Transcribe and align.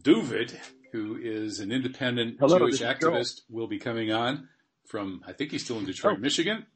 David, 0.00 0.56
who 0.92 1.18
is 1.20 1.58
an 1.58 1.72
independent 1.72 2.36
Hello, 2.38 2.60
Jewish 2.60 2.82
activist, 2.82 3.40
will 3.50 3.66
be 3.66 3.80
coming 3.80 4.12
on 4.12 4.46
from, 4.86 5.24
I 5.26 5.32
think 5.32 5.50
he's 5.50 5.64
still 5.64 5.80
in 5.80 5.86
Detroit, 5.86 6.18
Oh. 6.18 6.20
Michigan. 6.20 6.66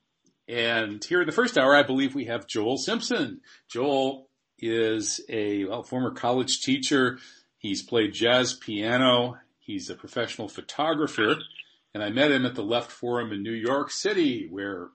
And 0.48 1.04
here 1.04 1.20
in 1.20 1.26
the 1.26 1.32
first 1.32 1.56
hour, 1.56 1.72
I 1.72 1.84
believe 1.84 2.16
we 2.16 2.24
have 2.24 2.48
Joel 2.48 2.78
Simpson. 2.78 3.42
Joel 3.68 4.28
is 4.58 5.20
a 5.28 5.66
well, 5.66 5.84
former 5.84 6.10
college 6.10 6.62
teacher. 6.62 7.20
He's 7.58 7.84
played 7.84 8.12
jazz 8.12 8.54
piano. 8.54 9.38
He's 9.72 9.88
a 9.88 9.94
professional 9.94 10.48
photographer. 10.48 11.36
And 11.94 12.02
I 12.02 12.10
met 12.10 12.30
him 12.30 12.44
at 12.44 12.54
the 12.54 12.62
Left 12.62 12.90
Forum 12.90 13.32
in 13.32 13.42
New 13.42 13.52
York 13.52 13.90
City, 13.90 14.46
where 14.50 14.88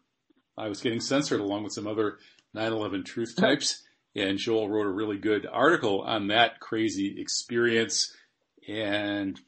I 0.55 0.67
was 0.67 0.81
getting 0.81 0.99
censored 0.99 1.39
along 1.39 1.63
with 1.63 1.73
some 1.73 1.87
other 1.87 2.19
9-11 2.55 3.03
truth 3.03 3.35
types. 3.35 3.83
And 4.15 4.37
Joel 4.37 4.69
wrote 4.69 4.85
a 4.85 4.91
really 4.91 5.17
good 5.17 5.47
article 5.51 6.01
on 6.01 6.27
that 6.27 6.59
crazy 6.59 7.19
experience. 7.19 8.15
And 8.67 9.39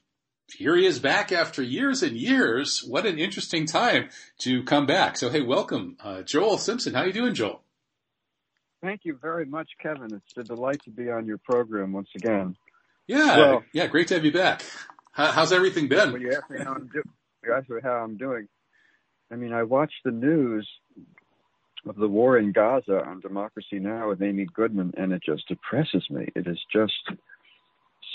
here 0.58 0.76
he 0.76 0.88
is 0.88 0.98
back 0.98 1.32
after 1.32 1.62
years 1.62 2.02
and 2.02 2.18
years. 2.18 2.84
What 2.88 3.06
an 3.06 3.20
interesting 3.20 3.68
time 3.68 4.10
to 4.40 4.64
come 4.64 4.88
back. 4.88 5.16
So 5.16 5.30
hey, 5.30 5.42
welcome, 5.42 5.96
uh, 6.04 6.24
Joel 6.24 6.58
Simpson. 6.58 6.96
How 6.96 7.04
you 7.04 7.14
doing, 7.14 7.36
Joel? 7.36 7.62
Thank 8.82 9.02
you 9.04 9.18
very 9.22 9.46
much, 9.46 9.70
Kevin. 9.80 10.12
It's 10.14 10.38
a 10.38 10.44
delight 10.44 10.82
to 10.86 10.90
be 10.90 11.12
on 11.12 11.26
your 11.28 11.38
program 11.38 11.94
once 11.94 12.10
again. 12.16 12.56
Yeah, 13.08 13.38
Well- 13.38 13.64
yeah, 13.74 13.88
great 13.88 14.08
to 14.10 14.14
have 14.16 14.26
you 14.26 14.32
back. 14.32 14.64
How, 15.20 15.34
how's 15.34 15.52
everything 15.52 15.90
been? 15.90 16.14
Well, 16.14 16.22
you 16.22 16.32
asked 16.32 16.50
me 16.50 16.60
how 16.64 16.76
I'm 16.76 16.88
doing. 16.88 17.04
You 17.44 17.54
asked 17.54 17.70
me 17.70 17.82
how 17.84 17.96
I'm 17.96 18.16
doing. 18.16 18.48
I 19.30 19.36
mean, 19.36 19.52
I 19.52 19.64
watched 19.64 20.02
the 20.06 20.12
news 20.12 20.66
of 21.86 21.98
the 21.98 22.08
war 22.08 22.38
in 22.38 22.54
Gaza 22.54 23.04
on 23.06 23.20
Democracy 23.20 23.80
Now 23.80 24.08
with 24.08 24.22
Amy 24.22 24.48
Goodman, 24.54 24.94
and 24.96 25.12
it 25.12 25.22
just 25.22 25.46
depresses 25.50 26.06
me. 26.10 26.30
It 26.38 26.48
is 26.48 26.58
just 26.72 26.94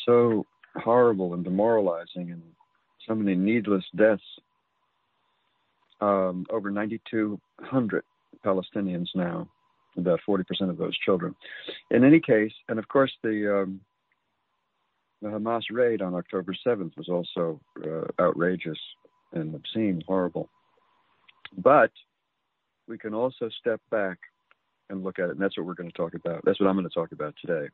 so 0.07 0.47
horrible 0.77 1.35
and 1.35 1.45
demoralizing, 1.45 2.31
and 2.31 2.43
so 3.07 3.15
many 3.15 3.37
needless 3.37 3.85
deaths. 3.95 4.23
Um, 6.01 6.47
over 6.49 6.71
9,200 6.71 8.03
Palestinians 8.43 9.09
now, 9.15 9.47
about 9.99 10.21
40% 10.27 10.71
of 10.71 10.79
those 10.79 10.97
children. 11.05 11.35
In 11.91 12.03
any 12.03 12.21
case, 12.21 12.53
and 12.71 12.79
of 12.79 12.89
course, 12.89 13.13
the 13.23 13.63
um, 13.63 13.81
the 15.25 15.31
Hamas 15.31 15.63
raid 15.71 16.03
on 16.03 16.15
October 16.15 16.55
7th 16.67 16.93
was 16.99 17.09
also 17.09 17.59
uh, 17.83 18.23
outrageous 18.23 18.79
and 19.33 19.55
obscene, 19.55 20.03
horrible. 20.07 20.51
But 21.57 21.91
we 22.87 22.99
can 22.99 23.15
also 23.15 23.49
step 23.59 23.81
back 23.91 24.19
and 24.91 25.03
look 25.03 25.19
at 25.19 25.31
it, 25.31 25.31
and 25.31 25.41
that's 25.41 25.57
what 25.57 25.67
we're 25.67 25.75
going 25.75 25.91
to 25.91 25.97
talk 25.97 26.13
about. 26.13 26.43
That's 26.45 26.61
what 26.61 26.69
I'm 26.69 26.77
going 26.77 26.87
to 26.87 26.95
talk 26.95 27.13
about 27.13 27.35
today. 27.41 27.69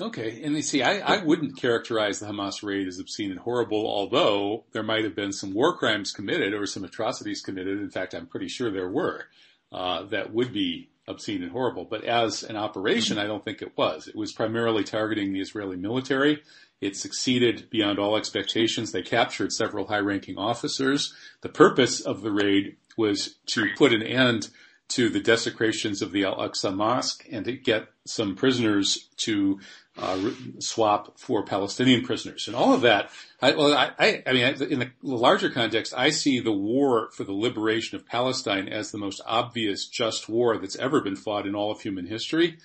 Okay, 0.00 0.42
and 0.44 0.54
you 0.54 0.62
see, 0.62 0.80
I, 0.80 1.16
I 1.16 1.24
wouldn't 1.24 1.56
characterize 1.56 2.20
the 2.20 2.26
Hamas 2.26 2.62
raid 2.62 2.86
as 2.86 3.00
obscene 3.00 3.32
and 3.32 3.40
horrible, 3.40 3.88
although 3.88 4.64
there 4.72 4.84
might 4.84 5.02
have 5.02 5.16
been 5.16 5.32
some 5.32 5.54
war 5.54 5.76
crimes 5.76 6.12
committed 6.12 6.54
or 6.54 6.66
some 6.66 6.84
atrocities 6.84 7.42
committed. 7.42 7.80
In 7.80 7.90
fact, 7.90 8.14
I'm 8.14 8.26
pretty 8.26 8.48
sure 8.48 8.70
there 8.70 8.90
were 8.90 9.24
uh, 9.72 10.04
that 10.04 10.32
would 10.32 10.52
be 10.52 10.90
obscene 11.06 11.42
and 11.42 11.52
horrible. 11.52 11.84
But 11.84 12.04
as 12.04 12.42
an 12.42 12.56
operation, 12.56 13.18
I 13.18 13.26
don't 13.26 13.44
think 13.44 13.62
it 13.62 13.76
was. 13.76 14.08
It 14.08 14.16
was 14.16 14.32
primarily 14.32 14.84
targeting 14.84 15.32
the 15.32 15.40
Israeli 15.40 15.76
military. 15.76 16.42
It 16.80 16.96
succeeded 16.96 17.68
beyond 17.70 17.98
all 17.98 18.16
expectations. 18.16 18.92
They 18.92 19.02
captured 19.02 19.52
several 19.52 19.86
high-ranking 19.86 20.38
officers. 20.38 21.14
The 21.40 21.48
purpose 21.48 22.00
of 22.00 22.22
the 22.22 22.32
raid 22.32 22.76
was 22.96 23.36
to 23.46 23.66
put 23.76 23.92
an 23.92 24.02
end 24.02 24.50
to 24.86 25.08
the 25.08 25.20
desecrations 25.20 26.02
of 26.02 26.12
the 26.12 26.24
Al-Aqsa 26.24 26.74
Mosque 26.74 27.24
and 27.30 27.44
to 27.46 27.52
get 27.52 27.88
some 28.06 28.36
prisoners 28.36 29.08
to 29.16 29.58
uh, 29.96 30.30
swap 30.58 31.18
for 31.18 31.44
Palestinian 31.44 32.02
prisoners. 32.02 32.48
And 32.48 32.56
all 32.56 32.74
of 32.74 32.80
that, 32.80 33.10
I, 33.40 33.52
well, 33.52 33.72
I, 33.72 33.92
I, 33.98 34.22
I 34.26 34.32
mean, 34.32 34.62
in 34.70 34.78
the 34.80 34.90
larger 35.02 35.50
context, 35.50 35.94
I 35.96 36.10
see 36.10 36.40
the 36.40 36.52
war 36.52 37.10
for 37.12 37.24
the 37.24 37.32
liberation 37.32 37.96
of 37.96 38.06
Palestine 38.06 38.68
as 38.68 38.90
the 38.90 38.98
most 38.98 39.20
obvious 39.24 39.86
just 39.86 40.28
war 40.28 40.58
that's 40.58 40.76
ever 40.76 41.00
been 41.00 41.16
fought 41.16 41.46
in 41.46 41.54
all 41.54 41.70
of 41.70 41.80
human 41.80 42.06
history. 42.06 42.58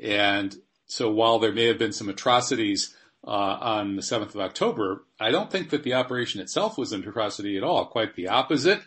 And 0.00 0.54
so 0.86 1.10
while 1.10 1.38
there 1.38 1.52
may 1.52 1.66
have 1.66 1.78
been 1.78 1.92
some 1.92 2.08
atrocities 2.08 2.94
uh, 3.26 3.30
on 3.30 3.96
the 3.96 4.02
7th 4.02 4.34
of 4.34 4.40
October, 4.40 5.04
I 5.18 5.32
don't 5.32 5.50
think 5.50 5.70
that 5.70 5.82
the 5.82 5.94
operation 5.94 6.40
itself 6.40 6.78
was 6.78 6.92
an 6.92 7.02
atrocity 7.02 7.56
at 7.56 7.64
all. 7.64 7.86
Quite 7.86 8.14
the 8.14 8.28
opposite. 8.28 8.80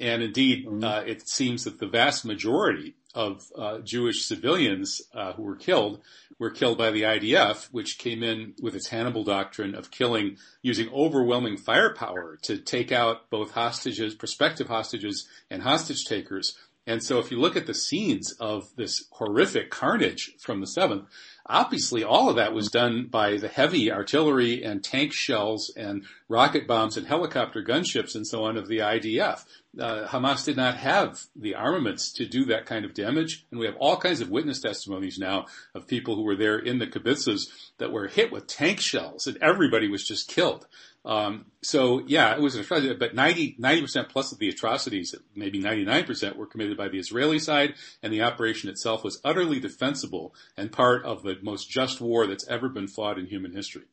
And 0.00 0.22
indeed, 0.22 0.66
uh, 0.82 1.02
it 1.06 1.28
seems 1.28 1.64
that 1.64 1.78
the 1.78 1.86
vast 1.86 2.24
majority 2.24 2.94
of 3.14 3.50
uh, 3.56 3.78
Jewish 3.78 4.24
civilians 4.24 5.00
uh, 5.14 5.32
who 5.34 5.42
were 5.42 5.56
killed 5.56 6.00
were 6.38 6.50
killed 6.50 6.78
by 6.78 6.90
the 6.90 7.02
IDF, 7.02 7.68
which 7.70 7.98
came 7.98 8.22
in 8.22 8.54
with 8.60 8.74
its 8.74 8.88
Hannibal 8.88 9.24
doctrine 9.24 9.74
of 9.74 9.90
killing 9.90 10.36
using 10.62 10.88
overwhelming 10.92 11.56
firepower 11.56 12.38
to 12.42 12.58
take 12.58 12.90
out 12.90 13.30
both 13.30 13.52
hostages, 13.52 14.14
prospective 14.14 14.68
hostages, 14.68 15.28
and 15.50 15.62
hostage 15.62 16.04
takers. 16.04 16.56
And 16.86 17.02
so 17.02 17.18
if 17.18 17.30
you 17.30 17.40
look 17.40 17.56
at 17.56 17.66
the 17.66 17.74
scenes 17.74 18.32
of 18.32 18.74
this 18.76 19.06
horrific 19.12 19.70
carnage 19.70 20.32
from 20.40 20.60
the 20.60 20.66
7th, 20.66 21.06
obviously 21.46 22.02
all 22.02 22.30
of 22.30 22.36
that 22.36 22.54
was 22.54 22.70
done 22.70 23.06
by 23.06 23.36
the 23.36 23.48
heavy 23.48 23.92
artillery 23.92 24.62
and 24.62 24.82
tank 24.82 25.12
shells 25.12 25.72
and 25.76 26.04
rocket 26.28 26.66
bombs 26.66 26.96
and 26.96 27.06
helicopter 27.06 27.62
gunships 27.62 28.14
and 28.14 28.26
so 28.26 28.44
on 28.44 28.56
of 28.56 28.68
the 28.68 28.78
IDF. 28.78 29.44
Uh, 29.78 30.06
Hamas 30.06 30.44
did 30.44 30.56
not 30.56 30.76
have 30.76 31.20
the 31.34 31.54
armaments 31.54 32.12
to 32.12 32.26
do 32.26 32.44
that 32.46 32.66
kind 32.66 32.84
of 32.84 32.94
damage. 32.94 33.44
And 33.50 33.58
we 33.58 33.66
have 33.66 33.76
all 33.76 33.96
kinds 33.96 34.20
of 34.20 34.30
witness 34.30 34.60
testimonies 34.60 35.18
now 35.18 35.46
of 35.74 35.86
people 35.86 36.14
who 36.14 36.22
were 36.22 36.36
there 36.36 36.58
in 36.58 36.78
the 36.78 36.86
kibbutzes 36.86 37.48
that 37.78 37.92
were 37.92 38.06
hit 38.06 38.32
with 38.32 38.46
tank 38.46 38.80
shells 38.80 39.26
and 39.26 39.36
everybody 39.42 39.88
was 39.88 40.06
just 40.06 40.28
killed. 40.28 40.66
Um, 41.04 41.46
so 41.62 42.02
yeah, 42.06 42.34
it 42.34 42.40
was 42.40 42.54
an 42.54 42.62
atrocity, 42.62 42.94
but 42.94 43.14
90, 43.14 43.56
percent 43.82 44.08
plus 44.08 44.32
of 44.32 44.38
the 44.38 44.48
atrocities, 44.48 45.14
maybe 45.34 45.62
99% 45.62 46.36
were 46.36 46.46
committed 46.46 46.78
by 46.78 46.88
the 46.88 46.98
Israeli 46.98 47.38
side 47.38 47.74
and 48.02 48.12
the 48.12 48.22
operation 48.22 48.70
itself 48.70 49.04
was 49.04 49.20
utterly 49.22 49.60
defensible 49.60 50.34
and 50.56 50.72
part 50.72 51.04
of 51.04 51.22
the 51.22 51.36
most 51.42 51.68
just 51.68 52.00
war 52.00 52.26
that's 52.26 52.48
ever 52.48 52.68
been 52.68 52.88
fought 52.88 53.18
in 53.18 53.26
human 53.26 53.52
history. 53.52 53.84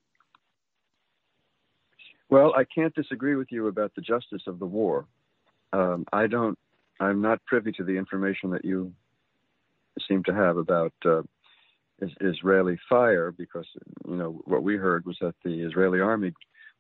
Well, 2.30 2.54
I 2.56 2.64
can't 2.64 2.96
disagree 2.96 3.36
with 3.36 3.52
you 3.52 3.68
about 3.68 3.94
the 3.94 4.02
justice 4.02 4.44
of 4.48 4.58
the 4.60 4.66
war. 4.66 5.06
Um, 5.74 6.06
I 6.14 6.28
don't, 6.28 6.58
I'm 6.98 7.22
not 7.22 7.44
privy 7.46 7.74
to 7.74 7.84
the 7.84 7.98
information 7.98 8.52
that 8.52 8.64
you 8.64 8.94
seem 10.08 10.24
to 10.24 10.34
have 10.34 10.56
about 10.56 10.94
uh, 11.04 11.24
Israeli 12.22 12.80
fire 12.88 13.34
because, 13.34 13.68
you 14.08 14.16
know, 14.16 14.42
what 14.46 14.64
we 14.64 14.78
heard 14.78 15.06
was 15.06 15.18
that 15.20 15.36
the 15.44 15.62
Israeli 15.62 16.00
army 16.00 16.32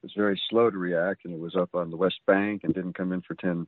was 0.03 0.13
very 0.15 0.42
slow 0.50 0.69
to 0.69 0.77
react, 0.77 1.25
and 1.25 1.33
it 1.33 1.39
was 1.39 1.56
up 1.56 1.75
on 1.75 1.89
the 1.89 1.98
West 1.98 2.19
Bank 2.25 2.63
and 2.63 2.74
didn't 2.74 2.94
come 2.94 3.12
in 3.12 3.21
for 3.21 3.36
10, 3.36 3.68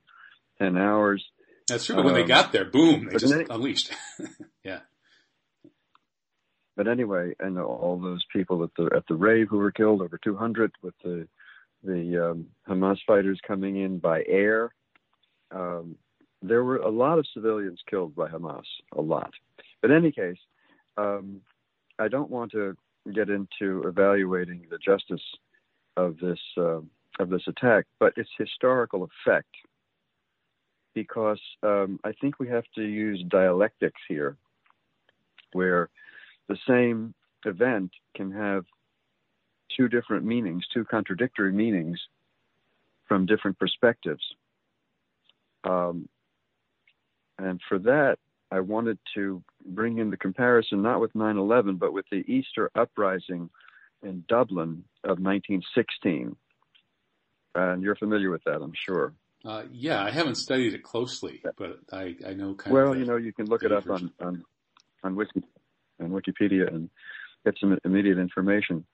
10 0.59 0.77
hours. 0.77 1.23
That's 1.67 1.85
true. 1.85 1.95
But 1.95 2.05
when 2.05 2.13
they 2.13 2.23
um, 2.23 2.27
got 2.27 2.51
there, 2.51 2.65
boom, 2.65 3.09
they 3.11 3.17
just 3.17 3.33
any, 3.33 3.45
unleashed. 3.49 3.91
yeah. 4.63 4.79
But 6.75 6.87
anyway, 6.87 7.33
and 7.39 7.59
all 7.59 7.99
those 8.01 8.25
people 8.33 8.63
at 8.63 8.71
the 8.75 8.89
at 8.95 9.03
the 9.07 9.15
rave 9.15 9.47
who 9.49 9.57
were 9.57 9.71
killed, 9.71 10.01
over 10.01 10.19
200, 10.21 10.71
with 10.81 10.95
the 11.03 11.27
the 11.83 12.31
um, 12.31 12.47
Hamas 12.67 12.97
fighters 13.05 13.39
coming 13.45 13.77
in 13.77 13.99
by 13.99 14.23
air. 14.27 14.73
Um, 15.51 15.97
there 16.41 16.63
were 16.63 16.77
a 16.77 16.89
lot 16.89 17.19
of 17.19 17.27
civilians 17.33 17.79
killed 17.89 18.15
by 18.15 18.27
Hamas, 18.27 18.63
a 18.93 19.01
lot. 19.01 19.31
But 19.81 19.91
in 19.91 19.97
any 19.97 20.11
case, 20.11 20.37
um, 20.97 21.41
I 21.99 22.07
don't 22.07 22.29
want 22.29 22.51
to 22.51 22.75
get 23.13 23.29
into 23.29 23.83
evaluating 23.87 24.65
the 24.69 24.77
justice 24.77 25.21
of 25.97 26.17
this 26.19 26.39
uh, 26.57 26.79
of 27.19 27.29
this 27.29 27.43
attack, 27.47 27.85
but 27.99 28.17
its 28.17 28.29
historical 28.37 29.07
effect, 29.25 29.53
because 30.93 31.39
um, 31.61 31.99
I 32.03 32.11
think 32.19 32.39
we 32.39 32.47
have 32.47 32.65
to 32.75 32.81
use 32.81 33.23
dialectics 33.29 34.01
here, 34.07 34.35
where 35.51 35.89
the 36.47 36.57
same 36.67 37.13
event 37.45 37.91
can 38.15 38.31
have 38.31 38.65
two 39.75 39.87
different 39.87 40.25
meanings, 40.25 40.63
two 40.73 40.85
contradictory 40.85 41.51
meanings 41.51 41.99
from 43.07 43.25
different 43.25 43.57
perspectives. 43.59 44.23
Um, 45.63 46.07
and 47.37 47.59
for 47.67 47.79
that, 47.79 48.17
I 48.51 48.59
wanted 48.59 48.99
to 49.15 49.43
bring 49.65 49.97
in 49.97 50.09
the 50.09 50.17
comparison 50.17 50.81
not 50.81 51.01
with 51.01 51.15
9 51.15 51.37
11, 51.37 51.77
but 51.77 51.93
with 51.93 52.05
the 52.11 52.23
Easter 52.31 52.69
uprising 52.75 53.49
in 54.03 54.23
Dublin 54.27 54.83
of 55.03 55.19
1916. 55.19 56.35
And 57.55 57.83
you're 57.83 57.95
familiar 57.95 58.31
with 58.31 58.43
that, 58.45 58.61
I'm 58.61 58.73
sure. 58.73 59.13
Uh, 59.45 59.63
yeah, 59.71 60.01
I 60.01 60.09
haven't 60.09 60.35
studied 60.35 60.73
it 60.73 60.83
closely, 60.83 61.41
but 61.57 61.79
I, 61.91 62.15
I 62.25 62.33
know 62.33 62.55
kind 62.55 62.73
well, 62.73 62.85
of. 62.85 62.89
Well, 62.91 62.99
you 62.99 63.05
know, 63.05 63.17
you 63.17 63.33
can 63.33 63.47
look 63.47 63.63
it 63.63 63.71
up 63.73 63.89
on 63.89 64.09
on 64.21 64.43
on, 65.03 65.15
Wiki, 65.15 65.43
on 66.01 66.11
Wikipedia 66.11 66.73
and 66.73 66.89
get 67.45 67.55
some 67.59 67.77
immediate 67.83 68.17
information. 68.17 68.85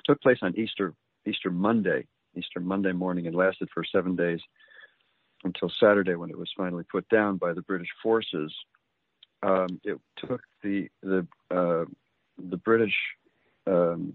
It 0.00 0.04
took 0.04 0.20
place 0.20 0.38
on 0.42 0.58
Easter 0.58 0.92
Easter 1.24 1.50
Monday, 1.50 2.06
Easter 2.36 2.58
Monday 2.58 2.90
morning, 2.90 3.28
and 3.28 3.36
lasted 3.36 3.68
for 3.72 3.84
seven 3.84 4.16
days 4.16 4.40
until 5.44 5.70
Saturday 5.80 6.16
when 6.16 6.30
it 6.30 6.38
was 6.38 6.50
finally 6.56 6.84
put 6.90 7.08
down 7.08 7.36
by 7.36 7.52
the 7.52 7.62
British 7.62 7.90
forces. 8.02 8.52
Um, 9.42 9.80
it 9.84 9.98
took 10.16 10.42
the 10.64 10.88
the 11.00 11.26
uh, 11.50 11.84
the 12.38 12.56
British 12.56 12.94
um, 13.66 14.14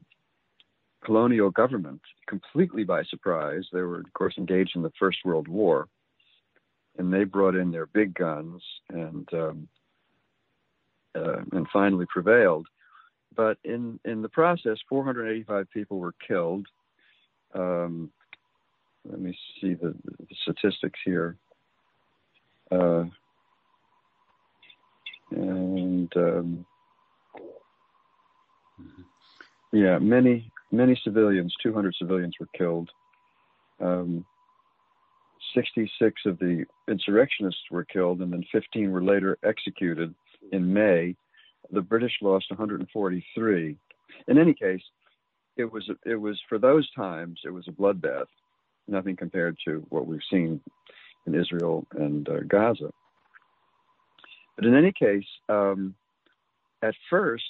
colonial 1.06 1.52
government 1.52 2.02
completely 2.28 2.84
by 2.84 3.04
surprise. 3.04 3.64
They 3.72 3.82
were, 3.82 4.00
of 4.00 4.14
course, 4.14 4.36
engaged 4.38 4.76
in 4.76 4.82
the 4.82 4.92
First 4.98 5.20
World 5.24 5.48
War, 5.48 5.88
and 6.98 7.14
they 7.14 7.24
brought 7.24 7.56
in 7.56 7.72
their 7.72 7.86
big 7.86 8.14
guns 8.16 8.62
and 8.90 9.28
um, 9.34 9.68
uh, 11.16 11.42
and 11.52 11.68
finally 11.72 12.06
prevailed. 12.10 12.68
But 13.36 13.58
in 13.64 14.00
in 14.06 14.22
the 14.22 14.30
process, 14.30 14.78
485 14.90 15.70
people 15.72 16.00
were 16.00 16.16
killed. 16.28 16.66
Um, 17.54 18.12
let 19.08 19.20
me 19.20 19.38
see 19.62 19.76
the, 19.76 19.94
the 20.20 20.36
statistics 20.42 21.00
here. 21.06 21.38
Uh, 22.72 23.06
and 25.32 26.12
um, 26.16 26.66
mm-hmm. 28.82 29.02
Yeah, 29.72 30.00
many 30.00 30.52
many 30.72 31.00
civilians, 31.04 31.54
200 31.62 31.96
civilians 31.98 32.36
were 32.40 32.50
killed. 32.58 32.90
Um, 33.80 34.26
66 35.54 36.22
of 36.26 36.38
the 36.40 36.66
insurrectionists 36.90 37.62
were 37.72 37.86
killed, 37.86 38.22
and 38.22 38.32
then 38.32 38.44
15 38.52 38.92
were 38.92 39.04
later 39.04 39.38
executed 39.44 40.14
in 40.52 40.74
May. 40.74 41.16
The 41.72 41.82
British 41.82 42.14
lost 42.22 42.46
143. 42.50 43.78
In 44.28 44.38
any 44.38 44.54
case, 44.54 44.82
it 45.58 45.72
was 45.72 45.90
it 46.06 46.16
was 46.16 46.40
for 46.50 46.58
those 46.58 46.90
times 46.94 47.40
it 47.46 47.50
was 47.50 47.68
a 47.68 47.72
bloodbath, 47.72 48.28
nothing 48.88 49.16
compared 49.16 49.58
to 49.66 49.86
what 49.90 50.06
we've 50.06 50.20
seen 50.30 50.62
in 51.26 51.36
Israel 51.36 51.86
and 51.92 52.28
uh, 52.30 52.40
Gaza. 52.48 52.92
But 54.56 54.66
in 54.66 54.76
any 54.76 54.92
case, 54.92 55.26
um, 55.50 55.96
at 56.82 56.94
first 57.10 57.44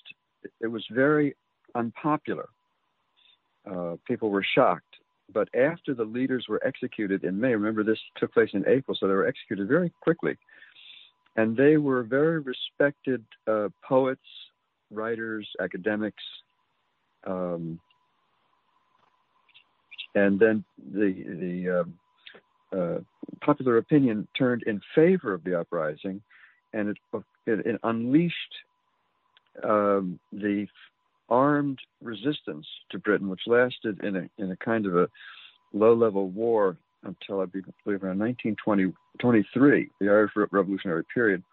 it 0.61 0.67
was 0.67 0.85
very 0.91 1.35
unpopular. 1.73 2.49
Uh, 3.69 3.95
people 4.07 4.29
were 4.29 4.45
shocked. 4.55 4.95
But 5.33 5.49
after 5.55 5.93
the 5.93 6.03
leaders 6.03 6.45
were 6.47 6.61
executed 6.65 7.23
in 7.23 7.39
May, 7.39 7.55
remember 7.55 7.83
this 7.83 7.99
took 8.17 8.33
place 8.33 8.49
in 8.53 8.63
April, 8.67 8.95
so 8.99 9.07
they 9.07 9.13
were 9.13 9.27
executed 9.27 9.67
very 9.67 9.91
quickly. 10.01 10.37
And 11.35 11.57
they 11.57 11.77
were 11.77 12.03
very 12.03 12.39
respected 12.39 13.23
uh, 13.47 13.69
poets, 13.87 14.21
writers, 14.91 15.47
academics. 15.59 16.23
Um, 17.25 17.79
and 20.13 20.39
then 20.39 20.63
the, 20.93 21.11
the 21.41 21.81
um, 21.81 21.99
uh, 22.71 22.99
popular 23.41 23.77
opinion 23.77 24.27
turned 24.37 24.63
in 24.63 24.79
favor 24.93 25.33
of 25.33 25.43
the 25.43 25.59
uprising, 25.59 26.21
and 26.73 26.89
it, 26.89 26.97
it, 27.47 27.65
it 27.65 27.79
unleashed 27.83 28.35
um, 29.63 30.19
the 30.31 30.67
armed 31.29 31.79
resistance 32.01 32.67
to 32.91 32.99
Britain, 32.99 33.29
which 33.29 33.41
lasted 33.47 34.03
in 34.03 34.15
a 34.15 34.29
in 34.37 34.51
a 34.51 34.57
kind 34.57 34.85
of 34.85 34.95
a 34.95 35.09
low-level 35.73 36.29
war 36.29 36.77
until 37.03 37.41
I 37.41 37.45
believe 37.45 38.03
around 38.03 38.19
1923, 38.19 39.89
the 39.99 40.09
Irish 40.09 40.31
Revolutionary 40.35 41.03
period. 41.13 41.43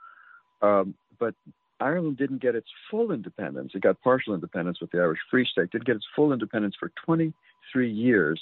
Um, 0.62 0.95
but 1.19 1.35
Ireland 1.81 2.17
didn't 2.17 2.41
get 2.41 2.55
its 2.55 2.69
full 2.91 3.12
independence. 3.12 3.73
It 3.75 3.83
got 3.83 4.00
partial 4.00 4.35
independence 4.35 4.81
with 4.81 4.91
the 4.93 4.99
Irish 4.99 5.19
Free 5.31 5.45
State. 5.45 5.71
Didn't 5.71 5.85
get 5.85 5.97
its 5.97 6.07
full 6.14 6.33
independence 6.33 6.75
for 6.79 6.91
23 7.05 7.91
years 7.91 8.41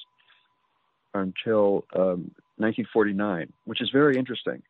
until 1.15 1.85
um, 1.95 2.31
1949, 2.59 3.53
which 3.65 3.81
is 3.81 3.91
very 3.91 4.17
interesting. 4.17 4.63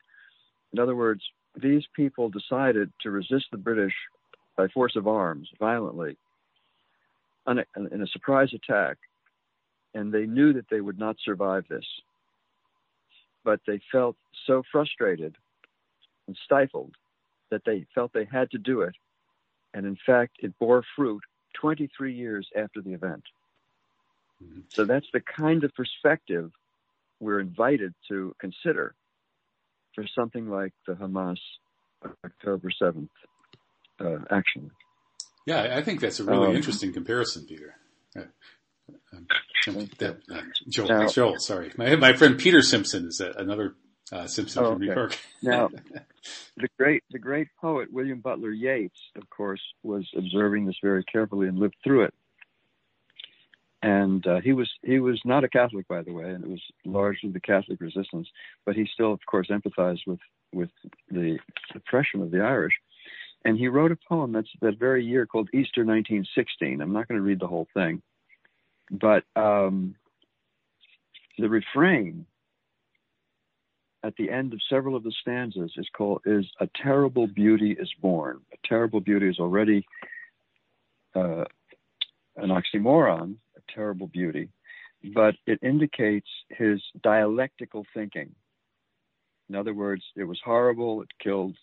In 0.72 0.78
other 0.78 0.96
words, 0.96 1.22
these 1.60 1.82
people 1.94 2.30
decided 2.30 2.92
to 3.02 3.10
resist 3.10 3.46
the 3.50 3.58
British 3.58 3.94
by 4.56 4.68
force 4.68 4.96
of 4.96 5.08
arms 5.08 5.48
violently 5.58 6.16
in 7.46 8.02
a 8.02 8.06
surprise 8.08 8.52
attack, 8.54 8.96
and 9.94 10.12
they 10.12 10.26
knew 10.26 10.52
that 10.52 10.68
they 10.70 10.80
would 10.80 10.98
not 10.98 11.16
survive 11.24 11.64
this. 11.68 11.84
But 13.44 13.60
they 13.66 13.80
felt 13.90 14.16
so 14.46 14.62
frustrated 14.70 15.36
and 16.26 16.36
stifled 16.44 16.94
that 17.50 17.62
they 17.64 17.86
felt 17.94 18.12
they 18.12 18.28
had 18.30 18.50
to 18.52 18.58
do 18.58 18.82
it. 18.82 18.94
And 19.74 19.86
in 19.86 19.96
fact, 20.06 20.36
it 20.40 20.58
bore 20.58 20.84
fruit 20.96 21.22
23 21.54 22.14
years 22.14 22.48
after 22.56 22.80
the 22.80 22.92
event. 22.92 23.22
Mm-hmm. 24.42 24.60
So 24.68 24.84
that's 24.84 25.06
the 25.12 25.20
kind 25.20 25.64
of 25.64 25.74
perspective 25.74 26.50
we're 27.20 27.40
invited 27.40 27.94
to 28.08 28.34
consider 28.40 28.94
for 29.94 30.04
something 30.14 30.48
like 30.48 30.72
the 30.86 30.94
Hamas 30.94 31.38
October 32.24 32.70
7th 32.80 33.08
uh, 34.00 34.18
action. 34.30 34.70
Yeah, 35.46 35.76
I 35.76 35.82
think 35.82 36.00
that's 36.00 36.20
a 36.20 36.24
really 36.24 36.48
um, 36.48 36.56
interesting 36.56 36.92
comparison, 36.92 37.46
Peter. 37.46 37.74
Uh, 38.16 38.22
um, 39.12 39.26
that, 39.98 40.18
uh, 40.32 40.42
Joel, 40.68 40.88
now, 40.88 41.08
Joel, 41.08 41.38
sorry. 41.38 41.72
My, 41.76 41.96
my 41.96 42.12
friend 42.12 42.38
Peter 42.38 42.62
Simpson 42.62 43.06
is 43.06 43.20
a, 43.20 43.30
another 43.32 43.74
uh, 44.12 44.26
Simpson 44.26 44.64
Oh, 44.64 44.72
from 44.72 44.80
New. 44.80 44.92
York. 44.92 45.18
Now, 45.42 45.68
the 46.56 46.68
great 46.78 47.04
the 47.10 47.18
great 47.18 47.48
poet 47.60 47.92
William 47.92 48.20
Butler 48.20 48.50
Yeats, 48.50 48.98
of 49.16 49.28
course, 49.30 49.60
was 49.82 50.08
observing 50.16 50.66
this 50.66 50.76
very 50.82 51.04
carefully 51.04 51.48
and 51.48 51.58
lived 51.58 51.76
through 51.82 52.04
it. 52.04 52.14
And 53.82 54.26
uh, 54.26 54.40
he 54.40 54.52
was 54.52 54.70
he 54.82 54.98
was 54.98 55.20
not 55.24 55.44
a 55.44 55.48
Catholic, 55.48 55.88
by 55.88 56.02
the 56.02 56.12
way, 56.12 56.30
and 56.30 56.44
it 56.44 56.50
was 56.50 56.62
largely 56.84 57.30
the 57.30 57.40
Catholic 57.40 57.80
resistance. 57.80 58.28
But 58.66 58.76
he 58.76 58.88
still, 58.92 59.12
of 59.12 59.20
course, 59.26 59.48
empathized 59.48 60.06
with 60.06 60.20
with 60.52 60.70
the 61.10 61.38
oppression 61.74 62.20
of 62.20 62.30
the 62.30 62.40
Irish. 62.40 62.74
And 63.44 63.56
he 63.56 63.68
wrote 63.68 63.92
a 63.92 63.98
poem 64.08 64.32
that's 64.32 64.50
that 64.60 64.78
very 64.78 65.04
year 65.04 65.26
called 65.26 65.48
Easter 65.48 65.84
1916. 65.84 66.80
I'm 66.80 66.92
not 66.92 67.08
going 67.08 67.18
to 67.18 67.26
read 67.26 67.40
the 67.40 67.46
whole 67.46 67.68
thing, 67.72 68.02
but 68.90 69.24
um, 69.34 69.94
the 71.38 71.48
refrain 71.48 72.26
at 74.02 74.14
the 74.16 74.30
end 74.30 74.52
of 74.52 74.60
several 74.68 74.96
of 74.96 75.02
the 75.02 75.12
stanzas 75.20 75.72
is 75.76 75.88
called 75.96 76.22
is 76.24 76.46
a 76.60 76.68
terrible 76.82 77.26
beauty 77.26 77.76
is 77.78 77.90
born. 78.00 78.40
A 78.52 78.56
terrible 78.66 79.00
beauty 79.00 79.28
is 79.28 79.38
already 79.38 79.86
uh, 81.14 81.44
an 82.36 82.50
oxymoron, 82.50 83.36
a 83.56 83.72
terrible 83.74 84.06
beauty, 84.06 84.48
but 85.14 85.34
it 85.46 85.58
indicates 85.62 86.28
his 86.50 86.80
dialectical 87.02 87.84
thinking. 87.94 88.34
In 89.48 89.56
other 89.56 89.74
words, 89.74 90.02
it 90.16 90.24
was 90.24 90.38
horrible. 90.44 91.02
It 91.02 91.08
killed 91.22 91.56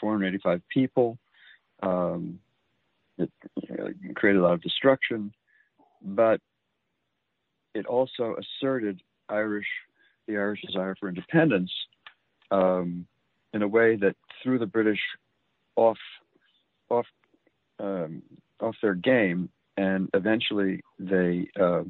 485 0.00 0.62
people. 0.68 1.18
Um, 1.82 2.40
it 3.18 3.30
you 3.56 3.76
know, 3.76 3.88
created 4.14 4.40
a 4.40 4.42
lot 4.42 4.54
of 4.54 4.62
destruction, 4.62 5.32
but 6.02 6.40
it 7.74 7.86
also 7.86 8.36
asserted 8.36 9.00
Irish 9.28 9.66
the 10.26 10.36
Irish 10.36 10.62
desire 10.62 10.96
for 10.98 11.08
independence 11.08 11.70
um, 12.50 13.06
in 13.52 13.62
a 13.62 13.68
way 13.68 13.96
that 13.96 14.16
threw 14.42 14.58
the 14.58 14.66
British 14.66 15.00
off 15.76 15.98
off 16.90 17.06
um, 17.78 18.22
off 18.60 18.76
their 18.82 18.94
game, 18.94 19.48
and 19.76 20.08
eventually 20.14 20.80
they 20.98 21.48
uh, 21.60 21.82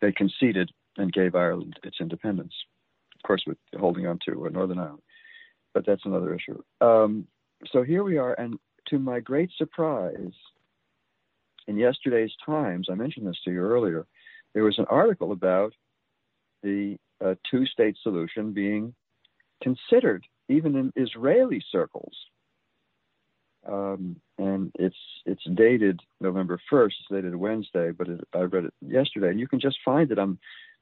they 0.00 0.12
conceded 0.12 0.70
and 0.96 1.12
gave 1.12 1.34
Ireland 1.34 1.78
its 1.82 1.96
independence. 2.00 2.54
Of 3.16 3.22
course, 3.26 3.44
with 3.46 3.58
holding 3.78 4.06
on 4.06 4.18
to 4.26 4.46
uh, 4.46 4.48
Northern 4.50 4.78
Ireland, 4.78 5.02
but 5.74 5.84
that's 5.84 6.06
another 6.06 6.34
issue. 6.34 6.62
Um, 6.80 7.26
so 7.72 7.82
here 7.82 8.04
we 8.04 8.16
are, 8.16 8.34
and 8.34 8.58
to 8.88 8.98
my 8.98 9.20
great 9.20 9.50
surprise, 9.58 10.32
in 11.66 11.76
yesterday's 11.76 12.32
Times, 12.44 12.88
I 12.90 12.94
mentioned 12.94 13.26
this 13.26 13.40
to 13.44 13.50
you 13.50 13.60
earlier, 13.60 14.06
there 14.54 14.64
was 14.64 14.78
an 14.78 14.86
article 14.88 15.32
about 15.32 15.72
the 16.62 16.96
uh, 17.24 17.34
two-state 17.50 17.96
solution 18.02 18.52
being 18.52 18.94
considered 19.62 20.24
even 20.48 20.76
in 20.76 20.92
Israeli 20.96 21.62
circles. 21.72 22.14
Um, 23.66 24.16
and 24.36 24.70
it's 24.78 24.96
it's 25.24 25.44
dated 25.54 26.00
November 26.20 26.60
1st. 26.70 26.86
It's 26.86 27.08
dated 27.10 27.34
Wednesday, 27.34 27.92
but 27.92 28.08
it, 28.08 28.20
I 28.34 28.40
read 28.40 28.66
it 28.66 28.74
yesterday, 28.82 29.30
and 29.30 29.40
you 29.40 29.48
can 29.48 29.60
just 29.60 29.78
find 29.82 30.10
it 30.12 30.18
on 30.18 30.38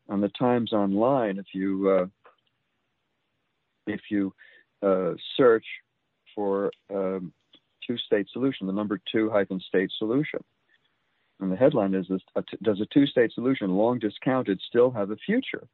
on 0.09 0.21
the 0.21 0.31
Times 0.31 0.73
online 0.73 1.39
if 1.39 1.47
you 1.53 1.91
uh, 1.91 2.07
if 3.87 4.01
you 4.11 4.35
search 5.37 5.65
for 6.35 6.71
um, 6.93 7.33
two-state 7.87 8.29
solution, 8.33 8.67
the 8.67 8.73
number 8.73 9.01
two 9.11 9.31
hyphen 9.31 9.61
state 9.61 9.91
solution. 9.99 10.41
And 11.41 11.51
the 11.51 11.57
headline 11.57 11.95
is 11.95 12.07
this, 12.09 12.23
Does 12.63 12.81
a 12.81 12.87
two 12.87 13.07
state 13.07 13.33
solution, 13.33 13.77
long 13.77 13.99
discounted, 13.99 14.61
still 14.69 14.91
have 14.91 15.11
a 15.11 15.17
future? 15.17 15.67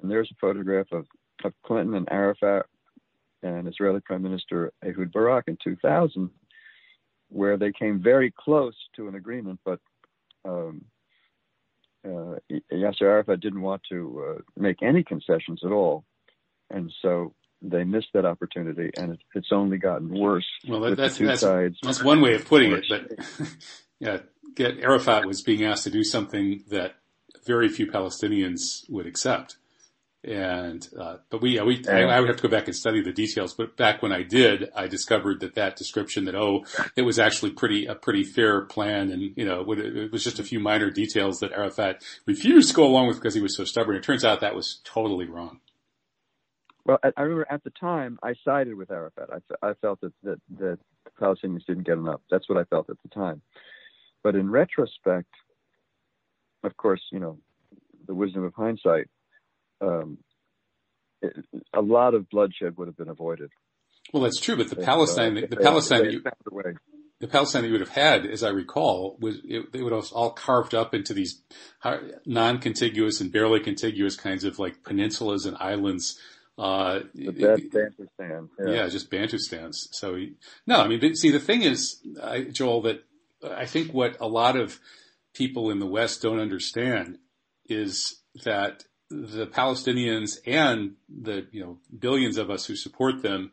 And 0.00 0.10
there's 0.10 0.30
a 0.30 0.40
photograph 0.40 0.86
of, 0.92 1.06
of 1.44 1.52
Clinton 1.64 1.94
and 1.94 2.08
Arafat 2.10 2.66
and 3.42 3.68
Israeli 3.68 4.00
Prime 4.00 4.22
Minister 4.22 4.72
Ehud 4.84 5.12
Barak 5.12 5.44
in 5.46 5.56
2000, 5.62 6.30
where 7.28 7.56
they 7.56 7.72
came 7.72 8.02
very 8.02 8.32
close 8.36 8.74
to 8.96 9.08
an 9.08 9.14
agreement, 9.14 9.60
but 9.64 9.80
um, 10.44 10.84
uh, 12.04 12.36
Yasser 12.72 13.02
Arafat 13.02 13.40
didn't 13.40 13.62
want 13.62 13.82
to 13.90 14.24
uh, 14.38 14.42
make 14.56 14.82
any 14.82 15.02
concessions 15.02 15.60
at 15.64 15.72
all. 15.72 16.04
And 16.70 16.92
so 17.02 17.34
they 17.70 17.84
missed 17.84 18.08
that 18.14 18.24
opportunity, 18.24 18.90
and 18.96 19.12
it, 19.12 19.20
it's 19.34 19.52
only 19.52 19.78
gotten 19.78 20.12
worse. 20.18 20.46
Well, 20.68 20.80
that, 20.80 20.96
that's, 20.96 21.18
that's, 21.18 21.42
that's 21.82 22.02
one 22.02 22.20
way 22.20 22.34
of 22.34 22.46
putting 22.46 22.72
it, 22.72 22.84
but 22.88 23.48
yeah, 24.00 24.18
get, 24.54 24.78
Arafat 24.78 25.26
was 25.26 25.42
being 25.42 25.64
asked 25.64 25.84
to 25.84 25.90
do 25.90 26.02
something 26.02 26.64
that 26.70 26.96
very 27.46 27.68
few 27.68 27.86
Palestinians 27.86 28.88
would 28.90 29.06
accept. 29.06 29.56
And, 30.24 30.86
uh, 30.98 31.18
but 31.30 31.40
we, 31.40 31.54
yeah, 31.54 31.62
we, 31.62 31.84
I, 31.88 32.02
I 32.02 32.18
would 32.18 32.28
have 32.28 32.38
to 32.38 32.42
go 32.42 32.48
back 32.48 32.66
and 32.66 32.74
study 32.74 33.00
the 33.00 33.12
details, 33.12 33.54
but 33.54 33.76
back 33.76 34.02
when 34.02 34.10
I 34.10 34.24
did, 34.24 34.70
I 34.74 34.88
discovered 34.88 35.38
that 35.40 35.54
that 35.54 35.76
description 35.76 36.24
that, 36.24 36.34
oh, 36.34 36.64
it 36.96 37.02
was 37.02 37.20
actually 37.20 37.52
pretty, 37.52 37.86
a 37.86 37.94
pretty 37.94 38.24
fair 38.24 38.62
plan. 38.62 39.12
And, 39.12 39.32
you 39.36 39.44
know, 39.44 39.64
it 39.70 40.10
was 40.10 40.24
just 40.24 40.40
a 40.40 40.42
few 40.42 40.58
minor 40.58 40.90
details 40.90 41.38
that 41.40 41.52
Arafat 41.52 42.02
refused 42.26 42.70
to 42.70 42.74
go 42.74 42.84
along 42.84 43.06
with 43.06 43.18
because 43.18 43.34
he 43.34 43.40
was 43.40 43.56
so 43.56 43.62
stubborn. 43.62 43.96
It 43.96 44.02
turns 44.02 44.24
out 44.24 44.40
that 44.40 44.56
was 44.56 44.80
totally 44.82 45.26
wrong. 45.26 45.60
Well, 46.86 46.98
I 47.02 47.20
remember 47.20 47.46
at 47.50 47.64
the 47.64 47.70
time 47.70 48.16
I 48.22 48.34
sided 48.44 48.74
with 48.74 48.92
Arafat. 48.92 49.28
I, 49.32 49.70
I 49.70 49.74
felt 49.74 50.00
that, 50.02 50.12
that, 50.22 50.40
that 50.58 50.78
Palestinians 51.20 51.66
didn't 51.66 51.84
get 51.84 51.98
enough. 51.98 52.20
That's 52.30 52.48
what 52.48 52.58
I 52.58 52.64
felt 52.64 52.88
at 52.88 52.96
the 53.02 53.08
time. 53.08 53.42
But 54.22 54.36
in 54.36 54.48
retrospect, 54.48 55.32
of 56.62 56.76
course, 56.76 57.02
you 57.10 57.18
know, 57.18 57.38
the 58.06 58.14
wisdom 58.14 58.44
of 58.44 58.54
hindsight, 58.54 59.08
um, 59.80 60.18
it, 61.22 61.34
a 61.74 61.80
lot 61.80 62.14
of 62.14 62.28
bloodshed 62.30 62.76
would 62.76 62.86
have 62.86 62.96
been 62.96 63.08
avoided. 63.08 63.50
Well, 64.12 64.22
that's 64.22 64.38
true, 64.40 64.56
but 64.56 64.70
the 64.70 64.78
If, 64.78 64.84
Palestine, 64.84 65.36
uh, 65.36 65.46
the 65.50 65.56
Palestine, 65.56 66.04
they 66.04 66.10
you, 66.10 66.22
a 66.24 66.54
way. 66.54 66.74
the 67.18 67.26
Palestine 67.26 67.62
that 67.62 67.68
you 67.68 67.72
would 67.72 67.80
have 67.80 67.88
had, 67.90 68.26
as 68.26 68.44
I 68.44 68.50
recall, 68.50 69.16
was 69.20 69.40
it, 69.44 69.66
it 69.72 69.82
would 69.82 69.92
have 69.92 70.12
all 70.12 70.30
carved 70.30 70.74
up 70.74 70.94
into 70.94 71.12
these 71.12 71.42
non-contiguous 72.24 73.20
and 73.20 73.32
barely 73.32 73.58
contiguous 73.58 74.14
kinds 74.14 74.44
of 74.44 74.60
like 74.60 74.84
peninsulas 74.84 75.46
and 75.46 75.56
islands. 75.58 76.16
Uh, 76.58 77.00
The 77.14 77.32
best 77.32 77.62
Bantustan. 77.70 78.48
yeah. 78.58 78.72
Yeah. 78.72 78.88
just 78.88 79.10
Bantustans. 79.10 79.88
So 79.92 80.18
no, 80.66 80.76
I 80.80 80.88
mean, 80.88 81.14
see, 81.14 81.30
the 81.30 81.38
thing 81.38 81.62
is, 81.62 82.00
I, 82.22 82.44
Joel, 82.44 82.82
that 82.82 83.04
I 83.44 83.66
think 83.66 83.92
what 83.92 84.16
a 84.20 84.26
lot 84.26 84.56
of 84.56 84.80
people 85.34 85.70
in 85.70 85.78
the 85.78 85.86
West 85.86 86.22
don't 86.22 86.40
understand 86.40 87.18
is 87.68 88.22
that 88.44 88.84
the 89.10 89.46
Palestinians 89.46 90.38
and 90.46 90.94
the 91.08 91.46
you 91.52 91.60
know 91.62 91.78
billions 91.96 92.38
of 92.38 92.50
us 92.50 92.66
who 92.66 92.74
support 92.74 93.22
them 93.22 93.52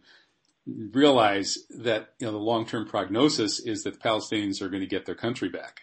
realize 0.65 1.57
that 1.69 2.13
you 2.19 2.25
know 2.25 2.31
the 2.31 2.38
long-term 2.39 2.88
prognosis 2.88 3.60
is 3.60 3.83
that 3.83 3.93
the 3.93 4.00
Palestinians 4.00 4.62
are 4.62 4.69
going 4.69 4.81
to 4.81 4.88
get 4.88 5.05
their 5.05 5.15
country 5.15 5.50
back. 5.50 5.81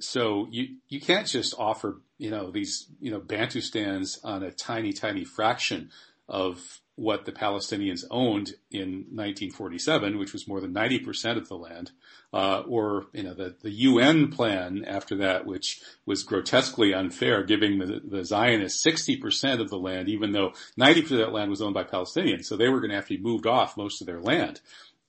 So 0.00 0.46
you 0.50 0.76
you 0.88 1.00
can't 1.00 1.26
just 1.26 1.54
offer 1.58 2.00
you 2.18 2.30
know 2.30 2.50
these 2.50 2.88
you 3.00 3.10
know 3.10 3.20
Bantustans 3.20 4.18
on 4.22 4.42
a 4.42 4.50
tiny 4.50 4.92
tiny 4.92 5.24
fraction 5.24 5.90
of 6.28 6.80
what 6.98 7.24
the 7.24 7.32
Palestinians 7.32 8.04
owned 8.10 8.54
in 8.72 9.06
1947, 9.12 10.18
which 10.18 10.32
was 10.32 10.48
more 10.48 10.60
than 10.60 10.74
90% 10.74 11.36
of 11.36 11.48
the 11.48 11.56
land, 11.56 11.92
uh, 12.32 12.60
or 12.66 13.06
you 13.12 13.22
know 13.22 13.34
the 13.34 13.54
the 13.62 13.70
UN 13.70 14.32
plan 14.32 14.84
after 14.84 15.16
that, 15.18 15.46
which 15.46 15.80
was 16.06 16.24
grotesquely 16.24 16.92
unfair, 16.92 17.44
giving 17.44 17.78
the, 17.78 18.00
the 18.04 18.24
Zionists 18.24 18.84
60% 18.84 19.60
of 19.60 19.70
the 19.70 19.78
land, 19.78 20.08
even 20.08 20.32
though 20.32 20.52
90% 20.78 21.02
of 21.12 21.18
that 21.18 21.32
land 21.32 21.50
was 21.50 21.62
owned 21.62 21.74
by 21.74 21.84
Palestinians. 21.84 22.46
So 22.46 22.56
they 22.56 22.68
were 22.68 22.80
going 22.80 22.90
to 22.90 22.96
have 22.96 23.06
to 23.06 23.16
be 23.16 23.22
moved 23.22 23.46
off 23.46 23.76
most 23.76 24.00
of 24.00 24.08
their 24.08 24.20
land. 24.20 24.60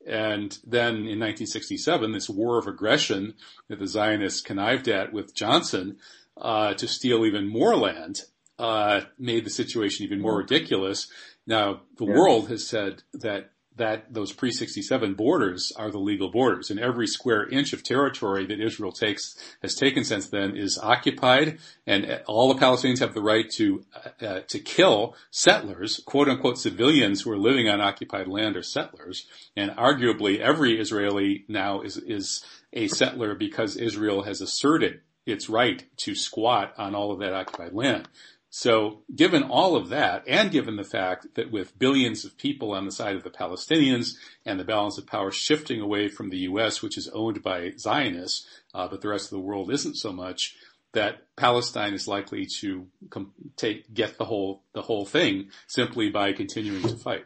And 0.05 0.57
then 0.65 0.95
in 0.95 1.19
1967, 1.19 2.11
this 2.11 2.29
war 2.29 2.57
of 2.57 2.67
aggression 2.67 3.33
that 3.67 3.79
the 3.79 3.87
Zionists 3.87 4.41
connived 4.41 4.87
at 4.87 5.11
with 5.11 5.35
Johnson 5.35 5.97
uh, 6.37 6.73
to 6.75 6.87
steal 6.87 7.25
even 7.25 7.47
more 7.47 7.75
land 7.75 8.21
uh, 8.59 9.01
made 9.17 9.45
the 9.45 9.49
situation 9.49 10.05
even 10.05 10.21
more 10.21 10.37
ridiculous. 10.37 11.07
Now, 11.47 11.81
the 11.97 12.05
Yeah. 12.05 12.13
world 12.13 12.49
has 12.49 12.67
said 12.67 13.03
that 13.13 13.51
that 13.77 14.13
those 14.13 14.33
pre-67 14.33 15.15
borders 15.15 15.71
are 15.77 15.89
the 15.89 15.97
legal 15.97 16.29
borders, 16.29 16.69
and 16.69 16.79
every 16.81 17.07
square 17.07 17.47
inch 17.47 17.71
of 17.71 17.81
territory 17.81 18.45
that 18.45 18.59
Israel 18.59 18.91
takes 18.91 19.35
has 19.61 19.73
taken 19.73 20.03
since 20.03 20.27
then 20.27 20.57
is 20.57 20.77
occupied, 20.77 21.59
and 21.87 22.21
all 22.27 22.53
the 22.53 22.59
Palestinians 22.59 22.99
have 22.99 23.13
the 23.13 23.21
right 23.21 23.49
to 23.51 23.85
uh, 24.21 24.41
to 24.41 24.59
kill 24.59 25.15
settlers, 25.31 26.01
quote 26.05 26.27
unquote 26.27 26.57
civilians 26.57 27.21
who 27.21 27.31
are 27.31 27.37
living 27.37 27.69
on 27.69 27.79
occupied 27.79 28.27
land 28.27 28.57
are 28.57 28.63
settlers, 28.63 29.25
and 29.55 29.71
arguably 29.71 30.39
every 30.39 30.77
Israeli 30.79 31.45
now 31.47 31.79
is 31.81 31.95
is 31.95 32.43
a 32.73 32.87
settler 32.89 33.33
because 33.33 33.77
Israel 33.77 34.23
has 34.23 34.41
asserted 34.41 34.99
its 35.25 35.49
right 35.49 35.85
to 35.97 36.15
squat 36.15 36.73
on 36.77 36.95
all 36.95 37.11
of 37.11 37.19
that 37.19 37.33
occupied 37.33 37.73
land. 37.73 38.09
So 38.49 39.03
given 39.15 39.43
all 39.43 39.75
of 39.75 39.89
that, 39.89 40.23
and 40.27 40.49
given 40.49 40.75
the 40.75 40.83
fact 40.83 41.35
that 41.35 41.51
with 41.51 41.77
billions 41.77 42.25
of 42.25 42.37
people 42.37 42.73
on 42.73 42.85
the 42.85 42.91
side 42.91 43.15
of 43.15 43.23
the 43.23 43.29
Palestinians 43.29 44.15
and 44.43 44.59
the 44.59 44.63
balance 44.63 44.97
of 44.97 45.05
power 45.05 45.31
shifting 45.31 45.79
away 45.79 46.07
from 46.07 46.29
the 46.29 46.39
U.S., 46.39 46.81
which 46.81 46.97
is 46.97 47.07
owned 47.09 47.43
by 47.43 47.73
Zionists, 47.77 48.47
uh, 48.73 48.87
but 48.87 49.01
the 49.01 49.09
rest 49.09 49.25
of 49.25 49.31
the 49.31 49.39
world 49.39 49.71
isn't 49.71 49.97
so 49.97 50.11
much, 50.11 50.55
that 50.93 51.27
Palestine 51.35 51.93
is 51.93 52.07
likely 52.07 52.47
to 52.59 52.87
com- 53.11 53.33
take 53.55 53.93
get 53.93 54.17
the 54.17 54.25
whole 54.25 54.63
the 54.73 54.81
whole 54.81 55.05
thing 55.05 55.49
simply 55.67 56.09
by 56.09 56.33
continuing 56.33 56.81
to 56.81 56.97
fight. 56.97 57.25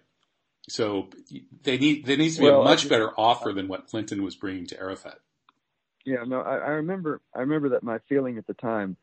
So 0.68 1.10
they 1.64 1.78
need 1.78 2.06
there 2.06 2.18
needs 2.18 2.36
to 2.36 2.42
be 2.42 2.48
well, 2.48 2.62
a 2.62 2.66
much 2.66 2.90
better 2.90 3.12
offer 3.18 3.54
than 3.54 3.70
what 3.70 3.88
Clinton 3.88 4.24
was 4.24 4.36
bringing 4.36 4.66
to 4.68 4.80
Arafat. 4.80 5.20
Yeah, 6.06 6.26
no, 6.28 6.42
I, 6.42 6.58
I 6.58 6.70
remember 6.72 7.22
I 7.34 7.40
remember 7.40 7.70
that 7.70 7.84
my 7.84 8.00
feeling 8.10 8.38
at 8.38 8.46
the 8.46 8.54
time 8.54 8.98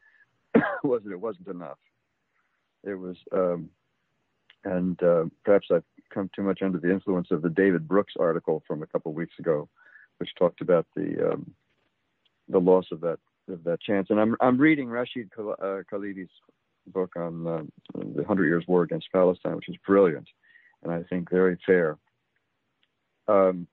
was 0.85 1.03
that 1.05 1.13
it 1.13 1.21
wasn't 1.21 1.49
enough. 1.49 1.79
It 2.85 2.95
was, 2.95 3.17
um, 3.33 3.71
and 4.65 5.01
uh, 5.03 5.25
perhaps 5.45 5.69
I've 5.71 5.85
come 6.13 6.31
too 6.35 6.43
much 6.43 6.61
under 6.63 6.79
the 6.79 6.91
influence 6.91 7.29
of 7.31 7.43
the 7.43 7.51
David 7.51 7.87
Brooks 7.87 8.15
article 8.19 8.63
from 8.67 8.83
a 8.83 8.87
couple 8.87 9.11
of 9.11 9.17
weeks 9.17 9.39
ago, 9.39 9.69
which 10.19 10.31
talked 10.39 10.61
about 10.61 10.87
the 10.97 11.33
um, 11.33 11.55
the 12.49 12.59
loss 12.59 12.87
of 12.91 13.01
that 13.03 13.19
of 13.49 13.65
that 13.65 13.81
chance. 13.81 14.09
And 14.11 14.21
I'm 14.21 14.37
I'm 14.41 14.59
reading 14.59 14.89
Rashid 14.89 15.31
uh, 15.39 15.83
Khalidi's 15.91 16.31
book 16.87 17.13
on 17.17 17.47
uh, 17.47 17.63
the 17.95 18.25
Hundred 18.25 18.47
Years' 18.47 18.65
War 18.67 18.83
against 18.83 19.13
Palestine, 19.13 19.57
which 19.57 19.69
is 19.69 19.77
brilliant, 19.87 20.29
and 20.83 20.93
I 20.93 21.03
think 21.05 21.31
very 21.31 21.59
fair. 21.67 21.99
Um, 23.29 23.67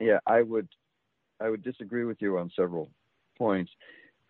yeah, 0.00 0.18
I 0.26 0.42
would 0.42 0.68
I 1.40 1.48
would 1.48 1.62
disagree 1.62 2.04
with 2.04 2.20
you 2.20 2.38
on 2.38 2.50
several 2.54 2.90
points. 3.36 3.72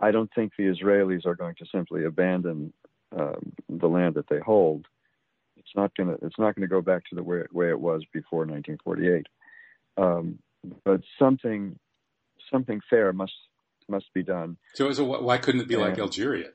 I 0.01 0.11
don't 0.11 0.31
think 0.35 0.53
the 0.57 0.65
Israelis 0.65 1.27
are 1.27 1.35
going 1.35 1.57
to 1.57 1.67
simply 1.73 2.05
abandon 2.05 2.73
um, 3.17 3.53
the 3.69 3.89
land 3.89 4.15
that 4.15 4.29
they 4.29 4.41
hold. 4.41 4.87
It's 5.57 5.75
not 5.77 5.95
going 5.97 6.09
to 6.09 6.25
it's 6.25 6.39
not 6.39 6.55
going 6.55 6.63
to 6.63 6.69
go 6.69 6.81
back 6.81 7.05
to 7.07 7.15
the 7.15 7.23
way, 7.23 7.43
way 7.53 7.69
it 7.71 7.81
was 7.81 8.03
before 8.13 8.47
1948. 8.47 9.27
Um, 9.97 10.39
but 10.85 11.01
something 11.19 11.79
something 12.51 12.81
fair 12.89 13.13
must 13.13 13.33
must 13.89 14.13
be 14.15 14.23
done. 14.23 14.57
So, 14.75 14.93
so 14.93 15.05
why 15.05 15.39
couldn't 15.39 15.63
it 15.63 15.69
be 15.69 15.75
and, 15.75 15.83
like 15.83 15.99
Algeria? 15.99 16.51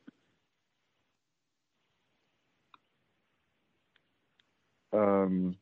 Um, 4.94 5.58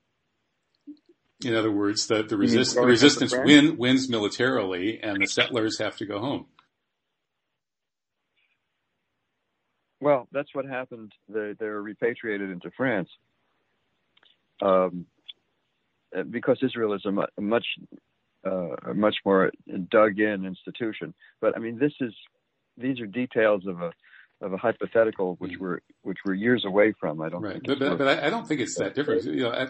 in 1.43 1.55
other 1.55 1.71
words, 1.71 2.07
the, 2.07 2.24
the, 2.24 2.38
resist, 2.38 2.75
the 2.75 2.81
resistance 2.81 3.33
win, 3.33 3.77
wins 3.77 4.10
militarily, 4.10 5.00
and 5.01 5.21
the 5.21 5.27
settlers 5.27 5.79
have 5.79 5.95
to 5.98 6.05
go 6.05 6.19
home. 6.19 6.48
Well, 10.01 10.27
that's 10.31 10.50
what 10.53 10.65
happened. 10.65 11.13
They, 11.29 11.53
they 11.58 11.67
were 11.67 11.81
repatriated 11.81 12.50
into 12.50 12.72
France 12.75 13.10
um, 14.62 15.05
because 16.29 16.58
Israel 16.62 16.93
is 16.93 17.05
a, 17.05 17.12
a 17.38 17.41
much 17.41 17.65
uh, 18.46 18.75
a 18.89 18.93
much 18.96 19.17
more 19.24 19.51
dug 19.89 20.20
in 20.20 20.46
institution. 20.46 21.13
But 21.39 21.55
I 21.55 21.60
mean, 21.60 21.77
this 21.77 21.93
is 22.01 22.13
these 22.77 23.00
are 23.00 23.05
details 23.05 23.67
of 23.67 23.79
a 23.81 23.91
of 24.41 24.53
a 24.53 24.58
hypothetical 24.58 25.36
which 25.36 25.53
we're 25.60 25.81
which 26.01 26.17
we're 26.25 26.34
years 26.34 26.65
away 26.65 26.93
from. 27.00 27.22
I 27.22 27.29
don't 27.29 27.43
right, 27.43 27.62
but, 27.63 27.77
but, 27.77 28.00
but, 28.00 28.24
I 28.24 28.31
don't 28.31 28.48
think 28.48 28.60
it's 28.60 28.77
that 28.79 28.96
different. 28.96 29.24
You 29.25 29.43
know, 29.43 29.67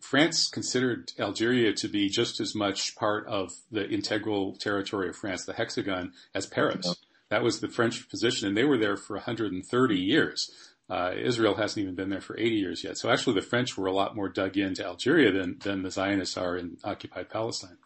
France 0.00 0.48
considered 0.48 1.12
Algeria 1.20 1.72
to 1.74 1.88
be 1.88 2.08
just 2.08 2.40
as 2.40 2.54
much 2.54 2.96
part 2.96 3.28
of 3.28 3.52
the 3.70 3.88
integral 3.88 4.56
territory 4.56 5.08
of 5.08 5.14
France, 5.14 5.44
the 5.44 5.52
Hexagon, 5.52 6.12
as 6.34 6.46
Paris. 6.46 6.96
That 7.30 7.42
was 7.42 7.60
the 7.60 7.68
French 7.68 8.08
position, 8.08 8.48
and 8.48 8.56
they 8.56 8.64
were 8.64 8.78
there 8.78 8.96
for 8.96 9.16
130 9.16 9.96
years. 9.96 10.50
Uh, 10.88 11.12
Israel 11.16 11.56
hasn't 11.56 11.82
even 11.82 11.96
been 11.96 12.10
there 12.10 12.20
for 12.20 12.38
80 12.38 12.50
years 12.50 12.84
yet. 12.84 12.96
So 12.96 13.10
actually, 13.10 13.34
the 13.34 13.46
French 13.46 13.76
were 13.76 13.86
a 13.86 13.92
lot 13.92 14.14
more 14.14 14.28
dug 14.28 14.56
into 14.56 14.84
Algeria 14.84 15.32
than 15.32 15.58
than 15.58 15.82
the 15.82 15.90
Zionists 15.90 16.36
are 16.36 16.56
in 16.56 16.76
occupied 16.84 17.28
Palestine. 17.28 17.78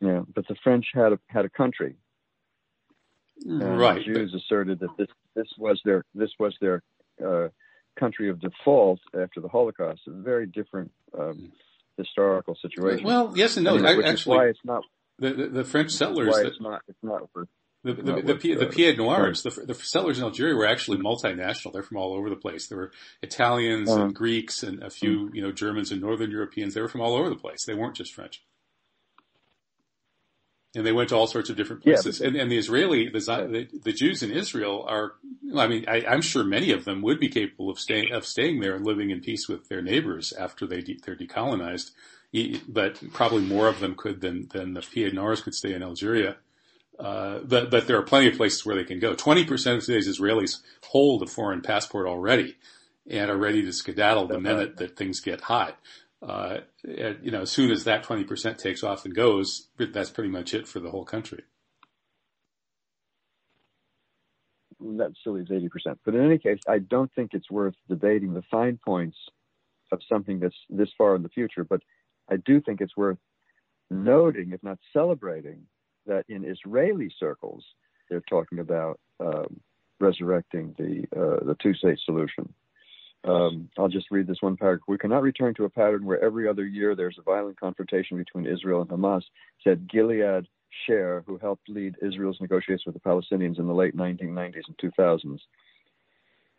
Yeah, 0.00 0.22
but 0.34 0.46
the 0.48 0.56
French 0.64 0.86
had 0.94 1.12
a 1.12 1.18
had 1.26 1.44
a 1.44 1.50
country. 1.50 1.96
And 3.44 3.78
right. 3.78 3.96
The 4.06 4.14
Jews 4.14 4.32
but... 4.32 4.40
asserted 4.40 4.80
that 4.80 4.96
this 4.96 5.08
this 5.34 5.48
was 5.58 5.80
their 5.84 6.04
this 6.14 6.30
was 6.38 6.56
their 6.60 6.82
uh, 7.24 7.48
country 7.98 8.30
of 8.30 8.40
default 8.40 9.00
after 9.14 9.40
the 9.40 9.48
Holocaust. 9.48 10.00
A 10.06 10.10
very 10.10 10.46
different 10.46 10.90
um, 11.18 11.52
historical 11.98 12.56
situation. 12.60 13.04
Well, 13.04 13.34
yes 13.36 13.58
and 13.58 13.64
no. 13.64 13.76
I 13.76 13.96
which 13.96 14.06
actually, 14.06 14.14
is 14.16 14.26
why 14.26 14.46
it's 14.46 14.64
not 14.64 14.84
the, 15.18 15.32
the, 15.32 15.48
the 15.48 15.64
French 15.64 15.90
settlers. 15.90 16.28
Why 16.28 16.42
that, 16.44 16.46
it's 16.48 16.60
not 16.60 16.82
it's 16.88 17.02
not 17.02 17.28
for 17.32 17.46
the, 17.84 17.92
the, 17.92 18.02
the, 18.02 18.34
the, 18.34 18.54
the 18.54 18.66
Pied 18.66 18.96
Noirs, 18.96 19.42
the, 19.42 19.50
the 19.50 19.74
settlers 19.74 20.18
in 20.18 20.24
Algeria 20.24 20.54
were 20.54 20.66
actually 20.66 20.98
multinational. 20.98 21.72
They're 21.72 21.82
from 21.82 21.98
all 21.98 22.14
over 22.14 22.30
the 22.30 22.36
place. 22.36 22.66
There 22.66 22.78
were 22.78 22.92
Italians 23.22 23.90
uh-huh. 23.90 24.04
and 24.04 24.14
Greeks 24.14 24.62
and 24.62 24.82
a 24.82 24.88
few, 24.88 25.30
you 25.34 25.42
know, 25.42 25.52
Germans 25.52 25.92
and 25.92 26.00
Northern 26.00 26.30
Europeans. 26.30 26.72
They 26.72 26.80
were 26.80 26.88
from 26.88 27.02
all 27.02 27.14
over 27.14 27.28
the 27.28 27.36
place. 27.36 27.64
They 27.66 27.74
weren't 27.74 27.94
just 27.94 28.14
French. 28.14 28.42
And 30.74 30.84
they 30.84 30.92
went 30.92 31.10
to 31.10 31.16
all 31.16 31.26
sorts 31.26 31.50
of 31.50 31.56
different 31.56 31.84
places. 31.84 32.20
Yeah, 32.20 32.28
and, 32.28 32.36
and 32.36 32.50
the 32.50 32.56
Israeli, 32.56 33.08
the, 33.08 33.20
the, 33.20 33.68
the, 33.84 33.92
Jews 33.92 34.24
in 34.24 34.32
Israel 34.32 34.84
are, 34.88 35.12
I 35.54 35.68
mean, 35.68 35.84
I, 35.86 35.98
am 36.00 36.20
sure 36.20 36.42
many 36.42 36.72
of 36.72 36.84
them 36.84 37.00
would 37.02 37.20
be 37.20 37.28
capable 37.28 37.70
of 37.70 37.78
staying, 37.78 38.12
of 38.12 38.26
staying 38.26 38.60
there 38.60 38.74
and 38.74 38.84
living 38.84 39.10
in 39.10 39.20
peace 39.20 39.46
with 39.46 39.68
their 39.68 39.82
neighbors 39.82 40.32
after 40.32 40.66
they 40.66 40.80
de, 40.80 40.98
they're 41.04 41.14
decolonized. 41.14 41.90
But 42.66 43.00
probably 43.12 43.42
more 43.42 43.68
of 43.68 43.78
them 43.78 43.94
could 43.94 44.20
than, 44.20 44.48
than 44.52 44.72
the 44.72 44.80
Pied 44.80 45.14
Noirs 45.14 45.42
could 45.42 45.54
stay 45.54 45.74
in 45.74 45.82
Algeria. 45.82 46.38
Uh, 46.98 47.40
there 47.42 47.98
are 47.98 48.02
plenty 48.02 48.28
of 48.28 48.36
places 48.36 48.64
where 48.64 48.76
they 48.76 48.84
can 48.84 49.00
go. 49.00 49.14
20% 49.14 49.76
of 49.76 49.84
today's 49.84 50.08
Israelis 50.08 50.60
hold 50.84 51.22
a 51.22 51.26
foreign 51.26 51.60
passport 51.60 52.06
already 52.06 52.56
and 53.08 53.30
are 53.30 53.36
ready 53.36 53.62
to 53.64 53.72
skedaddle 53.72 54.28
the 54.28 54.40
minute 54.40 54.76
that 54.76 54.96
things 54.96 55.20
get 55.20 55.42
hot. 55.42 55.78
Uh, 56.22 56.58
and, 56.84 57.18
you 57.22 57.30
know, 57.30 57.42
as 57.42 57.50
soon 57.50 57.70
as 57.70 57.84
that 57.84 58.04
20% 58.04 58.56
takes 58.56 58.82
off 58.82 59.04
and 59.04 59.14
goes, 59.14 59.68
that's 59.76 60.10
pretty 60.10 60.30
much 60.30 60.54
it 60.54 60.66
for 60.66 60.80
the 60.80 60.90
whole 60.90 61.04
country. 61.04 61.42
That 64.80 65.12
still 65.20 65.34
leaves 65.34 65.50
80%. 65.50 65.98
But 66.04 66.14
in 66.14 66.24
any 66.24 66.38
case, 66.38 66.60
I 66.68 66.78
don't 66.78 67.12
think 67.14 67.30
it's 67.34 67.50
worth 67.50 67.74
debating 67.88 68.34
the 68.34 68.42
fine 68.50 68.78
points 68.84 69.16
of 69.92 70.00
something 70.08 70.40
that's 70.40 70.56
this 70.70 70.90
far 70.96 71.14
in 71.16 71.22
the 71.22 71.28
future. 71.28 71.64
But 71.64 71.80
I 72.30 72.36
do 72.36 72.60
think 72.60 72.80
it's 72.80 72.96
worth 72.96 73.18
noting, 73.90 74.52
if 74.52 74.62
not 74.62 74.78
celebrating, 74.92 75.66
that 76.06 76.24
in 76.28 76.44
Israeli 76.44 77.12
circles, 77.18 77.64
they're 78.08 78.22
talking 78.28 78.58
about 78.58 79.00
um, 79.20 79.60
resurrecting 80.00 80.74
the 80.78 81.04
uh, 81.16 81.44
the 81.44 81.56
two-state 81.62 81.98
solution. 82.04 82.52
Um, 83.24 83.70
I'll 83.78 83.88
just 83.88 84.10
read 84.10 84.26
this 84.26 84.42
one 84.42 84.56
paragraph. 84.56 84.86
We 84.86 84.98
cannot 84.98 85.22
return 85.22 85.54
to 85.54 85.64
a 85.64 85.70
pattern 85.70 86.04
where 86.04 86.22
every 86.22 86.46
other 86.46 86.66
year 86.66 86.94
there's 86.94 87.18
a 87.18 87.22
violent 87.22 87.58
confrontation 87.58 88.18
between 88.18 88.46
Israel 88.46 88.82
and 88.82 88.90
Hamas, 88.90 89.22
said 89.62 89.88
Gilead 89.90 90.46
Sher, 90.86 91.24
who 91.26 91.38
helped 91.38 91.68
lead 91.68 91.96
Israel's 92.02 92.40
negotiations 92.40 92.84
with 92.84 92.94
the 92.94 93.00
Palestinians 93.00 93.58
in 93.58 93.66
the 93.66 93.72
late 93.72 93.96
1990s 93.96 94.62
and 94.68 94.92
2000s. 94.92 95.38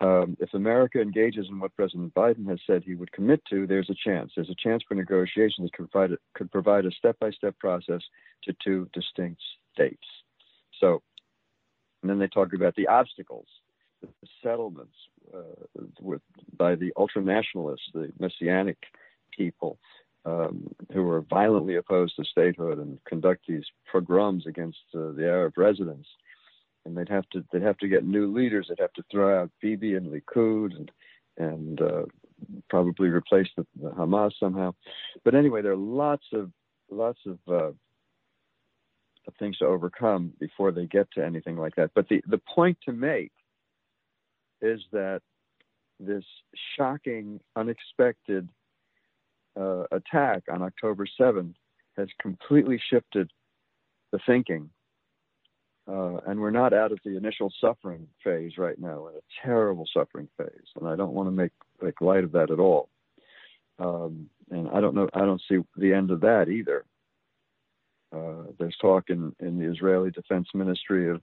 Um, 0.02 0.36
if 0.42 0.54
America 0.54 1.00
engages 1.00 1.48
in 1.50 1.60
what 1.60 1.76
President 1.76 2.14
Biden 2.14 2.50
has 2.50 2.60
said 2.68 2.84
he 2.84 2.96
would 2.96 3.12
commit 3.14 3.42
to, 3.50 3.66
there's 3.66 3.90
a 3.90 3.96
chance. 3.96 4.34
There's 4.36 4.50
a 4.50 4.56
chance 4.62 4.84
for 4.88 4.96
negotiations 4.96 5.70
that 5.70 5.74
could 5.74 5.90
provide, 5.90 6.18
could 6.34 6.52
provide 6.52 6.86
a 6.86 6.92
step-by-step 6.92 7.58
process 7.60 8.02
to 8.44 8.56
two 8.64 8.90
distinct 8.94 9.42
states. 9.74 10.06
So, 10.82 11.02
and 12.02 12.10
then 12.10 12.20
they 12.20 12.28
talk 12.28 12.54
about 12.54 12.76
the 12.76 12.88
obstacles, 12.88 13.48
the 14.02 14.10
settlements 14.44 14.96
uh, 15.34 15.84
with, 16.02 16.22
by 16.58 16.76
the 16.76 16.92
ultranationalists, 16.98 17.92
the 17.94 18.12
messianic 18.20 18.78
people 19.32 19.80
um, 20.26 20.68
who 20.92 21.10
are 21.10 21.22
violently 21.22 21.76
opposed 21.76 22.16
to 22.18 22.26
statehood 22.26 22.80
and 22.80 23.00
conduct 23.06 23.46
these 23.48 23.66
pogroms 23.92 24.46
against 24.46 24.80
uh, 24.94 25.12
the 25.12 25.26
Arab 25.26 25.58
residents 25.58 26.10
and 26.86 26.96
they'd 26.96 27.10
have 27.10 27.28
to 27.30 27.44
they'd 27.52 27.62
have 27.62 27.78
to 27.80 27.88
get 27.88 28.06
new 28.06 28.32
leaders. 28.34 28.68
They'd 28.70 28.82
have 28.82 28.94
to 28.94 29.04
throw 29.12 29.42
out 29.42 29.52
Bibi 29.62 29.96
and 29.96 30.08
Likud 30.12 30.76
and 30.76 30.92
and 31.38 31.82
uh, 31.82 32.04
probably 32.70 33.10
replace 33.10 33.48
the, 33.58 33.66
the, 33.82 33.90
Hamas 33.90 34.32
somehow. 34.40 34.74
But 35.24 35.36
anyway, 35.36 35.62
there 35.62 35.74
are 35.74 35.78
lots 35.78 36.26
of 36.34 36.52
lots 36.90 37.20
of, 37.26 37.40
uh, 37.52 37.72
things 39.40 39.58
to 39.58 39.66
overcome 39.66 40.32
before 40.40 40.72
they 40.72 40.86
get 40.86 41.08
to 41.12 41.26
anything 41.26 41.58
like 41.58 41.76
that. 41.76 41.92
But 41.96 42.08
the 42.10 42.22
the 42.28 42.42
point 42.54 42.78
to 42.86 42.94
make 42.94 43.32
is 44.62 44.82
that 44.92 45.22
this 46.00 46.24
shocking, 46.78 47.40
unexpected 47.56 48.48
uh, 49.60 49.84
attack 49.92 50.44
on 50.52 50.62
October 50.62 51.08
7th 51.20 51.54
has 51.98 52.08
completely 52.22 52.80
shifted 52.90 53.32
the 54.12 54.20
thinking 54.26 54.70
uh, 55.88 56.18
and 56.26 56.40
we're 56.40 56.52
not 56.52 56.74
out 56.74 56.92
of 56.92 57.00
the 57.06 57.16
initial 57.16 57.52
suffering 57.62 58.08
phase 58.24 58.58
right 58.58 58.80
now. 58.80 59.08
In 59.08 59.16
a 59.16 59.46
terrible 59.46 59.86
suffering 59.94 60.28
phase, 60.38 60.68
and 60.80 60.88
I 60.88 60.96
don't 60.96 61.14
want 61.14 61.28
to 61.28 61.32
make 61.32 61.52
make 61.82 62.02
light 62.02 62.24
of 62.24 62.32
that 62.34 62.52
at 62.52 62.60
all. 62.60 62.90
Um, 63.78 64.30
and 64.50 64.70
I 64.70 64.82
don't 64.82 64.96
know. 64.96 65.10
I 65.14 65.20
don't 65.20 65.42
see 65.48 65.60
the 65.78 65.94
end 65.94 66.12
of 66.12 66.22
that 66.22 66.48
either. 66.50 66.86
Uh, 68.16 68.52
there's 68.58 68.78
talk 68.82 69.10
in, 69.10 69.36
in 69.40 69.60
the 69.60 69.70
Israeli 69.70 70.12
Defense 70.12 70.48
Ministry 70.54 71.12
of 71.12 71.22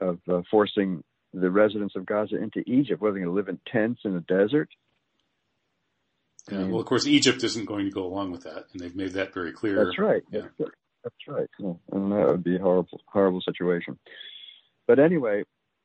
of 0.00 0.18
uh, 0.30 0.42
forcing 0.50 1.02
the 1.34 1.50
residents 1.50 1.96
of 1.96 2.06
Gaza 2.06 2.36
into 2.36 2.60
Egypt. 2.66 3.00
Whether 3.00 3.14
they're 3.14 3.24
going 3.24 3.34
to 3.34 3.36
live 3.36 3.48
in 3.48 3.58
tents 3.70 4.02
in 4.04 4.14
the 4.14 4.20
desert. 4.20 4.68
Yeah, 6.50 6.64
well, 6.64 6.80
of 6.80 6.86
course, 6.86 7.06
Egypt 7.06 7.44
isn't 7.44 7.66
going 7.66 7.84
to 7.84 7.90
go 7.90 8.04
along 8.04 8.32
with 8.32 8.44
that, 8.44 8.66
and 8.72 8.80
they've 8.80 8.96
made 8.96 9.12
that 9.12 9.34
very 9.34 9.52
clear. 9.52 9.84
That's 9.84 9.98
right. 9.98 10.22
Yeah. 10.30 10.46
That's, 11.02 11.14
right. 11.28 11.48
Yeah. 11.58 11.72
And 11.92 12.12
that 12.12 12.26
would 12.28 12.44
be 12.44 12.56
a 12.56 12.60
horrible, 12.60 13.00
horrible 13.06 13.40
situation. 13.40 13.98
but 14.86 14.98
anyway, 14.98 15.44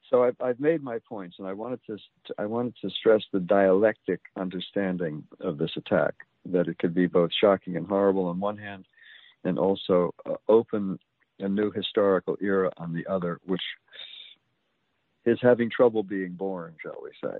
so 0.09 0.23
I've, 0.23 0.35
I've 0.39 0.59
made 0.59 0.83
my 0.83 0.99
points, 1.09 1.37
and 1.39 1.47
I 1.47 1.53
wanted 1.53 1.79
to 1.87 1.97
I 2.37 2.45
wanted 2.45 2.75
to 2.81 2.89
stress 2.91 3.23
the 3.33 3.39
dialectic 3.39 4.19
understanding 4.37 5.23
of 5.39 5.57
this 5.57 5.71
attack 5.77 6.13
that 6.45 6.67
it 6.67 6.77
could 6.77 6.93
be 6.93 7.07
both 7.07 7.31
shocking 7.33 7.75
and 7.75 7.87
horrible 7.87 8.25
on 8.27 8.39
one 8.39 8.57
hand, 8.57 8.85
and 9.43 9.57
also 9.57 10.13
uh, 10.29 10.35
open 10.47 10.99
a 11.39 11.49
new 11.49 11.71
historical 11.71 12.37
era 12.39 12.71
on 12.77 12.93
the 12.93 13.07
other, 13.07 13.39
which 13.45 13.63
is 15.25 15.39
having 15.41 15.69
trouble 15.71 16.03
being 16.03 16.33
born, 16.33 16.75
shall 16.81 16.99
we 17.03 17.09
say? 17.23 17.37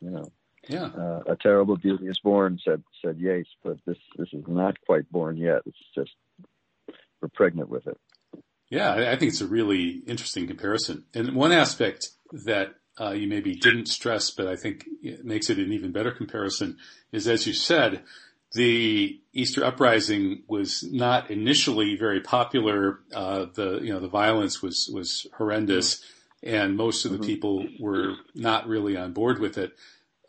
You 0.00 0.10
know, 0.10 0.32
Yeah. 0.68 0.86
uh, 0.86 1.22
a 1.28 1.36
terrible 1.36 1.76
beauty 1.76 2.08
is 2.08 2.18
born, 2.18 2.58
said 2.64 2.82
said 3.00 3.18
Yeats, 3.18 3.50
but 3.62 3.78
this 3.86 3.98
this 4.16 4.28
is 4.32 4.44
not 4.48 4.76
quite 4.86 5.10
born 5.12 5.36
yet. 5.36 5.62
It's 5.66 5.78
just 5.94 6.10
we're 7.20 7.28
pregnant 7.28 7.68
with 7.68 7.86
it. 7.86 7.98
Yeah, 8.70 8.92
I 8.92 9.12
I 9.12 9.16
think 9.16 9.32
it's 9.32 9.40
a 9.40 9.46
really 9.46 10.02
interesting 10.06 10.46
comparison. 10.46 11.04
And 11.14 11.34
one 11.34 11.52
aspect 11.52 12.10
that 12.32 12.74
uh, 13.00 13.10
you 13.10 13.28
maybe 13.28 13.54
didn't 13.54 13.86
stress, 13.86 14.30
but 14.30 14.46
I 14.46 14.56
think 14.56 14.86
it 15.02 15.24
makes 15.24 15.50
it 15.50 15.58
an 15.58 15.72
even 15.72 15.92
better 15.92 16.10
comparison 16.10 16.78
is, 17.12 17.28
as 17.28 17.46
you 17.46 17.52
said, 17.52 18.02
the 18.52 19.20
Easter 19.32 19.64
uprising 19.64 20.42
was 20.48 20.82
not 20.82 21.30
initially 21.30 21.96
very 21.96 22.20
popular. 22.20 23.00
Uh, 23.14 23.46
the 23.54 23.80
you 23.82 23.92
know 23.92 24.00
the 24.00 24.08
violence 24.08 24.62
was 24.62 24.90
was 24.92 25.26
horrendous, 25.36 26.02
and 26.42 26.76
most 26.76 27.04
of 27.04 27.12
the 27.12 27.18
people 27.18 27.66
were 27.78 28.14
not 28.34 28.66
really 28.66 28.96
on 28.96 29.12
board 29.12 29.38
with 29.38 29.58
it. 29.58 29.72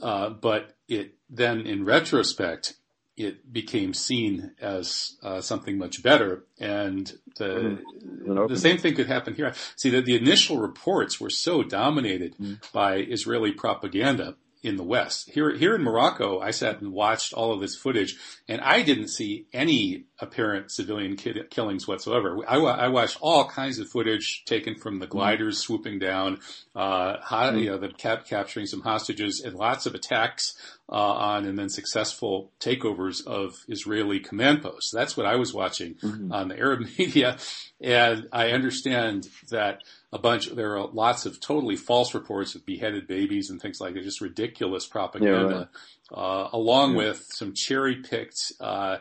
Uh, 0.02 0.30
but 0.30 0.76
it 0.88 1.16
then, 1.30 1.62
in 1.62 1.86
retrospect, 1.86 2.74
it 3.20 3.52
became 3.52 3.94
seen 3.94 4.52
as 4.62 5.18
uh, 5.22 5.42
something 5.42 5.78
much 5.78 6.02
better, 6.02 6.46
and 6.60 7.12
the 7.38 7.80
An 8.26 8.48
the 8.48 8.58
same 8.58 8.78
thing 8.78 8.96
could 8.96 9.08
happen 9.08 9.36
here. 9.36 9.54
See 9.76 9.90
that 9.92 10.06
the 10.06 10.16
initial 10.16 10.58
reports 10.58 11.20
were 11.20 11.30
so 11.30 11.62
dominated 11.62 12.36
by 12.74 12.96
Israeli 12.96 13.52
propaganda 13.52 14.36
in 14.64 14.78
the 14.78 14.84
West. 14.84 15.30
Here, 15.32 15.56
here 15.56 15.76
in 15.76 15.82
Morocco, 15.84 16.40
I 16.40 16.52
sat 16.52 16.82
and 16.82 16.92
watched 16.94 17.34
all 17.34 17.54
of 17.54 17.60
this 17.60 17.76
footage, 17.76 18.16
and 18.48 18.62
I 18.62 18.82
didn't 18.82 19.10
see 19.10 19.48
any 19.54 20.06
apparent 20.22 20.72
civilian 20.72 21.16
kid- 21.16 21.50
killings 21.50 21.88
whatsoever. 21.88 22.38
I, 22.48 22.58
wa- 22.58 22.72
I 22.76 22.90
watched 22.90 23.18
all 23.22 23.46
kinds 23.48 23.80
of 23.80 23.88
footage 23.90 24.44
taken 24.46 24.76
from 24.76 25.00
the 25.00 25.08
gliders 25.08 25.58
swooping 25.60 26.00
down, 26.00 26.40
uh, 26.76 27.18
ho- 27.22 27.52
you 27.56 27.70
know, 27.72 27.78
the 27.78 27.90
cap- 27.90 28.26
capturing 28.28 28.66
some 28.66 28.82
hostages, 28.82 29.42
and 29.46 29.56
lots 29.56 29.86
of 29.86 29.96
attacks 29.96 30.56
uh, 30.90 30.96
on 30.96 31.46
and 31.46 31.58
then 31.58 31.70
successful 31.70 32.52
takeovers 32.60 33.26
of 33.26 33.54
Israeli 33.68 34.20
command 34.20 34.62
posts. 34.64 34.92
That's 34.92 35.16
what 35.16 35.26
I 35.26 35.36
was 35.36 35.54
watching 35.54 35.96
on 36.32 36.48
the 36.50 36.58
Arab 36.60 36.82
media, 37.00 37.38
and 37.80 38.28
I 38.34 38.50
understand 38.52 39.30
that 39.50 39.84
a 40.12 40.18
bunch. 40.18 40.48
There 40.48 40.78
are 40.78 40.88
lots 40.88 41.26
of 41.28 41.40
totally 41.40 41.76
false 41.76 42.14
reports 42.16 42.56
of 42.56 42.66
beheaded 42.66 43.08
babies 43.08 43.50
and 43.52 43.62
things 43.62 43.80
like 43.80 43.94
that. 43.94 44.04
Just 44.04 44.20
ridiculous 44.22 44.86
propaganda, 44.88 45.70
uh, 46.14 46.50
along 46.54 46.96
with 46.96 47.26
some 47.30 47.54
cherry-picked 47.54 48.54
uh, 48.60 48.98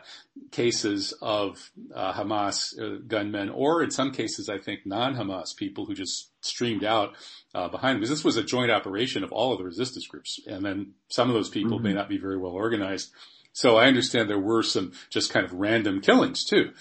cases 0.51 1.13
of 1.21 1.71
uh, 1.93 2.13
Hamas 2.13 2.79
uh, 2.79 2.99
gunmen, 3.07 3.49
or 3.49 3.83
in 3.83 3.91
some 3.91 4.11
cases, 4.11 4.49
I 4.49 4.57
think 4.57 4.85
non-Hamas 4.85 5.55
people 5.55 5.85
who 5.85 5.93
just 5.93 6.31
streamed 6.41 6.83
out 6.83 7.15
uh, 7.55 7.67
behind 7.67 7.95
them. 7.95 8.01
Because 8.01 8.09
this 8.09 8.23
was 8.23 8.37
a 8.37 8.43
joint 8.43 8.71
operation 8.71 9.23
of 9.23 9.31
all 9.31 9.51
of 9.51 9.57
the 9.57 9.65
resistance 9.65 10.07
groups, 10.07 10.39
and 10.47 10.63
then 10.63 10.93
some 11.09 11.29
of 11.29 11.33
those 11.33 11.49
people 11.49 11.79
may 11.79 11.93
not 11.93 12.09
be 12.09 12.17
very 12.17 12.37
well 12.37 12.51
organized. 12.51 13.11
So 13.53 13.77
I 13.77 13.87
understand 13.87 14.29
there 14.29 14.39
were 14.39 14.63
some 14.63 14.93
just 15.09 15.31
kind 15.33 15.45
of 15.45 15.53
random 15.53 16.01
killings 16.01 16.45
too. 16.45 16.71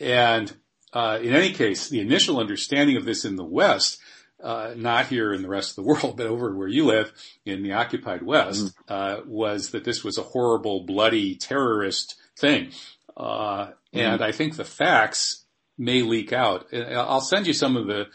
And 0.00 0.54
uh, 0.92 1.18
in 1.22 1.32
any 1.32 1.52
case, 1.52 1.88
the 1.88 2.00
initial 2.00 2.38
understanding 2.38 2.96
of 2.96 3.04
this 3.04 3.24
in 3.24 3.36
the 3.36 3.44
West, 3.44 3.98
uh, 4.42 4.74
not 4.76 5.06
here 5.06 5.32
in 5.32 5.42
the 5.42 5.48
rest 5.48 5.70
of 5.70 5.76
the 5.76 5.88
world, 5.90 6.16
but 6.16 6.26
over 6.26 6.54
where 6.54 6.68
you 6.68 6.84
live 6.84 7.12
in 7.44 7.62
the 7.62 7.72
occupied 7.72 8.22
West, 8.22 8.74
uh, 8.88 9.20
was 9.26 9.70
that 9.70 9.84
this 9.84 10.04
was 10.04 10.18
a 10.18 10.22
horrible, 10.22 10.84
bloody 10.84 11.34
terrorist 11.34 12.16
thing. 12.38 12.70
Uh, 13.16 13.70
and 13.92 14.22
I 14.22 14.32
think 14.32 14.56
the 14.56 14.64
facts 14.64 15.44
may 15.78 16.02
leak 16.02 16.32
out. 16.32 16.66
I'll 16.72 17.20
send 17.20 17.46
you 17.46 17.54
some 17.54 17.76
of 17.76 17.86
the 17.86 18.06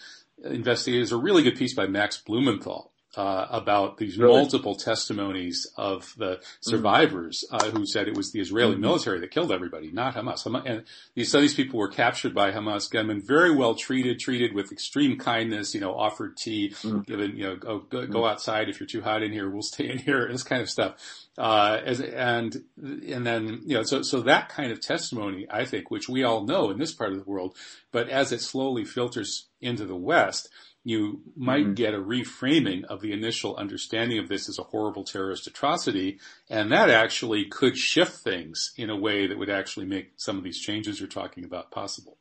investigators. 0.43 1.12
A 1.12 1.17
really 1.17 1.43
good 1.43 1.55
piece 1.57 1.73
by 1.73 1.88
Max 1.88 2.17
Blumenthal. 2.17 2.90
Uh, 3.13 3.45
about 3.50 3.97
these 3.97 4.17
Really? 4.17 4.34
multiple 4.34 4.74
testimonies 4.74 5.67
of 5.76 6.13
the 6.17 6.39
survivors 6.62 7.43
uh, 7.52 7.69
who 7.71 7.86
said 7.86 8.08
it 8.08 8.15
was 8.15 8.32
the 8.32 8.39
Israeli 8.39 8.78
military 8.78 9.19
that 9.19 9.32
killed 9.32 9.52
everybody, 9.52 9.91
not 9.91 10.15
Hamas. 10.15 10.45
Hama- 10.45 10.63
And 10.65 10.84
these, 11.13 11.30
these 11.34 11.54
people 11.54 11.78
were 11.78 11.89
captured 11.89 12.34
by 12.34 12.52
Hamas 12.54 12.89
gunmen, 12.89 13.21
very 13.21 13.54
well 13.54 13.76
treated, 13.76 14.17
treated 14.19 14.54
with 14.54 14.71
extreme 14.71 15.17
kindness, 15.19 15.76
you 15.76 15.82
know, 15.82 15.93
offered 15.93 16.38
tea, 16.38 16.74
given, 17.06 17.36
you 17.36 17.43
know, 17.43 17.56
go, 17.58 17.80
go, 17.80 18.08
go 18.08 18.26
outside 18.26 18.69
if 18.69 18.80
you're 18.80 18.88
too 18.88 19.02
hot 19.02 19.24
in 19.24 19.34
here, 19.34 19.50
we'll 19.50 19.62
stay 19.62 19.89
in 19.89 19.97
here, 19.97 20.30
this 20.32 20.43
kind 20.43 20.62
of 20.62 20.69
stuff. 20.69 20.95
Uh, 21.38 21.82
as, 21.84 22.00
and, 22.00 22.63
and 22.82 23.26
then, 23.28 23.62
you 23.65 23.76
know, 23.76 23.84
so, 23.84 24.02
so 24.04 24.21
that 24.21 24.47
kind 24.47 24.71
of 24.71 24.80
testimony, 24.80 25.45
I 25.50 25.65
think, 25.65 25.91
which 25.91 26.08
we 26.08 26.24
all 26.24 26.45
know 26.45 26.69
in 26.71 26.78
this 26.78 26.93
part 26.93 27.12
of 27.12 27.17
the 27.17 27.30
world, 27.30 27.58
but 27.91 28.08
as 28.08 28.32
it 28.32 28.39
slowly 28.39 28.86
filters 28.86 29.47
into 29.60 29.86
the 29.86 29.95
West, 29.97 30.47
you 30.84 31.22
might 31.36 31.63
mm-hmm. 31.63 31.74
get 31.74 31.94
a 31.94 32.00
reframing 32.00 32.84
of 32.86 33.02
the 33.02 33.13
initial 33.13 33.56
understanding 33.56 34.17
of 34.17 34.28
this 34.28 34.50
as 34.50 34.58
a 34.58 34.63
horrible 34.63 35.04
terrorist 35.04 35.46
atrocity, 35.48 36.20
and 36.50 36.72
that 36.72 36.89
actually 36.89 37.46
could 37.46 37.78
shift 37.78 38.17
things 38.17 38.74
in 38.78 38.89
a 38.89 38.96
way 38.96 39.28
that 39.28 39.38
would 39.38 39.50
actually 39.50 39.86
make 39.86 40.13
some 40.15 40.38
of 40.38 40.44
these 40.44 40.60
changes 40.60 41.00
you're 41.00 41.08
talking 41.08 41.44
about 41.44 41.72
possible. 41.72 42.17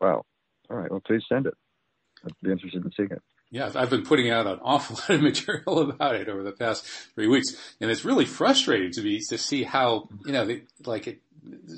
Wow. 0.00 0.24
All 0.70 0.76
right. 0.76 0.90
Well, 0.90 1.02
please 1.06 1.22
send 1.28 1.46
it. 1.46 1.54
I'd 2.24 2.32
be 2.42 2.50
interested 2.50 2.84
in 2.84 2.90
seeing 2.96 3.10
it. 3.10 3.22
Yeah, 3.50 3.70
I've 3.74 3.90
been 3.90 4.04
putting 4.04 4.30
out 4.30 4.46
an 4.46 4.58
awful 4.62 4.96
lot 5.08 5.10
of 5.10 5.22
material 5.22 5.90
about 5.90 6.16
it 6.16 6.28
over 6.28 6.42
the 6.42 6.52
past 6.52 6.84
three 7.14 7.28
weeks, 7.28 7.54
and 7.80 7.90
it's 7.90 8.04
really 8.04 8.24
frustrating 8.24 8.90
to 8.92 9.02
me 9.02 9.20
to 9.28 9.38
see 9.38 9.62
how 9.62 10.08
you 10.24 10.32
know, 10.32 10.44
they, 10.44 10.62
like 10.84 11.06
it, 11.06 11.20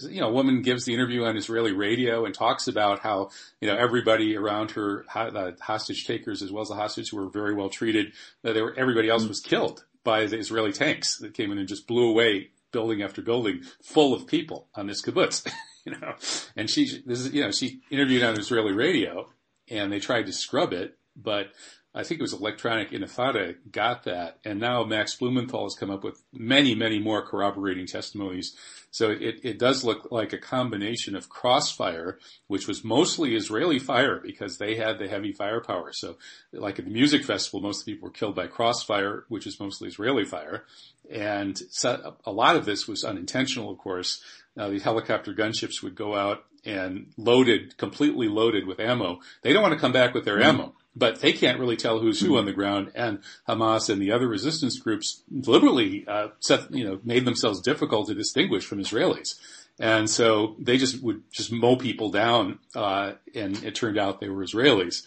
you 0.09 0.21
know, 0.21 0.29
a 0.29 0.33
woman 0.33 0.63
gives 0.63 0.85
the 0.85 0.95
interview 0.95 1.25
on 1.25 1.37
Israeli 1.37 1.73
radio 1.73 2.25
and 2.25 2.35
talks 2.35 2.69
about 2.69 3.01
how 3.01 3.31
you 3.61 3.69
know 3.69 3.77
everybody 3.77 4.37
around 4.37 4.73
her, 4.73 5.05
the 5.15 5.57
hostage 5.61 6.07
takers 6.07 6.43
as 6.43 6.51
well 6.51 6.63
as 6.63 6.69
the 6.69 6.75
hostages 6.75 7.13
were 7.13 7.29
very 7.29 7.55
well 7.55 7.69
treated, 7.69 8.13
they 8.43 8.63
were 8.63 8.75
everybody 8.77 9.09
else 9.09 9.27
was 9.27 9.41
killed 9.41 9.85
by 10.05 10.27
the 10.27 10.39
Israeli 10.39 10.73
tanks 10.73 11.19
that 11.19 11.35
came 11.35 11.53
in 11.53 11.59
and 11.59 11.69
just 11.69 11.87
blew 11.87 12.09
away 12.09 12.51
building 12.73 13.03
after 13.03 13.23
building 13.23 13.63
full 13.83 14.15
of 14.15 14.27
people 14.27 14.69
on 14.75 14.87
this 14.87 15.03
kibbutz. 15.03 15.51
you 15.85 15.93
know, 15.93 16.15
and 16.57 16.69
she, 16.69 17.03
this 17.07 17.21
is, 17.21 17.33
you 17.33 17.43
know, 17.43 17.51
she 17.51 17.81
interviewed 17.91 18.23
on 18.23 18.39
Israeli 18.39 18.73
radio, 18.73 19.29
and 19.71 19.93
they 19.93 20.01
tried 20.01 20.27
to 20.27 20.33
scrub 20.33 20.73
it, 20.73 20.97
but 21.17 21.49
I 21.95 22.03
think 22.03 22.21
it 22.21 22.23
was 22.23 22.35
Electronic 22.35 22.91
Intifada 22.91 23.57
got 23.73 24.05
that, 24.05 24.39
and 24.45 24.61
now 24.61 24.85
Max 24.85 25.17
Blumenthal 25.17 25.65
has 25.65 25.75
come 25.75 25.91
up 25.91 26.05
with 26.05 26.23
many, 26.33 26.75
many 26.75 26.99
more 26.99 27.27
corroborating 27.27 27.87
testimonies. 27.87 28.55
So 28.91 29.11
it, 29.11 29.41
it 29.43 29.59
does 29.59 29.85
look 29.85 30.11
like 30.11 30.33
a 30.33 30.39
combination 30.39 31.17
of 31.17 31.29
Crossfire, 31.29 32.19
which 32.47 32.69
was 32.69 32.85
mostly 32.85 33.35
Israeli 33.35 33.79
fire 33.79 34.21
because 34.21 34.59
they 34.59 34.77
had 34.77 34.99
the 34.99 35.09
heavy 35.09 35.33
firepower. 35.33 35.93
So 35.93 36.17
like 36.53 36.79
at 36.79 36.85
the 36.85 36.91
music 36.91 37.25
festival, 37.25 37.61
most 37.61 37.81
of 37.81 37.87
the 37.87 37.93
people 37.93 38.09
were 38.09 38.13
killed 38.13 38.35
by 38.35 38.47
Crossfire, 38.47 39.25
which 39.29 39.47
is 39.47 39.61
mostly 39.61 39.89
Israeli 39.89 40.25
fire. 40.25 40.65
And 41.11 41.59
so 41.71 42.17
a 42.25 42.33
lot 42.33 42.57
of 42.57 42.65
this 42.65 42.87
was 42.87 43.05
unintentional, 43.05 43.71
of 43.71 43.79
course. 43.79 44.23
Now 44.57 44.69
these 44.69 44.83
helicopter 44.83 45.35
gunships 45.35 45.83
would 45.83 45.95
go 45.95 46.15
out 46.15 46.45
and 46.65 47.13
loaded, 47.17 47.77
completely 47.77 48.29
loaded 48.29 48.67
with 48.67 48.81
ammo. 48.81 49.21
They 49.43 49.53
don't 49.53 49.63
want 49.63 49.75
to 49.75 49.81
come 49.81 49.93
back 49.93 50.15
with 50.15 50.25
their 50.25 50.39
mm-hmm. 50.39 50.61
ammo, 50.61 50.75
but 50.99 51.21
they 51.21 51.33
can't 51.33 51.61
really 51.61 51.77
tell 51.77 52.01
who's 52.01 52.21
who 52.21 52.39
on 52.39 52.45
the 52.45 52.53
ground. 52.53 52.91
And 52.95 53.21
Hamas 53.49 53.89
and 53.89 54.03
the 54.03 54.13
other 54.13 54.27
resistance 54.27 54.79
groups 54.79 55.23
deliberately, 55.41 56.05
uh, 56.09 56.29
set, 56.41 56.73
you 56.75 56.85
know, 56.85 57.01
made 57.05 57.25
themselves 57.25 57.61
difficult 57.61 58.09
to 58.09 58.15
distinguish 58.15 58.65
from 58.65 58.79
Israelis. 58.79 59.35
And 59.79 60.11
so 60.11 60.57
they 60.59 60.77
just 60.77 61.03
would 61.03 61.23
just 61.31 61.53
mow 61.53 61.77
people 61.77 62.11
down, 62.11 62.59
uh, 62.75 63.13
and 63.35 63.63
it 63.63 63.77
turned 63.77 63.99
out 63.99 64.21
they 64.21 64.29
were 64.29 64.45
Israelis. 64.45 65.07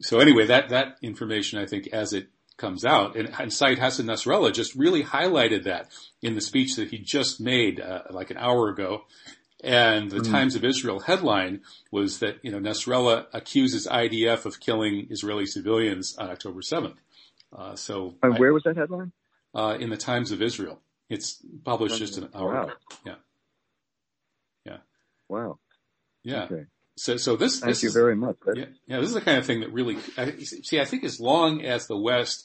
So 0.00 0.20
anyway, 0.20 0.46
that, 0.46 0.68
that 0.68 0.96
information, 1.02 1.58
I 1.58 1.66
think, 1.66 1.88
as 1.88 2.12
it 2.12 2.28
comes 2.56 2.84
out, 2.84 3.16
and, 3.16 3.32
and 3.40 3.52
Said 3.52 3.78
Hassan 3.78 4.06
Nasrallah 4.06 4.52
just 4.52 4.76
really 4.76 5.02
highlighted 5.02 5.64
that 5.64 5.88
in 6.20 6.36
the 6.36 6.40
speech 6.40 6.76
that 6.76 6.90
he 6.90 6.98
just 6.98 7.40
made, 7.40 7.80
uh, 7.80 8.02
like 8.10 8.30
an 8.30 8.36
hour 8.36 8.68
ago. 8.68 9.04
And 9.62 10.10
the 10.10 10.20
Times 10.20 10.56
of 10.56 10.64
Israel 10.64 11.00
headline 11.00 11.60
was 11.92 12.18
that, 12.18 12.38
you 12.42 12.50
know, 12.50 12.58
Nasrallah 12.58 13.26
accuses 13.32 13.86
IDF 13.86 14.44
of 14.44 14.58
killing 14.58 15.06
Israeli 15.10 15.46
civilians 15.46 16.16
on 16.18 16.30
October 16.30 16.60
7th. 16.62 16.96
Uh, 17.56 17.76
so 17.76 18.16
And 18.22 18.34
I- 18.34 18.38
where 18.38 18.52
was 18.52 18.64
that 18.64 18.76
headline? 18.76 19.12
uh, 19.54 19.76
in 19.78 19.90
the 19.90 19.96
Times 19.96 20.32
of 20.32 20.40
Israel. 20.42 20.80
It's 21.08 21.44
published 21.64 21.98
just 21.98 22.16
an 22.18 22.28
hour 22.34 22.54
Wow. 22.54 22.64
ago. 22.64 22.72
Yeah. 23.06 23.14
Yeah. 24.64 24.78
Wow. 25.28 25.58
Yeah. 26.24 26.44
Okay. 26.44 26.66
So, 26.96 27.16
so 27.16 27.36
this, 27.36 27.60
Thank 27.60 27.70
this 27.70 27.82
you 27.82 27.88
is, 27.88 27.94
very 27.94 28.16
much. 28.16 28.36
Yeah, 28.54 28.66
yeah, 28.86 28.98
this 29.00 29.08
is 29.08 29.14
the 29.14 29.20
kind 29.20 29.38
of 29.38 29.46
thing 29.46 29.60
that 29.60 29.72
really, 29.72 29.96
I, 30.16 30.38
see, 30.38 30.80
I 30.80 30.84
think 30.84 31.04
as 31.04 31.20
long 31.20 31.62
as 31.64 31.86
the 31.86 31.96
West 31.96 32.44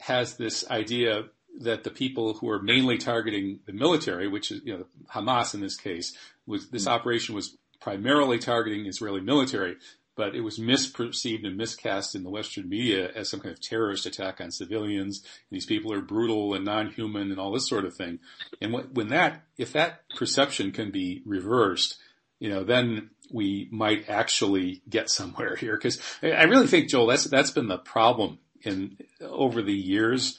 has 0.00 0.36
this 0.36 0.68
idea 0.70 1.24
that 1.60 1.82
the 1.82 1.90
people 1.90 2.34
who 2.34 2.48
are 2.48 2.62
mainly 2.62 2.98
targeting 2.98 3.58
the 3.66 3.72
military, 3.72 4.28
which 4.28 4.52
is, 4.52 4.60
you 4.64 4.76
know, 4.78 4.84
Hamas 5.12 5.54
in 5.54 5.60
this 5.60 5.76
case, 5.76 6.16
was, 6.48 6.68
this 6.70 6.84
hmm. 6.84 6.90
operation 6.90 7.34
was 7.34 7.56
primarily 7.80 8.38
targeting 8.38 8.86
Israeli 8.86 9.20
military, 9.20 9.76
but 10.16 10.34
it 10.34 10.40
was 10.40 10.58
misperceived 10.58 11.46
and 11.46 11.56
miscast 11.56 12.16
in 12.16 12.24
the 12.24 12.30
Western 12.30 12.68
media 12.68 13.08
as 13.14 13.30
some 13.30 13.38
kind 13.38 13.52
of 13.52 13.60
terrorist 13.60 14.04
attack 14.04 14.40
on 14.40 14.50
civilians. 14.50 15.24
These 15.50 15.66
people 15.66 15.92
are 15.92 16.00
brutal 16.00 16.54
and 16.54 16.64
non-human 16.64 17.30
and 17.30 17.38
all 17.38 17.52
this 17.52 17.68
sort 17.68 17.84
of 17.84 17.94
thing. 17.94 18.18
And 18.60 18.74
when 18.92 19.08
that, 19.08 19.42
if 19.56 19.72
that 19.74 20.00
perception 20.16 20.72
can 20.72 20.90
be 20.90 21.22
reversed, 21.24 21.98
you 22.40 22.50
know, 22.50 22.64
then 22.64 23.10
we 23.30 23.68
might 23.70 24.08
actually 24.08 24.82
get 24.88 25.08
somewhere 25.08 25.54
here. 25.54 25.76
Because 25.76 26.00
I 26.20 26.44
really 26.44 26.66
think, 26.66 26.88
Joel, 26.88 27.06
that's 27.06 27.24
that's 27.24 27.50
been 27.50 27.68
the 27.68 27.78
problem 27.78 28.38
in 28.62 28.96
over 29.20 29.62
the 29.62 29.72
years. 29.72 30.38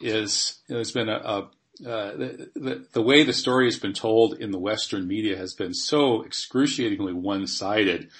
Is 0.00 0.58
there's 0.68 0.92
been 0.92 1.08
a, 1.08 1.16
a 1.16 1.50
uh, 1.86 2.12
the, 2.16 2.50
the, 2.54 2.86
the 2.92 3.02
way 3.02 3.22
the 3.22 3.32
story 3.32 3.66
has 3.66 3.78
been 3.78 3.92
told 3.92 4.34
in 4.34 4.50
the 4.50 4.58
Western 4.58 5.06
media 5.06 5.36
has 5.36 5.54
been 5.54 5.74
so 5.74 6.22
excruciatingly 6.22 7.12
one-sided 7.12 8.10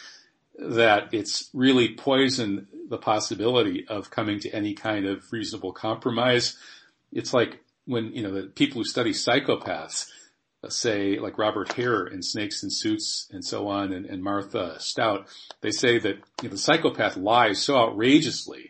that 0.59 1.13
it's 1.13 1.51
really 1.53 1.95
poisoned 1.95 2.67
the 2.89 2.99
possibility 2.99 3.87
of 3.89 4.11
coming 4.11 4.41
to 4.41 4.51
any 4.51 4.75
kind 4.75 5.07
of 5.07 5.25
reasonable 5.33 5.73
compromise. 5.73 6.57
It's 7.13 7.33
like 7.33 7.61
when, 7.87 8.13
you 8.13 8.23
know, 8.23 8.33
the 8.33 8.49
people 8.49 8.81
who 8.81 8.85
study 8.85 9.13
psychopaths 9.13 10.07
say 10.69 11.19
like 11.19 11.39
Robert 11.39 11.73
Hare 11.73 12.07
in 12.07 12.23
Snakes 12.23 12.63
in 12.63 12.71
Suits 12.71 13.29
and 13.31 13.45
so 13.45 13.69
on 13.69 13.93
and, 13.93 14.05
and 14.05 14.23
Martha 14.23 14.77
Stout, 14.79 15.27
they 15.63 15.71
say 15.71 15.99
that 15.99 16.17
you 16.43 16.49
know, 16.49 16.51
the 16.51 16.59
psychopath 16.59 17.17
lies 17.17 17.63
so 17.63 17.77
outrageously 17.77 18.70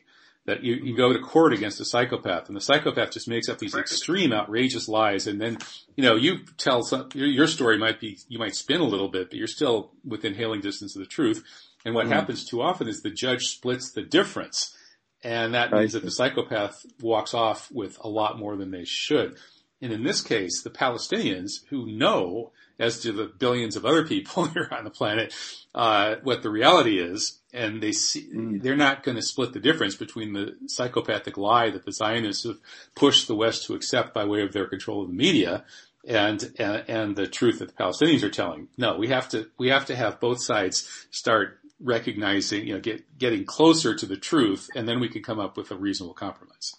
that 0.50 0.62
you, 0.64 0.74
you 0.74 0.96
go 0.96 1.12
to 1.12 1.18
court 1.20 1.52
against 1.52 1.80
a 1.80 1.84
psychopath 1.84 2.48
and 2.48 2.56
the 2.56 2.60
psychopath 2.60 3.12
just 3.12 3.28
makes 3.28 3.48
up 3.48 3.58
these 3.58 3.74
extreme 3.74 4.32
outrageous 4.32 4.88
lies 4.88 5.26
and 5.26 5.40
then, 5.40 5.56
you 5.96 6.04
know, 6.04 6.16
you 6.16 6.40
tell 6.56 6.82
some, 6.82 7.08
your, 7.14 7.26
your 7.26 7.46
story 7.46 7.78
might 7.78 8.00
be, 8.00 8.18
you 8.28 8.38
might 8.38 8.54
spin 8.54 8.80
a 8.80 8.84
little 8.84 9.08
bit, 9.08 9.30
but 9.30 9.38
you're 9.38 9.46
still 9.46 9.92
within 10.04 10.34
hailing 10.34 10.60
distance 10.60 10.96
of 10.96 11.00
the 11.00 11.06
truth. 11.06 11.42
And 11.84 11.94
what 11.94 12.06
mm. 12.06 12.12
happens 12.12 12.44
too 12.44 12.60
often 12.60 12.88
is 12.88 13.00
the 13.00 13.10
judge 13.10 13.46
splits 13.46 13.92
the 13.92 14.02
difference. 14.02 14.76
And 15.22 15.54
that 15.54 15.72
means 15.72 15.92
that 15.92 16.02
the 16.02 16.10
psychopath 16.10 16.84
walks 17.00 17.32
off 17.32 17.70
with 17.70 17.98
a 18.00 18.08
lot 18.08 18.38
more 18.38 18.56
than 18.56 18.70
they 18.70 18.84
should. 18.84 19.36
And 19.80 19.92
in 19.92 20.02
this 20.02 20.20
case, 20.20 20.62
the 20.62 20.70
Palestinians 20.70 21.64
who 21.68 21.86
know, 21.86 22.52
as 22.78 23.00
do 23.00 23.12
the 23.12 23.26
billions 23.38 23.76
of 23.76 23.86
other 23.86 24.06
people 24.06 24.44
here 24.54 24.68
on 24.70 24.84
the 24.84 24.90
planet, 24.90 25.34
uh, 25.74 26.16
what 26.22 26.42
the 26.42 26.50
reality 26.50 26.98
is, 26.98 27.40
and 27.52 27.82
they 27.82 27.92
see, 27.92 28.28
mm. 28.34 28.62
they're 28.62 28.76
not 28.76 29.02
going 29.02 29.16
to 29.16 29.22
split 29.22 29.52
the 29.52 29.60
difference 29.60 29.94
between 29.94 30.32
the 30.32 30.56
psychopathic 30.66 31.36
lie 31.36 31.70
that 31.70 31.84
the 31.84 31.92
Zionists 31.92 32.44
have 32.44 32.58
pushed 32.94 33.28
the 33.28 33.36
West 33.36 33.66
to 33.66 33.74
accept 33.74 34.12
by 34.12 34.24
way 34.24 34.42
of 34.42 34.52
their 34.52 34.66
control 34.66 35.02
of 35.02 35.08
the 35.08 35.14
media, 35.14 35.64
and, 36.06 36.52
and 36.58 36.84
and 36.88 37.16
the 37.16 37.26
truth 37.26 37.58
that 37.58 37.68
the 37.68 37.82
Palestinians 37.82 38.22
are 38.22 38.30
telling. 38.30 38.68
No, 38.78 38.96
we 38.96 39.08
have 39.08 39.28
to 39.30 39.48
we 39.58 39.68
have 39.68 39.86
to 39.86 39.96
have 39.96 40.18
both 40.18 40.42
sides 40.42 41.06
start 41.10 41.58
recognizing, 41.78 42.66
you 42.66 42.74
know, 42.74 42.80
get 42.80 43.18
getting 43.18 43.44
closer 43.44 43.94
to 43.94 44.06
the 44.06 44.16
truth, 44.16 44.68
and 44.74 44.88
then 44.88 44.98
we 44.98 45.08
can 45.08 45.22
come 45.22 45.38
up 45.38 45.56
with 45.56 45.70
a 45.70 45.76
reasonable 45.76 46.14
compromise. 46.14 46.74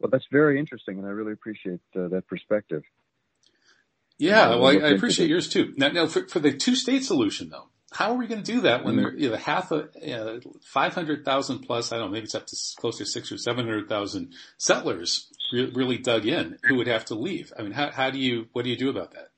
Well, 0.00 0.10
that's 0.10 0.26
very 0.32 0.58
interesting, 0.58 0.98
and 0.98 1.06
I 1.06 1.10
really 1.10 1.32
appreciate 1.32 1.80
uh, 1.96 2.08
that 2.08 2.26
perspective. 2.26 2.82
Yeah, 4.22 4.50
well, 4.50 4.66
I, 4.66 4.74
I 4.74 4.90
appreciate 4.90 5.28
yours 5.28 5.48
too. 5.48 5.74
Now, 5.76 5.88
now 5.88 6.06
for, 6.06 6.28
for 6.28 6.38
the 6.38 6.52
two-state 6.52 7.04
solution, 7.04 7.48
though, 7.48 7.68
how 7.90 8.12
are 8.12 8.16
we 8.16 8.28
going 8.28 8.42
to 8.42 8.52
do 8.52 8.60
that 8.60 8.84
when 8.84 8.94
mm-hmm. 8.94 9.02
there, 9.02 9.16
you 9.16 9.30
know, 9.30 9.36
half 9.36 9.72
a 9.72 9.88
you 10.00 10.16
know, 10.16 10.40
five 10.62 10.94
hundred 10.94 11.24
thousand 11.24 11.60
plus? 11.60 11.90
I 11.90 11.96
don't 11.96 12.06
know, 12.06 12.12
maybe 12.12 12.24
it's 12.24 12.34
up 12.34 12.46
to 12.46 12.56
close 12.76 12.98
to 12.98 13.04
six 13.04 13.32
or 13.32 13.38
seven 13.38 13.66
hundred 13.66 13.88
thousand 13.88 14.32
settlers 14.58 15.28
re- 15.52 15.72
really 15.74 15.98
dug 15.98 16.24
in 16.24 16.56
who 16.62 16.76
would 16.76 16.86
have 16.86 17.04
to 17.06 17.16
leave. 17.16 17.52
I 17.58 17.62
mean, 17.62 17.72
how, 17.72 17.90
how 17.90 18.10
do 18.10 18.18
you 18.18 18.46
what 18.52 18.62
do 18.62 18.70
you 18.70 18.76
do 18.76 18.90
about 18.90 19.12
that? 19.12 19.30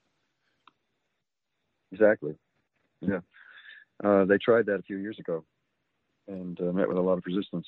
Exactly. 1.91 2.35
Yeah, 3.01 3.21
uh, 4.05 4.27
they 4.27 4.37
tried 4.37 4.67
that 4.67 4.81
a 4.81 4.83
few 4.83 4.99
years 4.99 5.19
ago, 5.19 5.45
and 6.29 6.61
uh, 6.61 6.73
met 6.73 6.89
with 6.89 6.99
a 6.99 7.03
lot 7.03 7.19
of 7.19 7.25
resistance 7.27 7.67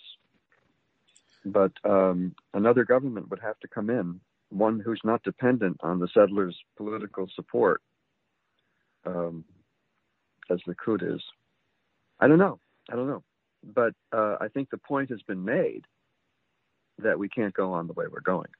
but 1.47 1.73
um, 1.85 2.35
another 2.53 2.85
government 2.85 3.31
would 3.31 3.39
have 3.39 3.59
to 3.61 3.69
come 3.69 3.89
in, 3.89 4.21
one 4.51 4.81
who's 4.85 5.01
not 5.05 5.23
dependent 5.23 5.79
on 5.81 5.99
the 5.99 6.09
settlers' 6.15 6.57
political 6.77 7.29
support, 7.35 7.81
um, 9.05 9.45
as 10.51 10.59
Likud 10.69 11.15
is. 11.15 11.23
I 12.21 12.29
don't 12.29 12.39
know. 12.39 12.59
I 12.91 12.97
don't 12.97 13.09
know. 13.09 13.23
But 13.65 13.95
uh, 14.13 14.37
I 14.41 14.49
think 14.49 14.71
the 14.71 14.79
point 14.79 15.11
has 15.11 15.21
been 15.23 15.45
made 15.45 15.83
that 16.99 17.19
we 17.19 17.29
can't 17.29 17.55
go 17.55 17.73
on 17.73 17.87
the 17.87 17.93
way 17.93 18.07
we're 18.11 18.21
going, 18.21 18.51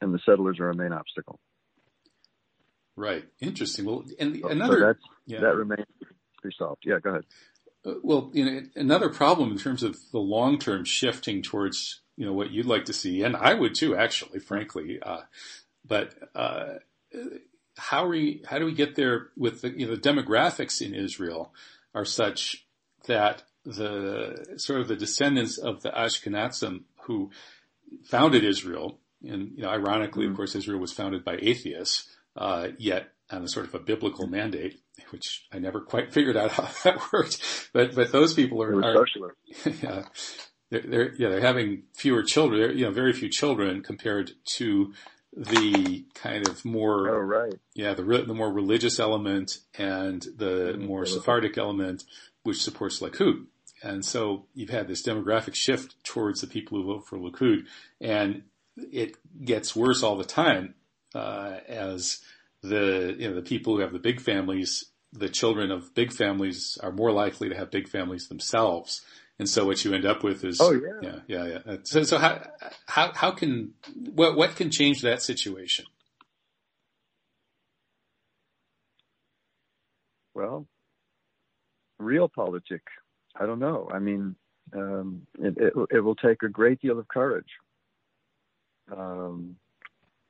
and 0.00 0.12
the 0.12 0.20
settlers 0.26 0.58
are 0.60 0.70
a 0.70 0.74
main 0.74 0.92
obstacle. 0.92 1.38
Right. 2.96 3.24
Interesting. 3.40 3.86
Well, 3.86 4.04
and 4.18 4.36
another 4.44 4.98
so 5.02 5.10
yeah. 5.26 5.40
that 5.40 5.56
remains 5.56 5.86
to 6.00 6.06
be 6.42 6.50
solved. 6.58 6.82
Yeah. 6.84 6.98
Go 7.02 7.10
ahead. 7.10 7.24
Uh, 7.84 7.94
well, 8.02 8.30
you 8.34 8.44
know, 8.44 8.60
another 8.76 9.08
problem 9.08 9.52
in 9.52 9.58
terms 9.58 9.82
of 9.82 9.96
the 10.12 10.18
long 10.18 10.58
term 10.58 10.84
shifting 10.84 11.42
towards 11.42 12.02
you 12.20 12.26
know 12.26 12.34
what 12.34 12.50
you'd 12.50 12.66
like 12.66 12.84
to 12.84 12.92
see, 12.92 13.22
and 13.22 13.34
I 13.34 13.54
would 13.54 13.74
too, 13.74 13.96
actually, 13.96 14.40
frankly. 14.40 14.98
Uh, 15.00 15.22
but 15.86 16.14
uh, 16.34 16.74
how 17.78 18.08
we 18.08 18.42
how 18.46 18.58
do 18.58 18.66
we 18.66 18.74
get 18.74 18.94
there 18.94 19.28
with 19.38 19.62
the 19.62 19.70
you 19.70 19.86
know 19.86 19.94
the 19.94 20.00
demographics 20.00 20.82
in 20.82 20.94
Israel 20.94 21.54
are 21.94 22.04
such 22.04 22.66
that 23.06 23.44
the 23.64 24.54
sort 24.58 24.82
of 24.82 24.88
the 24.88 24.96
descendants 24.96 25.56
of 25.56 25.80
the 25.80 25.88
Ashkenazim 25.88 26.82
who 27.04 27.30
founded 28.04 28.44
Israel, 28.44 28.98
and 29.26 29.52
you 29.56 29.62
know, 29.62 29.70
ironically, 29.70 30.24
mm-hmm. 30.24 30.32
of 30.32 30.36
course, 30.36 30.54
Israel 30.54 30.78
was 30.78 30.92
founded 30.92 31.24
by 31.24 31.38
atheists, 31.40 32.06
uh, 32.36 32.68
yet 32.76 33.14
on 33.30 33.44
a 33.44 33.48
sort 33.48 33.64
of 33.64 33.74
a 33.74 33.78
biblical 33.78 34.26
mandate, 34.26 34.78
which 35.08 35.46
I 35.50 35.58
never 35.58 35.80
quite 35.80 36.12
figured 36.12 36.36
out 36.36 36.50
how 36.52 36.64
that 36.84 37.00
worked. 37.14 37.70
But 37.72 37.94
but 37.94 38.12
those 38.12 38.34
people 38.34 38.62
are, 38.62 38.84
are 38.84 39.06
yeah, 39.82 40.02
they're, 40.70 40.82
they're, 40.82 41.14
yeah 41.14 41.28
they're 41.28 41.40
having 41.40 41.84
fewer 41.94 42.22
children. 42.22 42.76
You 42.76 42.86
know, 42.86 42.90
very 42.92 43.12
few 43.12 43.28
children 43.28 43.82
compared 43.82 44.32
to 44.56 44.92
the 45.36 46.04
kind 46.14 46.48
of 46.48 46.64
more 46.64 47.08
oh 47.08 47.20
right 47.20 47.54
yeah 47.74 47.94
the 47.94 48.02
the 48.02 48.34
more 48.34 48.52
religious 48.52 48.98
element 48.98 49.58
and 49.78 50.22
the 50.36 50.72
mm-hmm. 50.74 50.86
more 50.86 51.06
Sephardic 51.06 51.56
element 51.56 52.02
which 52.42 52.62
supports 52.62 53.00
Likud. 53.00 53.46
And 53.82 54.04
so 54.04 54.46
you've 54.54 54.70
had 54.70 54.88
this 54.88 55.06
demographic 55.06 55.54
shift 55.54 56.02
towards 56.04 56.40
the 56.40 56.46
people 56.46 56.78
who 56.78 56.86
vote 56.86 57.06
for 57.06 57.18
Likud, 57.18 57.66
and 58.00 58.42
it 58.76 59.16
gets 59.44 59.74
worse 59.74 60.02
all 60.02 60.16
the 60.16 60.24
time 60.24 60.74
uh, 61.14 61.58
as 61.68 62.20
the 62.62 63.14
you 63.18 63.28
know 63.28 63.34
the 63.34 63.42
people 63.42 63.74
who 63.74 63.80
have 63.80 63.92
the 63.92 63.98
big 63.98 64.20
families, 64.20 64.84
the 65.12 65.28
children 65.28 65.70
of 65.70 65.94
big 65.94 66.12
families 66.12 66.78
are 66.82 66.92
more 66.92 67.12
likely 67.12 67.48
to 67.48 67.56
have 67.56 67.70
big 67.70 67.88
families 67.88 68.28
themselves. 68.28 69.02
And 69.40 69.48
so 69.48 69.64
what 69.64 69.82
you 69.86 69.94
end 69.94 70.04
up 70.04 70.22
with 70.22 70.44
is, 70.44 70.60
oh 70.60 70.72
yeah, 70.72 71.00
yeah, 71.00 71.20
yeah, 71.26 71.60
yeah. 71.66 71.76
So, 71.84 72.02
so 72.02 72.18
how, 72.18 72.42
how, 72.84 73.10
how 73.14 73.30
can, 73.30 73.72
what, 74.14 74.36
what 74.36 74.54
can 74.54 74.70
change 74.70 75.00
that 75.00 75.22
situation? 75.22 75.86
Well, 80.34 80.66
realpolitik. 81.98 82.82
I 83.34 83.46
don't 83.46 83.60
know. 83.60 83.88
I 83.90 83.98
mean, 83.98 84.36
um, 84.74 85.26
it, 85.38 85.56
it, 85.56 85.72
it, 85.90 86.00
will 86.00 86.16
take 86.16 86.42
a 86.42 86.48
great 86.50 86.82
deal 86.82 86.98
of 86.98 87.08
courage 87.08 87.48
um, 88.94 89.56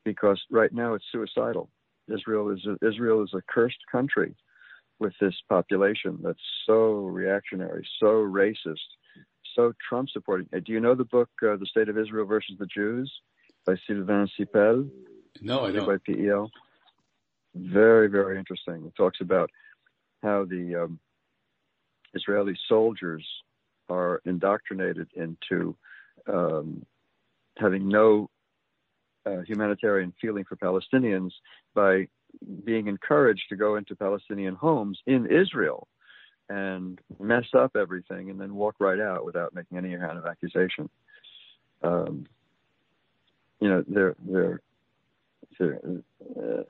because 0.04 0.40
right 0.52 0.72
now 0.72 0.94
it's 0.94 1.04
suicidal. 1.10 1.68
Israel 2.06 2.50
is 2.50 2.64
a, 2.64 2.86
Israel 2.86 3.24
is 3.24 3.34
a 3.34 3.42
cursed 3.48 3.82
country 3.90 4.36
with 5.00 5.14
this 5.20 5.34
population 5.48 6.20
that's 6.22 6.38
so 6.64 6.92
reactionary, 6.92 7.84
so 7.98 8.06
racist, 8.06 8.78
so 9.54 9.72
Trump 9.88 10.08
supporting. 10.10 10.48
Uh, 10.54 10.60
do 10.64 10.72
you 10.72 10.80
know 10.80 10.94
the 10.94 11.04
book 11.04 11.30
uh, 11.42 11.56
"The 11.56 11.66
State 11.66 11.88
of 11.88 11.98
Israel 11.98 12.26
versus 12.26 12.56
the 12.58 12.66
Jews" 12.66 13.10
by 13.66 13.76
Sylvain 13.86 14.28
Cypel? 14.38 14.88
No, 15.40 15.64
I 15.64 15.72
don't. 15.72 15.86
By 15.86 15.98
PEL. 15.98 16.50
Very, 17.54 18.08
very 18.08 18.38
interesting. 18.38 18.84
It 18.86 18.94
talks 18.96 19.18
about 19.20 19.50
how 20.22 20.44
the 20.44 20.84
um, 20.84 21.00
Israeli 22.14 22.56
soldiers 22.68 23.26
are 23.88 24.20
indoctrinated 24.24 25.08
into 25.14 25.76
um, 26.26 26.84
having 27.56 27.88
no 27.88 28.28
uh, 29.26 29.40
humanitarian 29.46 30.12
feeling 30.20 30.44
for 30.44 30.56
Palestinians 30.56 31.30
by 31.74 32.06
being 32.64 32.86
encouraged 32.86 33.44
to 33.48 33.56
go 33.56 33.76
into 33.76 33.96
Palestinian 33.96 34.54
homes 34.54 34.98
in 35.06 35.26
Israel 35.26 35.88
and 36.50 37.00
mess 37.20 37.46
up 37.56 37.76
everything 37.76 38.28
and 38.28 38.40
then 38.40 38.54
walk 38.54 38.74
right 38.80 38.98
out 38.98 39.24
without 39.24 39.54
making 39.54 39.78
any 39.78 39.96
kind 39.96 40.18
of 40.18 40.26
accusation. 40.26 40.90
Um, 41.82 42.26
you 43.60 43.68
know, 43.68 43.84
their 43.86 44.16
their 44.26 44.60
their 45.58 45.80
uh, 46.36 46.62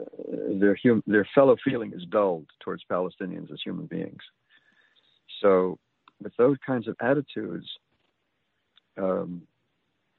their, 0.53 0.77
hum- 0.85 1.03
their 1.07 1.27
fellow 1.35 1.57
feeling 1.65 1.93
is 1.95 2.05
dulled 2.11 2.47
towards 2.61 2.85
Palestinians 2.91 3.51
as 3.51 3.61
human 3.65 3.87
beings. 3.87 4.21
So, 5.41 5.79
with 6.23 6.33
those 6.37 6.59
kinds 6.67 6.87
of 6.87 6.97
attitudes, 7.01 7.67
um, 8.99 9.43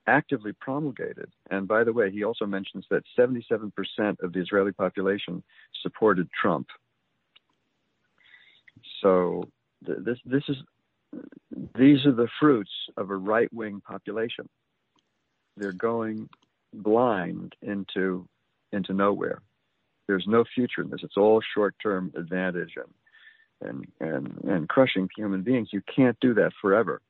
actively 0.07 0.53
promulgated. 0.53 1.29
And 1.51 1.67
by 1.67 1.83
the 1.83 1.93
way, 1.93 2.09
he 2.09 2.23
also 2.23 2.47
mentions 2.47 2.85
that 2.89 3.03
77% 3.17 3.71
of 4.23 4.33
the 4.33 4.39
Israeli 4.39 4.71
population 4.71 5.43
supported 5.83 6.27
Trump. 6.41 6.67
So 9.01 9.43
th- 9.85 9.99
this 10.03 10.17
this 10.25 10.43
is 10.47 10.57
these 11.77 12.05
are 12.05 12.13
the 12.13 12.29
fruits 12.39 12.71
of 12.97 13.09
a 13.09 13.15
right 13.15 13.51
wing 13.53 13.81
population. 13.85 14.47
They're 15.57 15.73
going 15.73 16.29
blind 16.73 17.55
into 17.61 18.27
into 18.71 18.93
nowhere. 18.93 19.41
There's 20.07 20.25
no 20.27 20.43
future 20.55 20.81
in 20.81 20.89
this. 20.89 21.01
It's 21.03 21.17
all 21.17 21.41
short 21.53 21.75
term 21.81 22.11
advantage 22.15 22.75
and 22.77 22.93
and 23.61 23.87
and 23.99 24.43
and 24.43 24.69
crushing 24.69 25.09
human 25.15 25.43
beings. 25.43 25.69
You 25.71 25.81
can't 25.93 26.17
do 26.19 26.33
that 26.35 26.51
forever. 26.61 27.01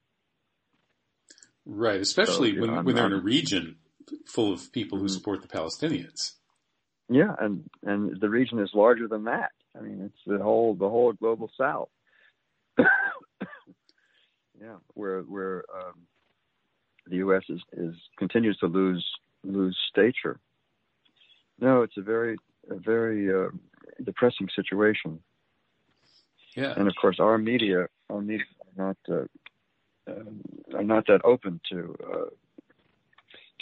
Right, 1.66 2.02
especially 2.02 2.56
So, 2.56 2.62
when, 2.62 2.76
know, 2.76 2.82
when 2.82 2.96
they're 2.96 3.06
in 3.06 3.14
a 3.14 3.22
region 3.22 3.78
full 4.26 4.52
of 4.52 4.72
people 4.72 4.98
who 4.98 5.06
Mhm. 5.06 5.10
support 5.12 5.42
the 5.42 5.48
Palestinians. 5.48 6.38
Yeah, 7.08 7.36
and 7.40 7.70
and 7.84 8.20
the 8.20 8.30
region 8.30 8.60
is 8.60 8.74
larger 8.74 9.08
than 9.08 9.26
that. 9.26 9.52
I 9.78 9.82
mean, 9.82 10.02
it's 10.02 10.24
the 10.26 10.40
whole 10.44 10.76
the 10.76 10.90
whole 10.90 11.14
global 11.14 11.50
south. 11.58 11.90
yeah, 12.80 12.86
where 14.94 15.22
where 15.22 15.64
um, 15.74 15.94
the 17.08 17.18
U.S. 17.18 17.44
is, 17.50 17.62
is 17.74 17.96
continues 18.18 18.58
to 18.58 18.68
lose 18.68 19.06
lose 19.44 19.78
stature. 19.90 20.40
No, 21.60 21.82
it's 21.84 21.98
a 21.98 22.02
very 22.02 22.38
a 22.70 22.76
very 22.76 23.34
uh, 23.34 23.50
depressing 24.04 24.50
situation, 24.56 25.20
Yeah. 26.56 26.74
and 26.78 26.88
of 26.88 26.96
course, 27.00 27.20
our 27.20 27.38
media 27.38 27.88
our 28.10 28.22
media 28.22 28.46
are 28.78 28.86
not 28.88 28.98
uh, 29.10 29.26
um, 30.12 30.42
are 30.76 30.84
not 30.84 31.08
that 31.08 31.22
open 31.24 31.60
to 31.72 31.96
uh, 32.14 32.30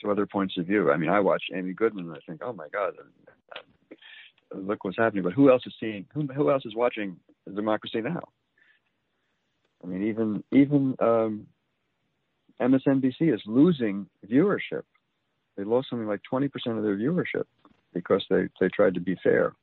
to 0.01 0.11
other 0.11 0.25
points 0.25 0.57
of 0.57 0.65
view. 0.65 0.91
I 0.91 0.97
mean, 0.97 1.09
I 1.09 1.19
watch 1.19 1.43
Amy 1.53 1.73
Goodman 1.73 2.05
and 2.05 2.15
I 2.15 2.19
think, 2.25 2.41
oh 2.43 2.53
my 2.53 2.67
God, 2.69 2.93
uh, 2.99 3.28
look 4.53 4.83
what's 4.83 4.97
happening. 4.97 5.23
But 5.23 5.33
who 5.33 5.49
else 5.49 5.63
is 5.65 5.73
seeing? 5.79 6.05
Who, 6.13 6.27
who 6.27 6.51
else 6.51 6.65
is 6.65 6.75
watching 6.75 7.17
Democracy 7.53 8.01
Now? 8.01 8.21
I 9.83 9.87
mean, 9.87 10.07
even 10.07 10.43
even 10.51 10.95
um, 10.99 11.47
MSNBC 12.61 13.33
is 13.33 13.41
losing 13.45 14.07
viewership. 14.29 14.83
They 15.57 15.63
lost 15.63 15.89
something 15.89 16.07
like 16.07 16.21
twenty 16.23 16.47
percent 16.47 16.77
of 16.77 16.83
their 16.83 16.97
viewership 16.97 17.45
because 17.93 18.25
they 18.29 18.49
they 18.59 18.67
tried 18.69 18.95
to 18.95 18.99
be 18.99 19.15
fair. 19.23 19.53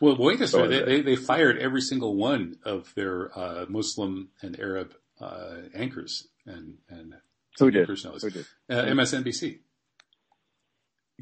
Well, 0.00 0.16
wait 0.16 0.40
a 0.40 0.48
second. 0.48 0.70
They, 0.70 0.82
they- 0.84 1.00
they, 1.02 1.16
fired 1.16 1.58
every 1.58 1.82
single 1.82 2.16
one 2.16 2.56
of 2.64 2.92
their 2.94 3.36
uh, 3.38 3.66
Muslim 3.68 4.30
and 4.40 4.58
Arab 4.58 4.94
uh, 5.20 5.56
anchors 5.74 6.26
and 6.46 6.78
and 6.88 7.14
Who 7.58 7.70
did? 7.70 7.86
personalities. 7.86 8.22
Who 8.22 8.30
did? 8.30 8.46
Uh, 8.70 8.84
MSNBC. 8.94 9.58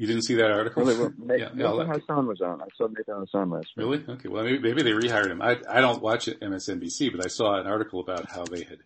You 0.01 0.07
didn't 0.07 0.23
see 0.23 0.33
that 0.33 0.49
article? 0.49 0.83
Really? 0.83 0.97
Well, 0.97 1.13
yeah, 1.37 1.49
yeah, 1.55 1.69
Nathan 1.69 1.87
Hassan 1.89 2.25
was 2.25 2.41
on. 2.41 2.59
I 2.59 2.65
saw 2.75 2.87
Nathan 2.87 3.19
Hassan 3.19 3.51
last 3.51 3.67
week. 3.77 3.85
Really? 3.85 4.03
Okay. 4.09 4.29
Well, 4.29 4.43
maybe, 4.43 4.57
maybe 4.57 4.81
they 4.81 4.93
rehired 4.93 5.29
him. 5.29 5.43
I 5.43 5.59
I 5.69 5.79
don't 5.79 6.01
watch 6.01 6.25
MSNBC, 6.25 7.11
but 7.15 7.23
I 7.23 7.27
saw 7.27 7.59
an 7.59 7.67
article 7.67 7.99
about 7.99 8.27
how 8.27 8.43
they 8.43 8.63
had 8.63 8.79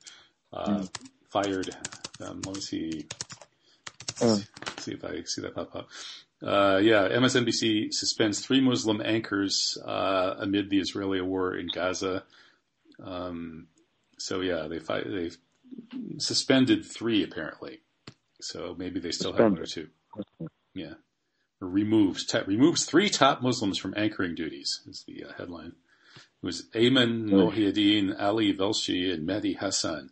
uh, 0.51 0.79
Hmm. 0.79 0.85
fired. 1.29 1.69
Um, 2.19 2.41
let 2.45 2.55
me 2.55 2.59
see. 2.61 3.07
Uh. 4.21 4.39
see 4.79 4.91
if 4.91 5.05
I 5.05 5.23
see 5.23 5.41
that 5.43 5.55
pop 5.55 5.73
up. 5.73 5.87
Uh, 6.43 6.79
yeah, 6.83 7.07
MSNBC 7.07 7.93
suspends 7.93 8.45
three 8.45 8.59
Muslim 8.59 9.01
anchors 9.01 9.77
uh, 9.85 10.35
amid 10.39 10.69
the 10.69 10.79
Israeli 10.81 11.21
war 11.21 11.55
in 11.55 11.67
Gaza. 11.73 12.23
Um, 13.01 13.67
so 14.17 14.41
yeah, 14.41 14.67
they 14.67 14.79
fi- 14.79 15.03
they 15.07 15.31
suspended 16.17 16.83
three 16.83 17.23
apparently. 17.23 17.79
So 18.41 18.75
maybe 18.77 18.99
they 18.99 19.11
still 19.11 19.31
have 19.31 19.39
one 19.53 19.59
or 19.59 19.65
two. 19.65 19.87
Yeah. 20.73 20.95
Removes 21.69 22.25
te- 22.25 22.41
removes 22.45 22.85
three 22.85 23.09
top 23.09 23.41
Muslims 23.41 23.77
from 23.77 23.93
anchoring 23.97 24.35
duties 24.35 24.81
is 24.87 25.03
the 25.07 25.25
uh, 25.25 25.33
headline. 25.37 25.73
It 26.15 26.45
was 26.45 26.67
Ayman 26.75 27.25
Mohyeldin, 27.29 28.15
Ali 28.21 28.53
Velshi, 28.53 29.11
and 29.11 29.27
Mehdi 29.27 29.57
Hasan 29.57 30.09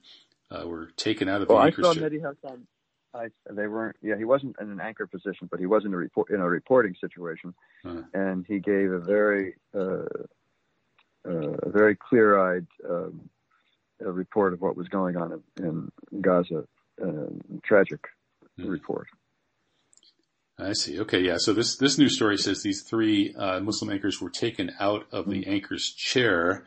uh, 0.51 0.67
were 0.67 0.87
taken 0.97 1.29
out 1.29 1.41
of 1.41 1.47
the 1.47 1.53
Well, 1.53 1.63
I 1.63 1.71
saw. 1.71 1.93
Mehdi 1.93 2.15
Hasan. 2.21 2.67
I, 3.13 3.27
they 3.51 3.67
weren't. 3.67 3.95
Yeah, 4.01 4.17
he 4.17 4.25
wasn't 4.25 4.55
in 4.59 4.71
an 4.71 4.79
anchor 4.81 5.05
position, 5.05 5.47
but 5.51 5.59
he 5.59 5.67
was 5.67 5.85
in 5.85 5.93
a 5.93 5.97
report 5.97 6.31
in 6.31 6.39
a 6.39 6.49
reporting 6.49 6.95
situation, 6.99 7.53
Uh. 7.85 8.01
and 8.13 8.45
he 8.47 8.57
gave 8.59 8.91
a 8.91 8.99
very, 8.99 9.53
uh, 9.75 10.05
uh, 11.27 11.57
a 11.61 11.69
very 11.69 11.95
clear-eyed 11.95 12.65
um, 12.89 13.29
uh 14.03 14.09
report 14.11 14.53
of 14.53 14.61
what 14.61 14.75
was 14.75 14.87
going 14.87 15.15
on 15.15 15.41
in, 15.59 15.91
in 16.11 16.21
Gaza. 16.21 16.65
Uh, 17.01 17.25
tragic 17.63 17.99
Hmm. 18.57 18.67
report. 18.67 19.07
I 20.59 20.73
see. 20.73 20.99
Okay, 20.99 21.19
yeah. 21.21 21.37
So 21.37 21.53
this 21.53 21.77
this 21.77 21.97
news 21.97 22.15
story 22.15 22.37
says 22.37 22.61
these 22.61 22.83
three 22.83 23.33
uh, 23.33 23.59
Muslim 23.59 23.89
anchors 23.91 24.21
were 24.21 24.29
taken 24.29 24.71
out 24.79 25.07
of 25.11 25.27
the 25.29 25.47
anchor's 25.47 25.91
chair, 25.91 26.65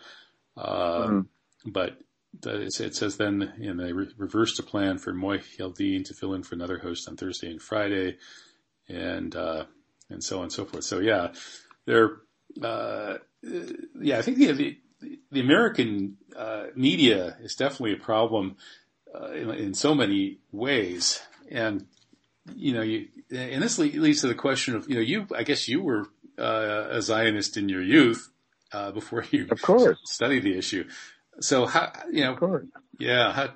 uh, 0.57 1.07
Mhm. 1.07 1.27
but 1.65 1.99
it, 2.45 2.81
it 2.81 2.95
says 2.97 3.17
then 3.17 3.53
you 3.59 3.73
know, 3.73 3.85
they 3.85 3.93
re- 3.93 4.13
reversed 4.19 4.57
the 4.57 4.63
plan 4.65 4.99
for 4.99 5.13
Mohyeldin 5.15 6.05
to 6.05 6.15
fill 6.15 6.35
in 6.35 6.43
for 6.43 6.55
another 6.57 6.79
host 6.79 7.09
on 7.09 7.17
Thursday 7.17 7.49
and 7.51 7.63
Friday, 7.63 8.17
and 8.89 9.35
uh, 9.37 9.67
and 10.11 10.23
so 10.23 10.39
on 10.39 10.45
and 10.45 10.53
so 10.53 10.65
forth. 10.65 10.85
So 10.85 10.99
yeah, 10.99 11.33
they're 11.85 12.17
uh, 12.61 13.19
yeah. 13.43 14.19
I 14.19 14.23
think 14.23 14.39
the 14.39 14.51
the, 14.53 14.79
the 15.31 15.41
American 15.41 16.17
uh, 16.35 16.67
media 16.75 17.37
is 17.41 17.55
definitely 17.55 17.93
a 17.93 17.99
problem 18.05 18.57
uh, 19.15 19.29
in, 19.31 19.51
in 19.51 19.75
so 19.75 19.95
many 19.95 20.39
ways, 20.51 21.23
and 21.51 21.87
you 22.55 22.73
know, 22.73 22.83
you, 22.83 23.09
and 23.31 23.63
this 23.63 23.79
leads 23.79 24.21
to 24.21 24.29
the 24.29 24.35
question 24.35 24.75
of, 24.75 24.89
you 24.89 24.95
know, 24.97 25.01
you, 25.01 25.27
I 25.35 25.43
guess 25.43 25.69
you 25.69 25.83
were 25.83 26.07
uh, 26.39 26.87
a 26.91 27.03
Zionist 27.03 27.57
in 27.57 27.69
your 27.69 27.83
youth 27.83 28.31
uh, 28.73 28.93
before 28.93 29.25
you 29.31 29.47
Of 29.51 29.63
course. 29.63 29.99
studied 30.05 30.43
the 30.43 30.57
issue. 30.57 30.89
So 31.41 31.67
how, 31.67 31.93
you 32.11 32.23
know, 32.23 32.33
Of 32.33 32.41
course. 32.41 32.67
yeah, 32.99 33.33
how, 33.33 33.49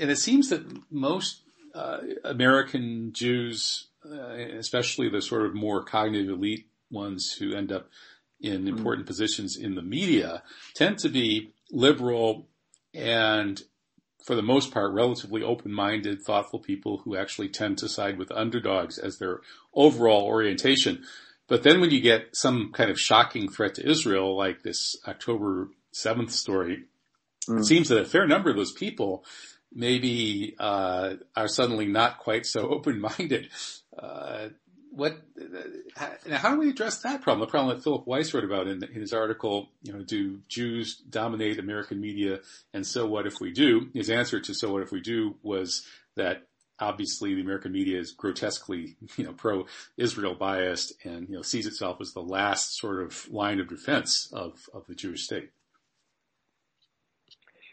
and 0.00 0.10
it 0.10 0.18
seems 0.18 0.48
that 0.50 0.64
most 0.90 1.42
uh, 1.74 1.98
American 2.24 3.12
Jews, 3.12 3.88
uh, 4.04 4.34
especially 4.58 5.08
the 5.08 5.22
sort 5.22 5.46
of 5.46 5.54
more 5.54 5.82
cognitive 5.84 6.30
elite 6.30 6.66
ones 6.90 7.32
who 7.38 7.54
end 7.54 7.72
up 7.72 7.88
in 8.40 8.68
important 8.68 9.06
positions 9.06 9.56
in 9.56 9.74
the 9.74 9.82
media, 9.82 10.42
tend 10.74 10.98
to 10.98 11.08
be 11.08 11.52
liberal 11.70 12.46
and 12.92 13.62
for 14.24 14.34
the 14.34 14.42
most 14.42 14.70
part, 14.70 14.92
relatively 14.92 15.42
open-minded, 15.42 16.22
thoughtful 16.22 16.58
people 16.58 17.02
who 17.04 17.14
actually 17.14 17.48
tend 17.48 17.76
to 17.78 17.88
side 17.88 18.16
with 18.16 18.32
underdogs 18.32 18.98
as 18.98 19.18
their 19.18 19.40
overall 19.74 20.24
orientation. 20.24 21.04
But 21.46 21.62
then 21.62 21.78
when 21.80 21.90
you 21.90 22.00
get 22.00 22.34
some 22.34 22.72
kind 22.72 22.90
of 22.90 22.98
shocking 22.98 23.50
threat 23.50 23.74
to 23.74 23.86
Israel, 23.86 24.34
like 24.34 24.62
this 24.62 24.96
October 25.06 25.68
7th 25.92 26.30
story, 26.30 26.84
it 27.46 27.64
seems 27.66 27.90
that 27.90 28.00
a 28.00 28.06
fair 28.06 28.26
number 28.26 28.48
of 28.48 28.56
those 28.56 28.72
people 28.72 29.26
maybe 29.70 30.54
uh, 30.58 31.14
are 31.36 31.48
suddenly 31.48 31.86
not 31.86 32.18
quite 32.18 32.46
so 32.46 32.68
open-minded. 32.70 33.50
Uh, 33.96 34.48
what? 34.96 35.16
Now, 36.26 36.38
how 36.38 36.54
do 36.54 36.60
we 36.60 36.70
address 36.70 37.00
that 37.02 37.22
problem? 37.22 37.40
The 37.40 37.50
problem 37.50 37.76
that 37.76 37.82
Philip 37.82 38.06
Weiss 38.06 38.32
wrote 38.32 38.44
about 38.44 38.68
in, 38.68 38.82
in 38.84 39.00
his 39.00 39.12
article, 39.12 39.70
you 39.82 39.92
know, 39.92 40.02
do 40.02 40.40
Jews 40.48 40.96
dominate 40.96 41.58
American 41.58 42.00
media, 42.00 42.40
and 42.72 42.86
so 42.86 43.06
what 43.06 43.26
if 43.26 43.40
we 43.40 43.52
do? 43.52 43.88
His 43.94 44.10
answer 44.10 44.40
to 44.40 44.54
"so 44.54 44.72
what 44.72 44.82
if 44.82 44.92
we 44.92 45.00
do" 45.00 45.36
was 45.42 45.86
that 46.16 46.46
obviously 46.78 47.34
the 47.34 47.40
American 47.40 47.72
media 47.72 47.98
is 47.98 48.12
grotesquely, 48.12 48.96
you 49.16 49.24
know, 49.24 49.32
pro-Israel 49.32 50.34
biased, 50.34 50.92
and 51.04 51.28
you 51.28 51.36
know 51.36 51.42
sees 51.42 51.66
itself 51.66 51.98
as 52.00 52.12
the 52.12 52.20
last 52.22 52.78
sort 52.78 53.02
of 53.02 53.28
line 53.30 53.60
of 53.60 53.68
defense 53.68 54.30
of 54.32 54.58
of 54.72 54.86
the 54.86 54.94
Jewish 54.94 55.24
state. 55.24 55.50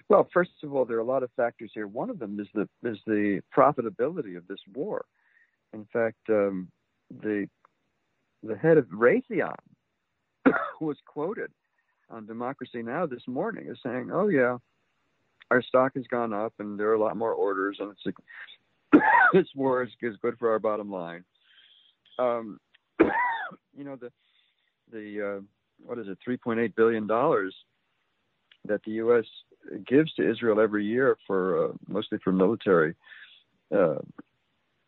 Well, 0.10 0.28
first 0.34 0.52
of 0.64 0.76
all, 0.76 0.84
there 0.84 0.98
are 0.98 1.02
a 1.02 1.06
lot 1.06 1.24
of 1.24 1.32
factors 1.38 1.72
here. 1.74 1.88
One 1.88 2.10
of 2.10 2.20
them 2.20 2.38
is 2.40 2.48
the 2.54 2.68
is 2.84 2.98
the 3.08 3.42
profitability 3.56 4.36
of 4.36 4.48
this 4.48 4.60
war. 4.74 5.06
In 5.74 5.86
fact, 5.94 6.18
um, 6.30 6.68
the 7.22 7.48
the 8.44 8.58
head 8.58 8.78
of 8.78 8.86
Raytheon 8.88 9.56
was 10.82 10.98
quoted 11.06 11.52
on 12.10 12.26
Democracy 12.26 12.82
Now 12.82 13.06
this 13.06 13.28
morning 13.28 13.68
as 13.70 13.78
saying, 13.84 14.10
"Oh 14.12 14.28
yeah, 14.28 14.58
our 15.50 15.62
stock 15.62 15.94
has 15.96 16.08
gone 16.08 16.34
up, 16.34 16.54
and 16.60 16.80
there 16.80 16.90
are 16.90 16.96
a 16.96 17.00
lot 17.00 17.18
more 17.18 17.34
orders, 17.34 17.78
and 17.80 17.92
it's 17.92 18.18
a, 18.94 19.00
this 19.34 19.48
war 19.56 19.84
is, 19.84 19.90
is 20.02 20.16
good 20.22 20.38
for 20.40 20.52
our 20.52 20.60
bottom 20.60 20.92
line." 20.92 21.24
Um, 22.20 22.60
you 23.00 23.84
know 23.84 23.96
the 23.96 24.12
the 24.92 25.38
uh, 25.38 25.42
what 25.86 26.00
is 26.00 26.08
it, 26.08 26.18
three 26.24 26.38
point 26.38 26.60
eight 26.60 26.76
billion 26.76 27.08
dollars 27.08 27.56
that 28.66 28.82
the 28.86 28.92
U.S. 28.92 29.26
gives 29.88 30.14
to 30.14 30.30
Israel 30.30 30.60
every 30.60 30.86
year 30.86 31.18
for 31.26 31.66
uh, 31.66 31.72
mostly 31.88 32.20
for 32.24 32.32
military 32.32 32.96
uh, 33.76 33.96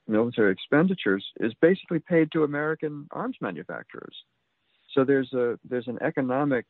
military 0.07 0.51
expenditures 0.51 1.25
is 1.39 1.53
basically 1.61 1.99
paid 1.99 2.31
to 2.31 2.43
American 2.43 3.07
arms 3.11 3.37
manufacturers. 3.41 4.15
So 4.93 5.03
there's 5.03 5.31
a 5.33 5.57
there's 5.67 5.87
an 5.87 5.99
economic 6.01 6.65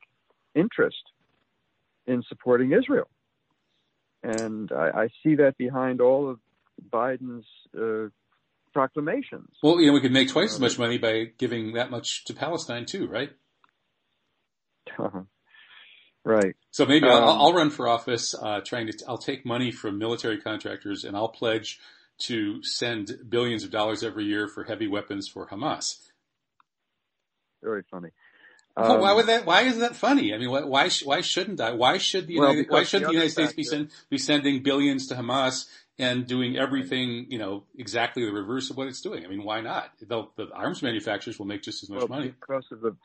interest 0.56 1.04
in 2.06 2.24
supporting 2.28 2.72
Israel, 2.72 3.10
and 4.22 4.72
I, 4.72 5.04
I 5.04 5.10
see 5.24 5.36
that 5.36 5.58
behind 5.58 6.00
all 6.00 6.30
of 6.30 6.40
Biden's 6.90 7.46
uh, 7.78 8.10
proclamations. 8.74 9.50
Well, 9.62 9.80
you 9.80 9.88
know, 9.88 9.94
we 9.94 10.02
could 10.02 10.12
make 10.12 10.30
twice 10.30 10.54
as 10.54 10.60
much 10.60 10.80
money 10.80 10.98
by 10.98 11.26
giving 11.38 11.74
that 11.74 11.92
much 11.92 12.26
to 12.26 12.34
Palestine 12.34 12.86
too, 12.86 13.08
right? 13.08 13.32
Right. 16.26 16.56
So 16.72 16.86
maybe 16.86 17.08
I'll, 17.08 17.30
Um, 17.30 17.42
I'll 17.42 17.54
run 17.54 17.70
for 17.70 17.88
office, 17.88 18.34
uh, 18.34 18.62
trying 18.62 18.88
to. 18.88 18.94
I'll 19.08 19.18
take 19.18 19.46
money 19.46 19.72
from 19.72 19.98
military 19.98 20.40
contractors 20.40 21.04
and 21.04 21.18
I'll 21.18 21.30
pledge 21.30 21.80
to 22.20 22.64
send 22.64 23.12
billions 23.30 23.64
of 23.64 23.72
dollars 23.72 24.04
every 24.04 24.26
year 24.26 24.48
for 24.48 24.64
heavy 24.64 24.88
weapons 24.88 25.28
for 25.28 25.48
Hamas. 25.48 25.98
Very 27.62 27.84
funny. 27.90 28.10
Well, 28.76 29.00
why 29.00 29.12
Um, 29.12 29.18
would 29.18 29.28
that? 29.28 29.46
Why 29.46 29.62
is 29.62 29.78
that 29.80 29.96
funny? 29.96 30.34
I 30.34 30.38
mean, 30.38 30.50
why 30.50 30.64
why, 30.64 30.88
sh- 30.88 31.06
why 31.06 31.22
shouldn't 31.22 31.62
I? 31.62 31.72
Why 31.74 31.98
should 32.00 32.28
the 32.28 32.40
Well, 32.40 32.50
United, 32.52 32.72
why 32.72 32.84
should 32.84 33.04
the 33.04 33.08
the 33.08 33.12
United 33.14 33.30
States 33.30 33.54
be, 33.54 33.64
send, 33.64 33.92
be 34.10 34.18
sending 34.18 34.64
billions 34.64 35.08
to 35.08 35.16
Hamas 35.16 35.70
and 36.00 36.26
doing 36.26 36.58
everything 36.58 37.28
you 37.30 37.38
know 37.38 37.66
exactly 37.78 38.26
the 38.26 38.32
reverse 38.32 38.72
of 38.72 38.78
what 38.78 38.88
it's 38.88 39.02
doing? 39.02 39.26
I 39.26 39.28
mean, 39.28 39.44
why 39.44 39.62
not? 39.62 39.92
The, 40.00 40.28
the 40.36 40.50
arms 40.54 40.82
manufacturers 40.82 41.38
will 41.38 41.46
make 41.46 41.62
just 41.62 41.84
as 41.84 41.90
much 41.90 42.00
well, 42.00 42.08
money. 42.08 42.34
because 42.40 42.66
of 42.72 42.82
the 42.82 42.96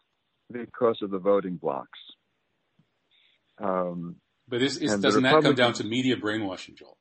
because 0.51 1.03
of 1.03 1.11
the 1.11 1.19
voting 1.19 1.57
blocks. 1.57 1.99
Um, 3.61 4.17
But 4.49 4.63
is, 4.63 4.79
is, 4.79 4.99
doesn't 5.01 5.23
that 5.25 5.43
come 5.43 5.55
down 5.55 5.75
to 5.75 5.85
media 5.85 6.17
brainwashing, 6.17 6.77
Joel? 6.77 6.97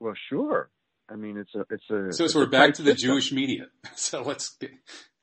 Well, 0.00 0.14
sure. 0.28 0.70
I 1.10 1.16
mean, 1.16 1.38
it's 1.38 1.54
a 1.54 1.64
it's 1.70 1.84
a. 1.90 2.12
So, 2.12 2.24
it's 2.24 2.32
so 2.32 2.40
we're 2.40 2.46
back 2.46 2.74
to 2.74 2.82
the 2.82 2.92
system. 2.92 3.10
Jewish 3.10 3.32
media. 3.32 3.66
So 3.96 4.22
let's 4.22 4.56
get, 4.56 4.70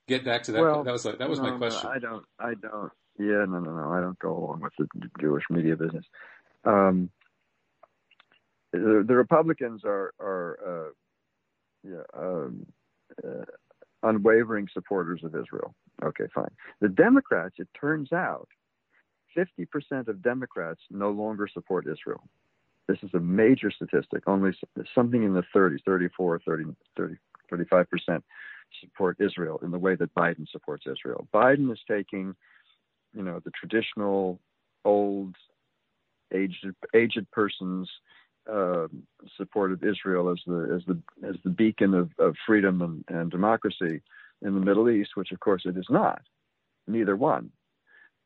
get 0.07 0.25
back 0.25 0.43
to 0.43 0.51
that. 0.53 0.61
Well, 0.61 0.83
that 0.83 0.91
was 0.91 1.03
that 1.03 1.29
was 1.29 1.39
no, 1.39 1.45
my 1.45 1.51
no, 1.51 1.57
question. 1.57 1.89
I 1.93 1.99
don't. 1.99 2.25
I 2.39 2.53
don't. 2.61 2.91
Yeah, 3.17 3.45
no, 3.47 3.59
no, 3.59 3.71
no. 3.71 3.91
I 3.91 4.01
don't 4.01 4.19
go 4.19 4.35
along 4.35 4.61
with 4.61 4.73
the 4.77 4.87
Jewish 5.21 5.43
media 5.49 5.75
business. 5.75 6.05
Um, 6.65 7.09
the, 8.73 9.05
the 9.07 9.15
Republicans 9.15 9.81
are 9.85 10.13
are 10.19 10.57
uh, 10.87 10.91
yeah, 11.83 12.03
um, 12.17 12.65
uh, 13.23 13.45
unwavering 14.03 14.67
supporters 14.73 15.21
of 15.23 15.35
Israel. 15.35 15.73
Okay, 16.03 16.25
fine. 16.33 16.51
The 16.81 16.89
Democrats, 16.89 17.55
it 17.59 17.67
turns 17.79 18.11
out, 18.11 18.49
50% 19.37 20.07
of 20.07 20.21
Democrats 20.21 20.81
no 20.89 21.09
longer 21.11 21.47
support 21.47 21.85
Israel. 21.87 22.23
This 22.87 22.97
is 23.01 23.09
a 23.13 23.19
major 23.19 23.71
statistic. 23.71 24.23
Only 24.27 24.51
something 24.93 25.23
in 25.23 25.33
the 25.33 25.43
30s, 25.55 25.79
34, 25.85 26.41
30, 26.45 26.63
30 26.97 27.15
35% 27.51 28.21
support 28.81 29.17
Israel 29.19 29.59
in 29.63 29.71
the 29.71 29.79
way 29.79 29.95
that 29.95 30.13
Biden 30.15 30.49
supports 30.51 30.85
Israel. 30.89 31.27
Biden 31.33 31.71
is 31.71 31.79
taking, 31.87 32.35
you 33.13 33.23
know, 33.23 33.39
the 33.43 33.51
traditional 33.51 34.39
old 34.83 35.35
aged 36.33 36.65
aged 36.93 37.29
person's 37.31 37.89
uh, 38.51 38.87
support 39.37 39.71
of 39.71 39.83
Israel 39.83 40.29
as 40.29 40.39
the 40.45 40.75
as 40.75 40.81
the 40.87 41.27
as 41.27 41.35
the 41.43 41.49
beacon 41.49 41.93
of, 41.93 42.09
of 42.19 42.35
freedom 42.45 42.81
and, 42.81 43.03
and 43.07 43.31
democracy 43.31 44.01
in 44.41 44.53
the 44.53 44.59
Middle 44.59 44.89
East, 44.89 45.11
which 45.15 45.31
of 45.31 45.39
course 45.39 45.63
it 45.65 45.77
is 45.77 45.87
not. 45.89 46.21
Neither 46.87 47.15
one. 47.15 47.51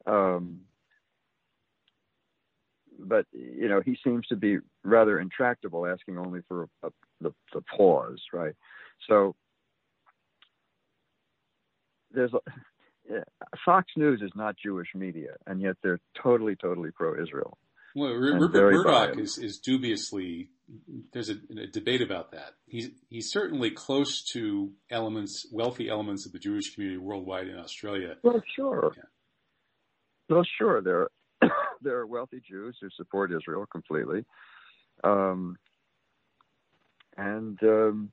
Um, 0.05 0.61
but 3.05 3.25
you 3.31 3.69
know, 3.69 3.81
he 3.83 3.97
seems 4.03 4.27
to 4.27 4.35
be 4.35 4.57
rather 4.83 5.19
intractable, 5.19 5.85
asking 5.85 6.17
only 6.17 6.41
for 6.47 6.63
a, 6.63 6.87
a, 6.87 6.89
the, 7.21 7.33
the 7.53 7.61
pause, 7.61 8.21
right? 8.33 8.53
So 9.07 9.35
there's 12.11 12.33
a, 12.33 12.39
Fox 13.65 13.87
News 13.97 14.21
is 14.21 14.31
not 14.35 14.55
Jewish 14.63 14.89
media, 14.93 15.35
and 15.47 15.61
yet 15.61 15.77
they're 15.81 15.99
totally, 16.21 16.55
totally 16.55 16.91
pro-Israel. 16.91 17.57
Well, 17.95 18.13
Rupert 18.13 18.53
Murdoch 18.53 19.17
is, 19.17 19.37
is 19.39 19.57
dubiously. 19.57 20.49
There's 21.11 21.29
a, 21.29 21.37
a 21.59 21.67
debate 21.67 22.01
about 22.01 22.31
that. 22.31 22.53
He's 22.67 22.89
he's 23.09 23.31
certainly 23.31 23.71
close 23.71 24.23
to 24.33 24.71
elements, 24.91 25.47
wealthy 25.51 25.89
elements 25.89 26.27
of 26.27 26.31
the 26.31 26.39
Jewish 26.39 26.73
community 26.75 26.99
worldwide 26.99 27.47
in 27.47 27.57
Australia. 27.57 28.17
Well, 28.21 28.43
sure. 28.55 28.93
Yeah. 28.95 29.03
Well, 30.29 30.45
sure. 30.59 30.81
There, 30.81 31.07
there 31.81 31.97
are 31.97 32.07
wealthy 32.07 32.41
Jews 32.47 32.77
who 32.81 32.89
support 32.95 33.31
Israel 33.31 33.65
completely, 33.71 34.25
um, 35.03 35.57
and 37.17 37.57
um, 37.63 38.11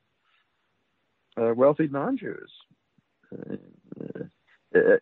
uh, 1.41 1.53
wealthy 1.55 1.89
non-Jews. 1.89 2.53
Uh, 3.33 3.57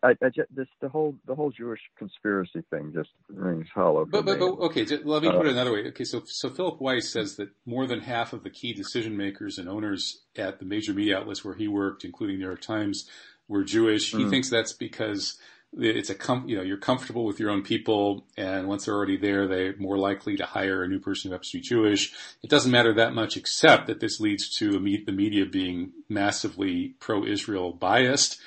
I, 0.03 0.15
I, 0.23 0.29
just, 0.29 0.55
this 0.55 0.67
the 0.81 0.87
whole 0.87 1.15
the 1.27 1.35
whole 1.35 1.51
Jewish 1.51 1.81
conspiracy 1.97 2.63
thing 2.69 2.93
just 2.93 3.09
rings 3.29 3.67
hollow. 3.73 4.05
But, 4.05 4.25
but, 4.25 4.39
but 4.39 4.45
okay, 4.45 4.85
let 5.03 5.21
me 5.23 5.29
Uh, 5.29 5.37
put 5.37 5.47
it 5.47 5.51
another 5.53 5.73
way. 5.73 5.87
Okay, 5.87 6.03
so 6.05 6.21
so 6.25 6.49
Philip 6.49 6.79
Weiss 6.79 7.09
says 7.11 7.35
that 7.37 7.49
more 7.65 7.85
than 7.87 7.99
half 8.01 8.31
of 8.31 8.43
the 8.43 8.49
key 8.49 8.73
decision 8.73 9.17
makers 9.17 9.57
and 9.57 9.67
owners 9.67 10.23
at 10.37 10.59
the 10.59 10.65
major 10.65 10.93
media 10.93 11.17
outlets 11.17 11.43
where 11.43 11.55
he 11.55 11.67
worked, 11.67 12.05
including 12.05 12.37
New 12.39 12.45
York 12.45 12.61
Times, 12.61 13.09
were 13.47 13.63
Jewish. 13.63 14.11
He 14.15 14.23
Mm. 14.23 14.29
thinks 14.29 14.49
that's 14.49 14.73
because 14.73 15.37
it's 15.77 16.09
a 16.09 16.15
com- 16.15 16.47
you 16.47 16.55
know 16.55 16.61
you're 16.61 16.77
comfortable 16.77 17.25
with 17.25 17.39
your 17.39 17.49
own 17.49 17.61
people, 17.61 18.25
and 18.37 18.67
once 18.67 18.85
they're 18.85 18.95
already 18.95 19.17
there, 19.17 19.47
they're 19.47 19.75
more 19.77 19.97
likely 19.97 20.37
to 20.37 20.45
hire 20.45 20.83
a 20.83 20.87
new 20.87 20.99
person 20.99 21.29
who 21.29 21.33
happens 21.33 21.51
to 21.51 21.57
be 21.57 21.61
Jewish. 21.61 22.13
It 22.43 22.49
doesn't 22.49 22.71
matter 22.71 22.93
that 22.93 23.13
much, 23.13 23.37
except 23.37 23.87
that 23.87 23.99
this 23.99 24.19
leads 24.19 24.49
to 24.57 24.71
the 24.71 25.11
media 25.11 25.45
being 25.45 25.91
massively 26.07 26.95
pro-Israel 26.99 27.73
biased, 27.73 28.39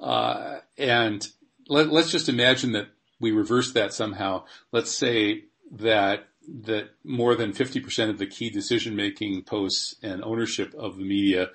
uh, 0.00 0.58
and 0.78 1.26
let, 1.68 1.88
let's 1.88 2.10
just 2.10 2.28
imagine 2.28 2.72
that 2.72 2.88
we 3.20 3.32
reverse 3.32 3.72
that 3.72 3.92
somehow. 3.92 4.44
Let's 4.72 4.92
say 4.92 5.44
that 5.72 6.28
that 6.48 6.90
more 7.02 7.34
than 7.34 7.52
50% 7.52 8.08
of 8.08 8.18
the 8.18 8.26
key 8.26 8.50
decision 8.50 8.94
making 8.94 9.42
posts 9.42 9.96
and 10.02 10.22
ownership 10.22 10.72
of 10.74 10.96
the 10.96 11.04
media 11.04 11.50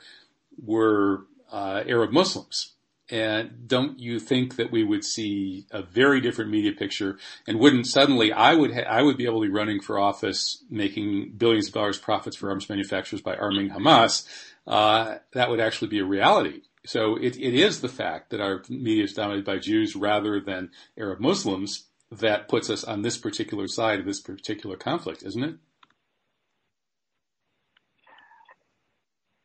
were 0.62 1.28
uh, 1.52 1.84
Arab 1.88 2.12
Muslims. 2.12 2.74
And 3.12 3.68
don't 3.68 3.99
you 3.99 4.20
think 4.20 4.55
that 4.55 4.72
we 4.72 4.86
would 4.86 5.03
see 5.03 5.66
a 5.70 5.84
very 5.84 6.22
different 6.22 6.49
media 6.49 6.72
picture? 6.72 7.20
And 7.45 7.59
wouldn't 7.59 7.86
suddenly 7.86 8.32
I 8.32 8.55
would 8.55 8.74
ha- 8.74 8.89
I 8.89 9.01
would 9.01 9.18
be 9.18 9.26
able 9.26 9.41
to 9.41 9.47
be 9.47 9.53
running 9.53 9.82
for 9.82 9.99
office, 9.99 10.64
making 10.70 11.34
billions 11.38 11.68
of 11.68 11.74
dollars 11.74 11.97
profits 11.97 12.38
for 12.38 12.49
arms 12.49 12.70
manufacturers 12.70 13.22
by 13.22 13.36
arming 13.36 13.70
Hamas? 13.70 14.26
Uh, 14.66 15.18
that 15.34 15.49
would 15.49 15.59
actually 15.59 15.89
be 15.89 15.99
a 15.99 16.05
reality. 16.05 16.62
So 16.86 17.16
it, 17.18 17.38
it 17.38 17.53
is 17.53 17.82
the 17.82 17.89
fact 17.89 18.30
that 18.30 18.39
our 18.39 18.64
media 18.70 19.03
is 19.03 19.14
dominated 19.14 19.45
by 19.45 19.57
Jews 19.57 19.95
rather 19.95 20.39
than 20.39 20.72
Arab 20.97 21.20
Muslims 21.20 21.88
that 22.12 22.47
puts 22.47 22.70
us 22.70 22.84
on 22.84 23.01
this 23.01 23.18
particular 23.18 23.68
side 23.68 23.99
of 23.99 24.05
this 24.05 24.22
particular 24.22 24.78
conflict, 24.78 25.24
isn't 25.24 25.43
it? 25.43 25.55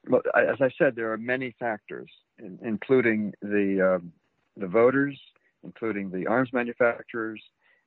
Well, 0.08 0.22
as 0.36 0.60
I 0.60 0.70
said, 0.78 0.94
there 0.94 1.12
are 1.12 1.18
many 1.18 1.54
factors, 1.58 2.10
in, 2.38 2.58
including 2.62 3.32
the 3.42 3.96
um, 3.96 4.12
the 4.56 4.66
voters, 4.66 5.18
including 5.64 6.10
the 6.10 6.26
arms 6.26 6.50
manufacturers, 6.52 7.42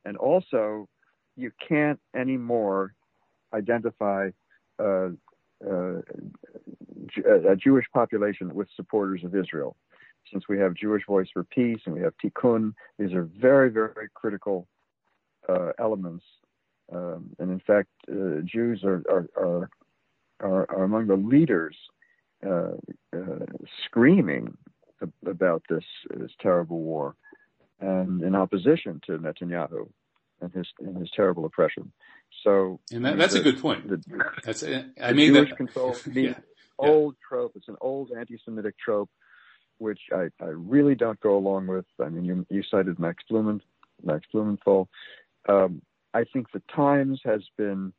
and 0.06 0.18
also 0.18 0.88
you 1.36 1.52
can't 1.68 2.00
anymore 2.16 2.94
identify 3.54 4.30
uh, 4.80 5.10
uh, 5.66 6.02
Ju- 7.08 7.48
a 7.50 7.56
Jewish 7.56 7.86
population 7.94 8.54
with 8.54 8.68
supporters 8.76 9.24
of 9.24 9.36
Israel, 9.36 9.76
since 10.32 10.48
we 10.48 10.60
have 10.60 10.74
Jewish 10.74 11.06
Voice 11.06 11.28
for 11.34 11.44
Peace 11.44 11.80
and 11.86 11.96
we 11.96 12.02
have 12.02 12.14
Tikkun. 12.24 12.74
These 12.98 13.14
are 13.14 13.24
very, 13.24 13.70
very 13.70 14.10
critical 14.14 14.68
uh, 15.48 15.72
elements, 15.80 16.24
um, 16.92 17.30
and 17.40 17.52
in 17.52 17.60
fact, 17.60 17.90
uh, 18.12 18.42
Jews 18.44 18.84
are, 18.84 19.04
are 19.10 19.28
are 19.38 19.70
are 20.70 20.84
among 20.84 21.08
the 21.08 21.16
leaders 21.16 21.76
uh, 22.46 22.72
uh, 23.16 23.46
screaming 23.86 24.58
about 25.26 25.64
this 25.70 25.84
this 26.10 26.32
terrible 26.42 26.82
war 26.82 27.16
and 27.80 28.22
in 28.22 28.36
opposition 28.36 29.02
to 29.06 29.18
Netanyahu 29.18 29.90
and 30.42 30.54
his 30.54 30.68
and 30.80 30.98
his 30.98 31.10
terrible 31.16 31.46
oppression. 31.46 31.92
So 32.44 32.80
And 32.92 33.06
that, 33.06 33.18
that's 33.18 33.36
a 33.36 33.42
good 33.42 33.60
point. 33.62 33.88
the, 33.90 34.02
That's 34.46 34.64
I 34.64 35.14
mean 35.14 35.34
the 35.34 35.40
Jewish 35.40 35.50
that. 35.50 35.58
control 35.58 35.96
Yeah. 36.14 36.36
old 36.78 37.16
trope. 37.28 37.54
It's 37.56 37.68
an 37.68 37.76
old 37.82 38.12
anti-Semitic 38.18 38.76
trope, 38.78 39.10
which 39.80 40.00
I, 40.14 40.30
I 40.42 40.46
really 40.48 40.96
don't 40.96 41.20
go 41.20 41.38
along 41.38 41.68
with. 41.68 41.86
I 42.02 42.08
mean, 42.10 42.24
you, 42.26 42.46
you 42.50 42.64
cited 42.70 43.00
Max 43.00 43.24
Blumen, 43.30 43.60
Max 44.04 44.26
Blumenthal. 44.32 44.88
Um, 45.50 45.82
I 46.14 46.24
think 46.32 46.52
the 46.52 46.62
Times 46.74 47.20
has 47.26 47.42
been 47.58 47.92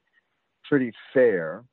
pretty 0.64 0.92
fair. 1.12 1.64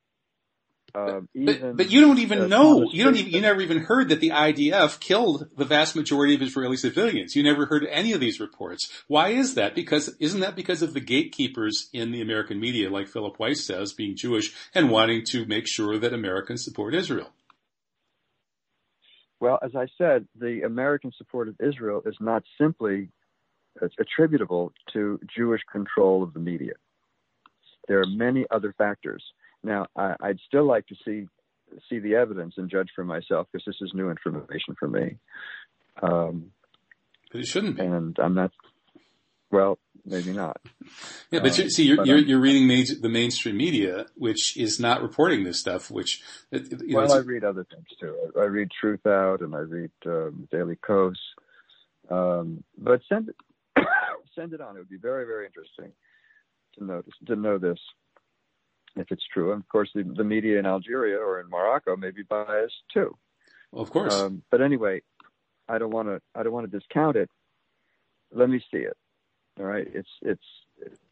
Um, 0.94 1.28
even, 1.34 1.60
But, 1.60 1.76
but 1.76 1.90
you 1.90 2.00
don't 2.00 2.18
even 2.18 2.48
know. 2.48 2.90
You 2.90 3.04
don't 3.04 3.16
even. 3.16 3.32
You 3.32 3.40
never 3.40 3.60
even 3.60 3.78
heard 3.78 4.08
that 4.08 4.20
the 4.20 4.30
IDF 4.30 5.00
killed 5.00 5.48
the 5.56 5.64
vast 5.64 5.94
majority 5.94 6.34
of 6.34 6.42
Israeli 6.42 6.76
civilians. 6.76 7.36
You 7.36 7.42
never 7.42 7.66
heard 7.66 7.86
any 7.90 8.12
of 8.12 8.20
these 8.20 8.40
reports. 8.40 8.90
Why 9.06 9.28
is 9.28 9.54
that? 9.54 9.74
Because 9.74 10.16
isn't 10.18 10.40
that 10.40 10.56
because 10.56 10.82
of 10.82 10.94
the 10.94 11.00
gatekeepers 11.00 11.88
in 11.92 12.12
the 12.12 12.22
American 12.22 12.58
media, 12.58 12.90
like 12.90 13.08
Philip 13.08 13.38
Weiss 13.38 13.64
says, 13.64 13.92
being 13.92 14.16
Jewish 14.16 14.54
and 14.74 14.90
wanting 14.90 15.24
to 15.26 15.44
make 15.46 15.66
sure 15.66 15.98
that 15.98 16.12
Americans 16.12 16.64
support 16.64 16.94
Israel? 16.94 17.30
Well, 19.40 19.58
as 19.62 19.76
I 19.76 19.86
said, 19.96 20.26
the 20.34 20.62
American 20.62 21.12
support 21.16 21.48
of 21.48 21.56
Israel 21.60 22.02
is 22.06 22.16
not 22.18 22.42
simply 22.60 23.10
attributable 24.00 24.72
to 24.92 25.20
Jewish 25.36 25.62
control 25.70 26.22
of 26.22 26.32
the 26.32 26.40
media. 26.40 26.72
There 27.86 28.00
are 28.00 28.06
many 28.06 28.44
other 28.50 28.74
factors. 28.76 29.22
Now, 29.62 29.86
I, 29.96 30.14
I'd 30.20 30.38
still 30.46 30.64
like 30.64 30.86
to 30.88 30.94
see 31.04 31.26
see 31.90 31.98
the 31.98 32.14
evidence 32.14 32.54
and 32.56 32.70
judge 32.70 32.88
for 32.94 33.04
myself 33.04 33.46
because 33.52 33.64
this 33.66 33.76
is 33.82 33.92
new 33.92 34.08
information 34.10 34.74
for 34.78 34.88
me. 34.88 35.16
Um, 36.02 36.52
But 37.30 37.42
it 37.42 37.46
shouldn't 37.46 37.76
be. 37.76 37.82
and 37.82 38.16
I'm 38.18 38.34
not. 38.34 38.52
Well, 39.50 39.78
maybe 40.04 40.32
not. 40.32 40.60
Yeah, 41.30 41.40
but 41.40 41.58
Uh, 41.58 41.64
you, 41.64 41.70
see, 41.70 41.84
you're, 41.84 41.96
but, 41.98 42.06
you're, 42.06 42.18
um, 42.18 42.24
you're 42.26 42.40
reading 42.40 42.66
main, 42.66 42.86
the 43.02 43.10
mainstream 43.10 43.58
media, 43.58 44.06
which 44.14 44.56
is 44.56 44.80
not 44.80 45.02
reporting 45.02 45.44
this 45.44 45.60
stuff, 45.60 45.90
which, 45.90 46.22
it- 46.50 46.70
you 46.80 46.94
know, 46.94 47.00
Well, 47.00 47.12
I 47.12 47.18
read 47.18 47.44
other 47.44 47.64
things 47.64 47.86
too. 48.00 48.16
I, 48.34 48.40
I 48.40 48.44
read 48.44 48.68
Truthout 48.82 49.42
and 49.42 49.54
I 49.54 49.58
read 49.58 49.90
um, 50.06 50.48
Daily 50.50 50.76
Kos. 50.76 51.18
Um, 52.10 52.64
but 52.78 53.02
send 53.10 53.28
it, 53.28 53.36
send 54.34 54.54
it 54.54 54.62
on. 54.62 54.76
It 54.76 54.78
would 54.78 54.88
be 54.88 54.96
very, 54.96 55.26
very 55.26 55.44
interesting 55.44 55.92
to 56.78 56.84
notice 56.84 57.12
to 57.26 57.36
know 57.36 57.58
this 57.58 57.78
if 59.00 59.10
it's 59.10 59.24
true. 59.32 59.52
And 59.52 59.60
of 59.62 59.68
course, 59.68 59.90
the, 59.94 60.02
the 60.02 60.24
media 60.24 60.58
in 60.58 60.66
Algeria 60.66 61.18
or 61.18 61.40
in 61.40 61.48
Morocco 61.50 61.96
may 61.96 62.10
be 62.10 62.22
biased 62.22 62.74
too. 62.92 63.16
well, 63.72 63.82
of 63.82 63.90
course. 63.90 64.14
Um, 64.14 64.42
but 64.50 64.60
anyway, 64.62 65.02
I 65.68 65.78
don't 65.78 65.90
want 65.92 66.08
to. 66.08 66.20
I 66.34 66.42
don't 66.42 66.52
want 66.52 66.70
to 66.70 66.78
discount 66.78 67.16
it. 67.16 67.30
Let 68.32 68.48
me 68.50 68.60
see 68.70 68.78
it. 68.78 68.96
All 69.58 69.66
right. 69.66 69.86
It's 69.92 70.08
it's 70.22 70.42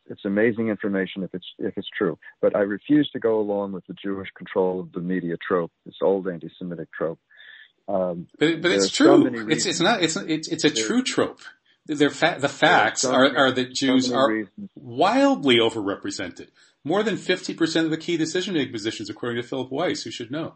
it's 0.09 0.24
amazing 0.24 0.68
information 0.68 1.22
if 1.24 1.34
it's 1.34 1.47
if 1.59 1.76
it's 1.76 1.89
true. 1.97 2.18
But 2.41 2.55
I 2.55 2.61
refuse 2.61 3.11
to 3.12 3.18
go 3.18 3.41
along 3.41 3.72
with 3.72 3.87
the 3.87 3.95
Jewish 3.95 4.28
control 4.37 4.80
of 4.80 4.93
the 4.93 5.01
media 5.01 5.37
trope, 5.47 5.72
this 5.84 5.97
old 6.03 6.28
anti-Semitic 6.28 6.89
trope. 6.93 7.18
Um, 7.89 8.26
But, 8.39 8.62
but 8.62 8.70
it's 8.72 8.84
There's 8.84 8.93
so 8.97 9.28
true. 9.28 9.49
it's 9.51 9.66
it's 9.66 9.80
not 9.80 10.03
it's 10.03 10.16
it's 10.16 10.49
it's 10.49 10.64
a 10.64 10.70
true 10.70 11.03
trope. 11.03 11.41
Fa- 11.89 12.39
the 12.41 12.49
facts 12.49 13.03
so 13.03 13.12
are, 13.12 13.22
many- 13.24 13.37
are 13.37 13.53
that 13.53 13.72
Jews 13.72 14.09
many 14.11 14.20
are 14.20 14.28
reasons. 14.32 14.70
wildly 14.74 15.59
overrepresented. 15.59 16.49
More 16.87 17.03
than 17.03 17.16
fifty 17.16 17.53
percent 17.53 17.87
of 17.87 17.91
the 17.91 17.97
key 17.97 18.16
decision-making 18.16 18.72
positions, 18.72 19.11
according 19.11 19.43
to 19.43 19.49
Philip 19.49 19.72
Weiss, 19.72 20.05
who 20.05 20.12
should 20.12 20.30
know. 20.30 20.55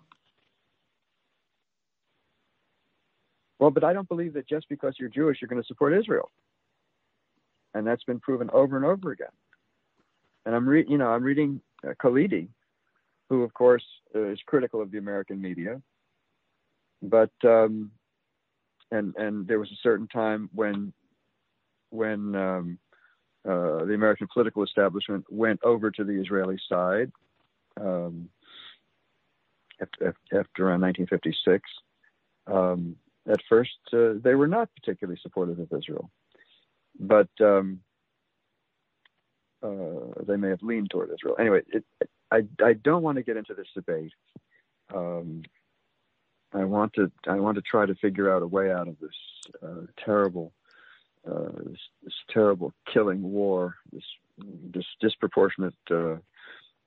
Well, 3.59 3.72
but 3.72 3.83
I 3.83 3.93
don't 3.93 4.09
believe 4.09 4.35
that 4.35 4.49
just 4.49 4.68
because 4.68 4.95
you're 4.97 5.09
Jewish, 5.09 5.39
you're 5.41 5.49
going 5.49 5.61
to 5.61 5.66
support 5.66 5.93
Israel, 5.93 6.31
and 7.74 7.85
that's 7.85 8.05
been 8.05 8.20
proven 8.20 8.49
over 8.53 8.76
and 8.76 8.87
over 8.87 9.11
again. 9.11 9.35
And 10.47 10.55
I'm 10.55 10.68
re- 10.68 10.87
you 10.89 10.99
know 10.99 11.09
I'm 11.09 11.24
reading 11.24 11.61
uh, 11.85 11.95
Khalidi, 12.01 12.47
who 13.28 13.43
of 13.43 13.53
course 13.53 13.85
uh, 14.14 14.28
is 14.28 14.39
critical 14.47 14.81
of 14.81 14.93
the 14.93 14.99
American 14.99 15.43
media, 15.43 15.83
but 17.03 17.33
um, 17.43 17.91
and 18.93 19.16
and 19.16 19.49
there 19.49 19.59
was 19.59 19.72
a 19.72 19.83
certain 19.83 20.07
time 20.07 20.49
when 20.55 20.93
when 21.91 22.37
um, 22.37 22.78
uh, 23.49 23.84
the 23.84 23.95
American 23.95 24.28
political 24.32 24.62
establishment 24.62 25.24
went 25.30 25.61
over 25.64 25.91
to 25.91 26.05
the 26.05 26.20
Israeli 26.20 26.59
side 26.68 27.11
um, 27.80 28.28
after, 29.80 30.14
after 30.32 30.68
around 30.68 30.82
1956. 30.82 31.62
Um, 32.47 32.97
at 33.30 33.41
first, 33.49 33.70
uh, 33.93 34.14
they 34.22 34.34
were 34.34 34.49
not 34.49 34.68
particularly 34.74 35.18
supportive 35.22 35.59
of 35.59 35.72
Israel, 35.72 36.11
but 36.99 37.28
um, 37.41 37.80
uh, 39.62 40.22
they 40.26 40.36
may 40.36 40.49
have 40.49 40.62
leaned 40.62 40.91
toward 40.91 41.11
Israel. 41.11 41.36
Anyway, 41.38 41.62
it, 41.68 41.84
I, 42.30 42.43
I 42.62 42.74
don't 42.74 43.03
want 43.03 43.16
to 43.16 43.22
get 43.22 43.36
into 43.36 43.55
this 43.55 43.68
debate. 43.74 44.12
Um, 44.95 45.43
I 46.53 46.64
want 46.64 46.93
to 46.95 47.11
I 47.28 47.34
want 47.34 47.57
to 47.57 47.62
try 47.62 47.86
to 47.86 47.95
figure 47.97 48.34
out 48.34 48.43
a 48.43 48.47
way 48.47 48.72
out 48.72 48.88
of 48.88 48.97
this 49.01 49.11
uh, 49.62 49.86
terrible 50.05 50.53
uh, 51.29 51.51
this, 51.66 51.79
this 52.03 52.14
terrible 52.33 52.73
killing 52.93 53.23
war, 53.23 53.77
this 53.93 54.05
this 54.73 54.87
disproportionate 55.03 55.75
uh, 55.91 56.16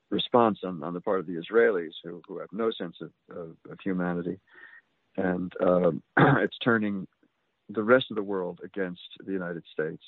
response 0.09 0.59
on, 0.63 0.81
on 0.81 0.93
the 0.93 1.01
part 1.01 1.19
of 1.19 1.27
the 1.27 1.33
Israelis 1.39 1.91
who, 2.03 2.19
who 2.27 2.39
have 2.39 2.49
no 2.51 2.71
sense 2.71 2.97
of, 2.99 3.11
of, 3.29 3.49
of 3.69 3.77
humanity, 3.83 4.39
and 5.17 5.53
um, 5.61 6.01
it's 6.17 6.57
turning 6.63 7.07
the 7.69 7.83
rest 7.83 8.07
of 8.09 8.15
the 8.15 8.23
world 8.23 8.59
against 8.63 9.01
the 9.25 9.31
United 9.31 9.63
States 9.71 10.03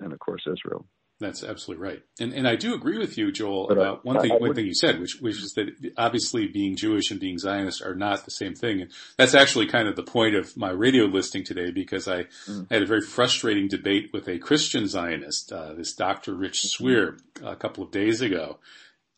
and 0.00 0.12
of 0.12 0.18
course 0.18 0.42
Israel. 0.46 0.86
That's 1.20 1.44
absolutely 1.44 1.84
right, 1.86 2.02
and 2.18 2.32
and 2.32 2.48
I 2.48 2.56
do 2.56 2.72
agree 2.74 2.96
with 2.96 3.18
you, 3.18 3.30
Joel, 3.30 3.66
But, 3.68 3.76
uh, 3.76 3.80
about 3.82 4.04
one 4.06 4.16
I- 4.16 4.20
thing. 4.22 4.30
I 4.32 4.34
one 4.36 4.48
would- 4.48 4.56
thing 4.56 4.64
you 4.66 4.74
said, 4.74 4.98
which 4.98 5.18
which 5.20 5.36
is 5.36 5.52
that 5.52 5.68
obviously 5.98 6.46
being 6.46 6.76
Jewish 6.76 7.10
and 7.10 7.20
being 7.20 7.38
Zionist 7.38 7.82
are 7.82 7.94
not 7.94 8.24
the 8.24 8.30
same 8.30 8.54
thing. 8.54 8.80
And 8.80 8.90
that's 9.18 9.34
actually 9.34 9.66
kind 9.66 9.86
of 9.86 9.96
the 9.96 10.02
point 10.02 10.34
of 10.34 10.56
my 10.56 10.70
radio 10.70 11.04
listing 11.04 11.44
today, 11.44 11.70
because 11.72 12.08
I 12.08 12.24
Mm. 12.48 12.70
had 12.70 12.82
a 12.82 12.86
very 12.86 13.02
frustrating 13.02 13.68
debate 13.68 14.10
with 14.14 14.28
a 14.28 14.38
Christian 14.38 14.86
Zionist, 14.86 15.52
uh, 15.52 15.74
this 15.74 15.92
Dr. 15.94 16.34
Rich 16.34 16.62
Swier, 16.62 17.18
a 17.44 17.54
couple 17.54 17.84
of 17.84 17.90
days 17.90 18.22
ago. 18.22 18.58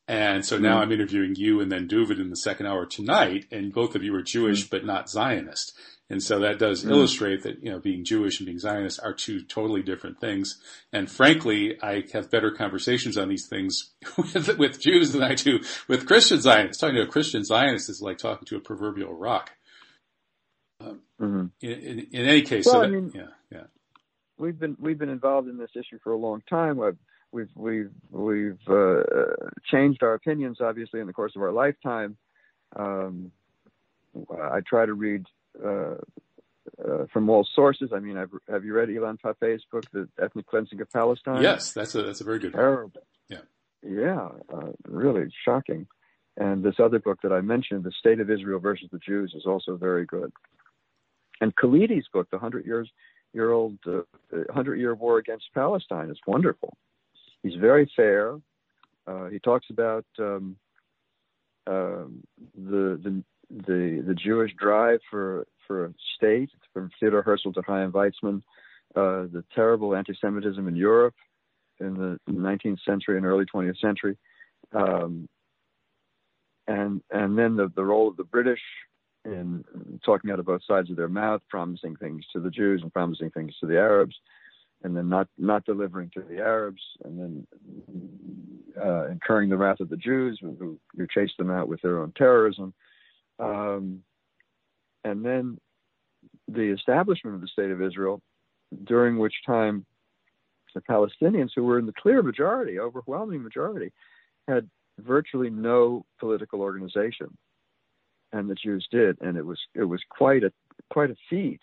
And 0.08 0.44
so 0.44 0.58
now 0.58 0.78
Mm. 0.78 0.82
I'm 0.82 0.92
interviewing 0.92 1.36
you 1.36 1.60
and 1.60 1.70
then 1.70 1.86
Duvid 1.86 2.18
in 2.20 2.30
the 2.30 2.36
second 2.36 2.66
hour 2.66 2.84
tonight, 2.84 3.46
and 3.52 3.72
both 3.72 3.94
of 3.94 4.02
you 4.02 4.12
are 4.16 4.22
Jewish 4.22 4.68
but 4.68 4.84
not 4.84 5.08
Zionist. 5.08 5.72
And 6.12 6.22
so 6.22 6.38
that 6.40 6.58
does 6.58 6.84
Mm. 6.84 6.90
illustrate 6.90 7.42
that, 7.44 7.64
you 7.64 7.70
know, 7.70 7.78
being 7.78 8.04
Jewish 8.04 8.38
and 8.38 8.44
being 8.46 8.58
Zionist 8.58 9.00
are 9.02 9.14
two 9.14 9.42
totally 9.42 9.82
different 9.82 10.20
things. 10.20 10.60
And 10.92 11.10
frankly, 11.10 11.82
I 11.82 12.04
have 12.12 12.30
better 12.30 12.50
conversations 12.50 13.16
on 13.16 13.30
these 13.30 13.48
things 13.48 13.94
with, 14.18 14.58
with 14.58 14.78
Jews 14.78 15.12
than 15.12 15.22
I 15.22 15.34
do 15.34 15.60
with 15.88 16.06
Christian 16.06 16.38
Zionists. 16.38 16.78
Talking 16.82 16.96
to 16.96 17.02
a 17.02 17.06
Christian 17.06 17.44
Zionist 17.44 17.88
is 17.88 18.02
like 18.02 18.18
talking 18.18 18.44
to 18.44 18.56
a 18.56 18.60
proverbial 18.60 19.14
rock. 19.14 19.52
hmm 21.18 21.46
In, 21.62 21.70
in, 21.70 21.98
in 22.12 22.26
any 22.26 22.42
case, 22.42 22.66
Well, 22.66 22.74
so 22.74 22.82
I 22.82 22.88
mean- 22.88 23.10
yeah, 23.14 23.28
yeah. 23.50 23.64
We've 24.38 24.58
been 24.58 24.76
we've 24.80 24.98
been 24.98 25.08
involved 25.08 25.48
in 25.48 25.56
this 25.56 25.70
issue 25.76 25.98
for 26.04 26.12
a 26.12 26.16
long 26.18 26.42
time. 26.50 26.78
I've, 26.82 26.98
we've 27.30 27.50
we've 27.54 27.90
we've 28.10 28.58
uh, 28.68 29.02
changed 29.70 30.02
our 30.02 30.14
opinions 30.14 30.58
obviously 30.60 31.00
in 31.00 31.06
the 31.06 31.12
course 31.12 31.32
of 31.36 31.42
our 31.42 31.52
lifetime. 31.52 32.16
Um, 32.76 33.30
I 34.30 34.60
try 34.66 34.84
to 34.84 34.94
read 34.94 35.24
uh, 35.64 35.94
uh, 36.82 37.06
from 37.12 37.28
all 37.28 37.46
sources. 37.54 37.90
I 37.92 37.98
mean, 37.98 38.16
I've, 38.16 38.30
have 38.48 38.64
you 38.64 38.74
read 38.74 38.88
Ilan 38.88 39.18
Pappé's 39.20 39.62
book, 39.70 39.84
The 39.92 40.08
Ethnic 40.20 40.46
Cleansing 40.46 40.80
of 40.80 40.90
Palestine? 40.90 41.42
Yes, 41.42 41.72
that's 41.72 41.94
a, 41.94 42.02
that's 42.02 42.20
a 42.20 42.24
very 42.24 42.38
good 42.38 42.52
terrible. 42.52 42.92
Yeah. 43.28 43.38
Yeah, 43.82 44.28
uh, 44.52 44.72
really 44.86 45.32
shocking. 45.44 45.86
And 46.36 46.62
this 46.62 46.76
other 46.78 46.98
book 46.98 47.18
that 47.22 47.32
I 47.32 47.40
mentioned, 47.40 47.84
The 47.84 47.92
State 47.98 48.20
of 48.20 48.30
Israel 48.30 48.58
versus 48.58 48.88
the 48.90 48.98
Jews, 48.98 49.34
is 49.36 49.44
also 49.44 49.76
very 49.76 50.06
good. 50.06 50.32
And 51.40 51.54
Khalidi's 51.54 52.06
book, 52.12 52.28
The 52.30 52.38
Hundred 52.38 52.64
Years 52.64 52.90
Year 53.34 53.50
Old 53.50 53.78
uh, 53.86 54.02
Hundred 54.50 54.76
Year 54.76 54.94
War 54.94 55.18
Against 55.18 55.46
Palestine, 55.52 56.10
is 56.10 56.18
wonderful. 56.26 56.76
He's 57.42 57.54
very 57.54 57.90
fair. 57.96 58.38
Uh, 59.06 59.26
he 59.26 59.40
talks 59.40 59.66
about 59.68 60.06
um, 60.18 60.56
um, 61.66 62.22
the 62.54 63.00
the 63.02 63.22
the 63.52 64.02
the 64.06 64.14
Jewish 64.14 64.52
drive 64.58 65.00
for 65.10 65.46
for 65.66 65.86
a 65.86 65.94
state, 66.16 66.50
from 66.72 66.90
Theodor 66.98 67.22
Herzl 67.22 67.52
to 67.52 67.62
Chaim 67.62 67.92
Weizmann, 67.92 68.42
uh, 68.96 69.28
the 69.32 69.44
terrible 69.54 69.94
anti-Semitism 69.94 70.66
in 70.66 70.76
Europe 70.76 71.14
in 71.80 71.94
the 71.94 72.18
19th 72.30 72.78
century 72.84 73.16
and 73.16 73.26
early 73.26 73.44
20th 73.44 73.78
century, 73.78 74.16
um, 74.72 75.28
and 76.66 77.02
and 77.10 77.38
then 77.38 77.56
the 77.56 77.70
the 77.74 77.84
role 77.84 78.08
of 78.08 78.16
the 78.16 78.24
British 78.24 78.60
in 79.24 79.64
talking 80.04 80.30
out 80.30 80.40
of 80.40 80.46
both 80.46 80.62
sides 80.66 80.90
of 80.90 80.96
their 80.96 81.08
mouth, 81.08 81.42
promising 81.48 81.94
things 81.96 82.24
to 82.32 82.40
the 82.40 82.50
Jews 82.50 82.82
and 82.82 82.92
promising 82.92 83.30
things 83.30 83.54
to 83.60 83.66
the 83.66 83.78
Arabs, 83.78 84.16
and 84.82 84.96
then 84.96 85.08
not 85.08 85.28
not 85.38 85.64
delivering 85.64 86.10
to 86.14 86.22
the 86.22 86.38
Arabs, 86.38 86.82
and 87.04 87.18
then 87.18 87.46
uh, 88.82 89.08
incurring 89.08 89.48
the 89.48 89.56
wrath 89.56 89.80
of 89.80 89.88
the 89.88 89.96
Jews 89.96 90.38
who, 90.40 90.78
who 90.96 91.06
chased 91.06 91.36
them 91.38 91.50
out 91.50 91.68
with 91.68 91.80
their 91.82 92.00
own 92.00 92.12
terrorism, 92.16 92.72
um, 93.42 94.02
and 95.04 95.24
then 95.24 95.58
the 96.48 96.72
establishment 96.72 97.34
of 97.34 97.40
the 97.40 97.48
state 97.48 97.70
of 97.70 97.82
Israel, 97.82 98.20
during 98.84 99.18
which 99.18 99.34
time 99.44 99.84
the 100.74 100.80
Palestinians, 100.80 101.50
who 101.54 101.64
were 101.64 101.78
in 101.78 101.86
the 101.86 101.92
clear 101.92 102.22
majority, 102.22 102.78
overwhelming 102.78 103.42
majority, 103.42 103.92
had 104.48 104.68
virtually 104.98 105.50
no 105.50 106.04
political 106.18 106.60
organization, 106.60 107.36
and 108.32 108.48
the 108.48 108.54
Jews 108.54 108.86
did, 108.90 109.20
and 109.20 109.36
it 109.36 109.44
was 109.44 109.58
it 109.74 109.84
was 109.84 110.00
quite 110.08 110.44
a 110.44 110.52
quite 110.90 111.10
a 111.10 111.16
feat 111.28 111.60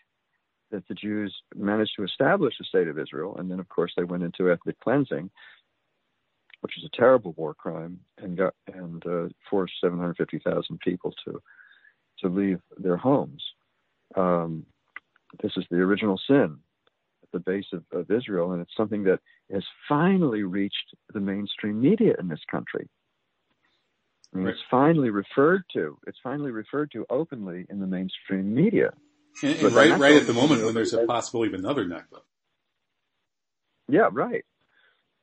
that 0.71 0.87
the 0.87 0.93
Jews 0.93 1.35
managed 1.55 1.93
to 1.95 2.03
establish 2.03 2.53
the 2.59 2.65
state 2.65 2.87
of 2.87 2.99
Israel, 2.99 3.37
and 3.37 3.49
then 3.49 3.59
of 3.59 3.69
course 3.69 3.91
they 3.97 4.03
went 4.03 4.23
into 4.23 4.51
ethnic 4.51 4.79
cleansing, 4.81 5.31
which 6.61 6.77
is 6.77 6.83
a 6.83 6.95
terrible 6.95 7.33
war 7.37 7.55
crime, 7.55 7.99
and 8.19 8.37
got 8.37 8.53
and 8.73 9.03
uh, 9.07 9.29
forced 9.49 9.73
750,000 9.81 10.79
people 10.81 11.13
to 11.25 11.41
to 12.21 12.29
leave 12.29 12.59
their 12.77 12.97
homes. 12.97 13.43
Um, 14.15 14.65
this 15.41 15.51
is 15.57 15.65
the 15.69 15.77
original 15.77 16.19
sin 16.27 16.57
at 17.23 17.31
the 17.31 17.39
base 17.39 17.65
of, 17.73 17.83
of 17.91 18.09
Israel, 18.11 18.51
and 18.51 18.61
it's 18.61 18.75
something 18.75 19.03
that 19.03 19.19
has 19.51 19.63
finally 19.87 20.43
reached 20.43 20.95
the 21.13 21.19
mainstream 21.19 21.79
media 21.81 22.15
in 22.19 22.27
this 22.27 22.41
country. 22.49 22.87
Mean, 24.33 24.45
Right. 24.45 24.53
It's 24.53 24.63
finally 24.69 25.09
referred 25.09 25.63
to. 25.73 25.97
It's 26.05 26.19
finally 26.23 26.51
referred 26.51 26.91
to 26.91 27.05
openly 27.09 27.65
in 27.69 27.79
the 27.79 27.87
mainstream 27.87 28.53
media. 28.53 28.93
And, 29.41 29.59
and 29.59 29.75
right, 29.75 29.97
right 29.97 30.15
at 30.15 30.27
the 30.27 30.33
moment 30.33 30.63
when 30.63 30.75
there's 30.75 30.93
a 30.93 31.05
possibility 31.05 31.53
of 31.53 31.59
another 31.59 31.85
Nakba. 31.85 32.21
Yeah, 33.87 34.09
right. 34.11 34.45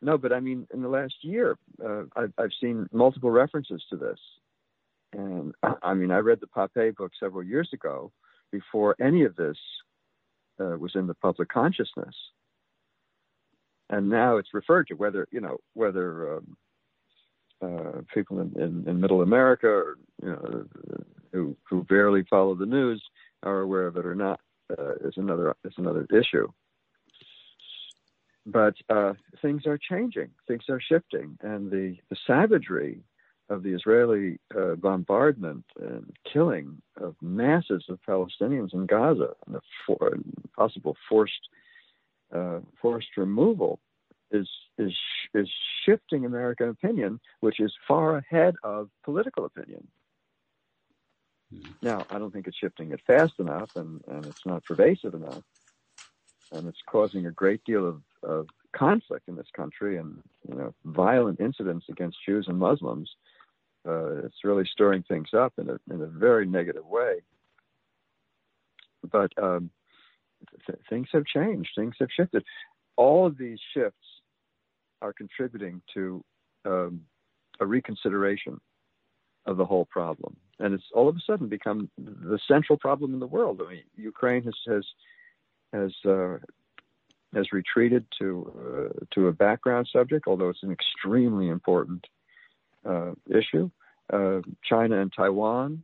No, 0.03 0.19
but 0.19 0.33
I 0.33 0.41
mean, 0.41 0.67
in 0.75 0.83
the 0.83 0.89
last 0.89 1.15
year, 1.23 1.57
uh, 1.85 2.03
I've, 2.17 2.33
I've 2.39 2.51
seen 2.61 2.89
multiple 2.93 3.31
references 3.31 3.83
to 3.91 3.97
this. 3.97 4.19
And 5.13 5.55
I 5.83 5.95
mean, 5.95 6.11
I 6.11 6.19
read 6.19 6.41
the 6.41 6.47
Pappé 6.47 6.95
book 6.95 7.13
several 7.19 7.43
years 7.45 7.71
ago 7.73 8.13
before 8.53 8.97
any 9.01 9.25
of 9.25 9.37
this 9.37 9.57
uh, 10.61 10.77
was 10.79 10.95
in 10.95 11.07
the 11.07 11.15
public 11.15 11.49
consciousness. 11.49 12.15
and 13.91 14.09
now 14.09 14.37
it's 14.37 14.55
referred 14.55 14.87
to 14.89 14.95
whether 14.95 15.27
you 15.31 15.41
know 15.41 15.59
whether 15.75 16.37
um, 16.37 16.57
uh, 17.63 18.01
people 18.13 18.41
in, 18.41 18.53
in, 18.61 18.89
in, 18.89 19.01
Middle 19.01 19.23
America 19.23 19.67
or 19.67 19.99
you 20.23 20.29
know 20.29 20.65
who 21.33 21.57
who 21.69 21.85
barely 21.85 22.25
follow 22.29 22.55
the 22.55 22.67
news 22.67 23.03
are 23.43 23.61
aware 23.61 23.87
of 23.87 23.97
it 23.97 24.07
or 24.07 24.15
not 24.15 24.41
uh, 24.79 24.95
is 25.05 25.15
another 25.17 25.55
is 25.65 25.75
another 25.77 26.07
issue. 26.13 26.49
But 28.49 28.75
uh, 28.89 29.15
things 29.43 29.67
are 29.67 29.79
changing, 29.79 30.31
things 30.47 30.65
are 30.69 30.81
shifting, 30.81 31.37
and 31.43 31.69
the, 31.69 31.97
the 32.11 32.17
savagery 32.29 33.03
of 33.49 33.63
the 33.63 33.75
Israeli 33.75 34.39
uh, 34.57 34.75
bombardment 34.75 35.65
and 35.81 36.13
killing 36.31 36.83
of 37.01 37.15
masses 37.21 37.85
of 37.89 37.99
Palestinians 38.07 38.75
in 38.75 38.87
Gaza 38.87 39.35
and 39.47 39.55
the 39.55 39.61
for, 39.87 40.19
possible 40.57 40.97
forced 41.09 41.49
uh, 42.35 42.59
forced 42.81 43.17
removal 43.17 43.79
is 44.31 44.49
is 44.79 44.93
is 45.35 45.49
shifting 45.85 46.25
American 46.25 46.69
opinion, 46.69 47.21
which 47.41 47.61
is 47.61 47.73
far 47.87 48.17
ahead 48.17 48.55
of 48.63 48.91
political 49.05 49.45
opinion. 49.45 49.87
Mm-hmm. 51.55 51.73
Now, 51.83 52.05
I 52.11 52.19
don't 52.19 52.33
think 52.33 52.49
it's 52.49 52.57
shifting 52.57 52.91
it 52.91 53.01
fast 53.07 53.35
enough, 53.39 53.77
and, 53.77 54.03
and 54.09 54.27
it's 54.27 54.45
not 54.45 54.65
pervasive 54.65 55.15
enough, 55.15 55.43
and 56.53 56.67
it's 56.67 56.83
causing 56.87 57.27
a 57.27 57.31
great 57.31 57.63
deal 57.65 57.87
of, 57.87 58.03
of 58.23 58.49
conflict 58.73 59.29
in 59.29 59.37
this 59.37 59.51
country, 59.55 59.97
and 59.97 60.23
you 60.49 60.57
know, 60.57 60.75
violent 60.85 61.41
incidents 61.41 61.87
against 61.89 62.19
Jews 62.27 62.47
and 62.49 62.59
Muslims. 62.59 63.11
Uh, 63.87 64.25
it's 64.25 64.45
really 64.45 64.65
stirring 64.73 65.03
things 65.03 65.29
up 65.33 65.53
in 65.59 65.71
a 65.71 65.79
in 65.93 66.01
a 66.03 66.07
very 66.07 66.47
negative 66.47 66.87
way. 66.87 67.23
But 69.11 69.31
um, 69.41 69.71
th- 70.67 70.79
things 70.89 71.09
have 71.13 71.25
changed. 71.25 71.71
Things 71.77 71.95
have 72.01 72.09
shifted. 72.17 72.45
All 72.97 73.27
of 73.27 73.39
these 73.39 73.59
shifts 73.75 74.07
are 75.03 75.13
contributing 75.13 75.83
to 75.95 76.25
um, 76.65 77.03
a 77.61 77.67
reconsideration 77.67 78.61
of 79.47 79.57
the 79.57 79.65
whole 79.65 79.85
problem, 79.85 80.37
and 80.59 80.75
it's 80.75 80.91
all 80.93 81.09
of 81.09 81.17
a 81.17 81.21
sudden 81.21 81.49
become 81.49 81.89
the 81.99 82.39
central 82.49 82.79
problem 82.79 83.15
in 83.15 83.21
the 83.21 83.27
world. 83.27 83.61
I 83.65 83.71
mean, 83.71 83.83
Ukraine 83.97 84.43
has 84.43 84.55
has 84.67 84.85
has 85.73 85.93
uh, 86.05 86.39
has 87.35 87.53
retreated 87.53 88.05
to 88.19 88.91
uh, 89.01 89.05
to 89.15 89.29
a 89.29 89.33
background 89.33 89.89
subject, 89.93 90.27
although 90.27 90.49
it's 90.49 90.63
an 90.63 90.73
extremely 90.73 91.49
important 91.49 92.05
uh, 92.85 93.13
issue. 93.31 93.71
Uh, 94.13 94.41
China 94.63 95.01
and 95.01 95.13
Taiwan, 95.13 95.83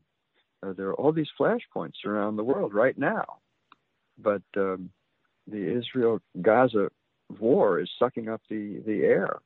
uh, 0.62 0.72
there 0.74 0.88
are 0.88 0.94
all 0.94 1.12
these 1.12 1.30
flashpoints 1.38 2.04
around 2.06 2.36
the 2.36 2.44
world 2.44 2.72
right 2.72 2.96
now, 2.96 3.38
but 4.16 4.42
um, 4.56 4.90
the 5.46 5.76
Israel-Gaza 5.78 6.90
war 7.40 7.80
is 7.80 7.90
sucking 7.98 8.28
up 8.28 8.42
the 8.48 8.80
the 8.86 9.02
air. 9.02 9.40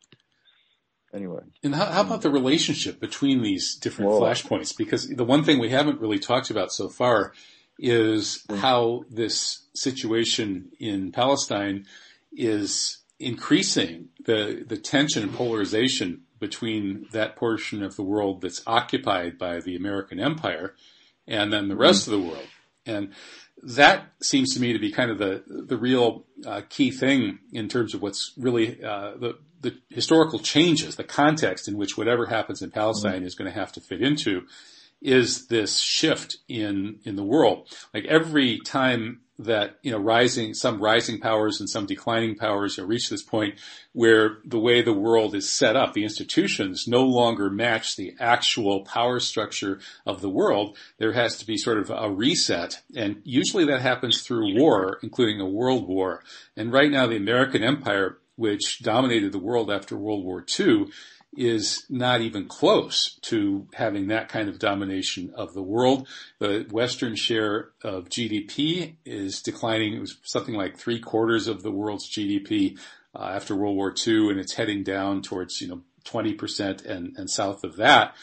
Anyway. 1.15 1.43
And 1.63 1.75
how, 1.75 1.87
how 1.87 2.01
about 2.03 2.23
the 2.23 2.31
relationship 2.31 3.01
between 3.01 3.43
these 3.43 3.77
different 3.77 4.11
Whoa. 4.11 4.21
flashpoints? 4.21 4.77
Because 4.77 5.09
the 5.09 5.25
one 5.25 5.45
thing 5.45 5.59
we 5.59 5.71
haven't 5.71 6.01
really 6.01 6.19
talked 6.19 6.51
about 6.51 6.73
so 6.73 6.89
far 6.89 7.33
is 7.79 8.45
mm. 8.49 8.59
how 8.59 9.05
this 9.09 9.67
situation 9.75 10.73
in 10.79 11.13
Palestine 11.13 11.87
is 12.33 12.99
increasing 13.19 14.09
the 14.27 14.65
the 14.67 14.77
tension 14.77 15.23
and 15.23 15.33
polarization 15.33 16.26
between 16.39 17.07
that 17.13 17.37
portion 17.37 17.83
of 17.83 17.97
the 17.97 18.03
world 18.03 18.41
that's 18.41 18.63
occupied 18.67 19.39
by 19.39 19.61
the 19.61 19.77
American 19.77 20.21
empire 20.21 20.75
and 21.27 21.53
then 21.53 21.69
the 21.69 21.77
rest 21.77 22.05
mm. 22.09 22.13
of 22.13 22.21
the 22.21 22.29
world. 22.29 22.49
And 22.85 23.13
that 23.63 24.13
seems 24.23 24.55
to 24.55 24.61
me 24.61 24.73
to 24.73 24.79
be 24.79 24.93
kind 24.93 25.11
of 25.11 25.19
the 25.19 25.43
the 25.47 25.77
real 25.77 26.25
uh, 26.45 26.63
key 26.69 26.91
thing 26.91 27.39
in 27.53 27.69
terms 27.69 27.95
of 27.95 28.03
what's 28.03 28.33
really 28.37 28.83
uh, 28.83 29.13
the 29.17 29.39
the 29.63 29.77
historical 29.89 30.39
changes, 30.39 30.97
the 30.97 31.05
context 31.05 31.67
in 31.67 31.77
which 31.77 31.97
whatever 31.97 32.27
happens 32.27 32.63
in 32.63 32.71
Palestine 32.71 33.17
mm-hmm. 33.17 33.27
is 33.27 33.35
going 33.35 33.51
to 33.51 33.59
have 33.59 33.73
to 33.73 33.81
fit 33.81 34.03
into, 34.03 34.43
is 35.01 35.47
this 35.49 35.79
shift 35.79 36.39
in 36.49 37.01
in 37.05 37.17
the 37.17 37.25
world. 37.25 37.69
Like 37.93 38.05
every 38.07 38.61
time 38.61 39.21
that 39.39 39.79
you 39.83 39.91
know 39.91 39.99
rising 39.99 40.55
some 40.55 40.81
rising 40.81 41.21
powers 41.21 41.61
and 41.61 41.69
some 41.69 41.85
declining 41.85 42.35
powers 42.35 42.79
you 42.79 42.85
reach 42.85 43.11
this 43.11 43.23
point 43.23 43.55
where 43.93 44.39
the 44.47 44.59
way 44.59 44.81
the 44.81 44.93
world 44.95 45.35
is 45.35 45.51
set 45.51 45.77
up 45.77 45.93
the 45.93 46.05
institutions 46.05 46.89
no 46.89 47.03
longer 47.03 47.51
match 47.51 47.97
the 47.97 48.15
actual 48.19 48.83
power 48.85 49.21
structure 49.21 49.79
of 50.07 50.23
the 50.23 50.31
world 50.31 50.77
there 50.99 51.13
has 51.13 51.37
to 51.37 51.47
be 51.47 51.59
sort 51.59 51.79
of 51.79 51.91
a 51.91 52.11
reset 52.11 52.81
and 52.95 53.21
usually 53.25 53.67
that 53.67 53.83
happens 53.83 54.23
through 54.23 54.59
war 54.59 54.99
including 55.03 55.41
a 55.41 55.49
world 55.49 55.87
war 55.87 56.23
and 56.57 56.73
right 56.73 56.91
now 56.91 57.07
the 57.07 57.17
american 57.17 57.63
empire 57.63 58.17
which 58.37 58.81
dominated 58.83 59.33
the 59.33 59.39
world 59.39 59.71
after 59.71 59.97
world 59.97 60.25
war 60.25 60.45
ii 60.59 60.87
is 61.37 61.85
not 61.91 62.21
even 62.21 62.47
close 62.47 63.19
to 63.23 63.67
having 63.75 64.09
that 64.09 64.29
kind 64.29 64.49
of 64.49 64.59
domination 64.59 65.33
of 65.35 65.53
the 65.55 65.63
world. 65.63 66.09
The 66.39 66.67
Western 66.71 67.15
share 67.15 67.71
of 67.83 68.09
GDP 68.09 68.97
is 69.05 69.43
declining. 69.43 69.95
It 69.95 70.01
was 70.01 70.17
something 70.23 70.55
like 70.55 70.79
three 70.79 70.99
quarters 70.99 71.47
of 71.47 71.63
the 71.63 71.71
world's 71.71 72.11
GDP 72.11 72.79
uh, 73.15 73.31
after 73.35 73.55
World 73.55 73.77
War 73.77 73.95
II, 74.07 74.31
and 74.31 74.41
it's 74.41 74.55
heading 74.55 74.83
down 74.83 75.23
towards 75.23 75.61
you 75.61 75.69
know 75.69 75.83
20% 76.05 76.85
and, 76.85 77.15
and 77.17 77.31
south 77.31 77.65
of 77.65 77.77
that. 77.77 78.15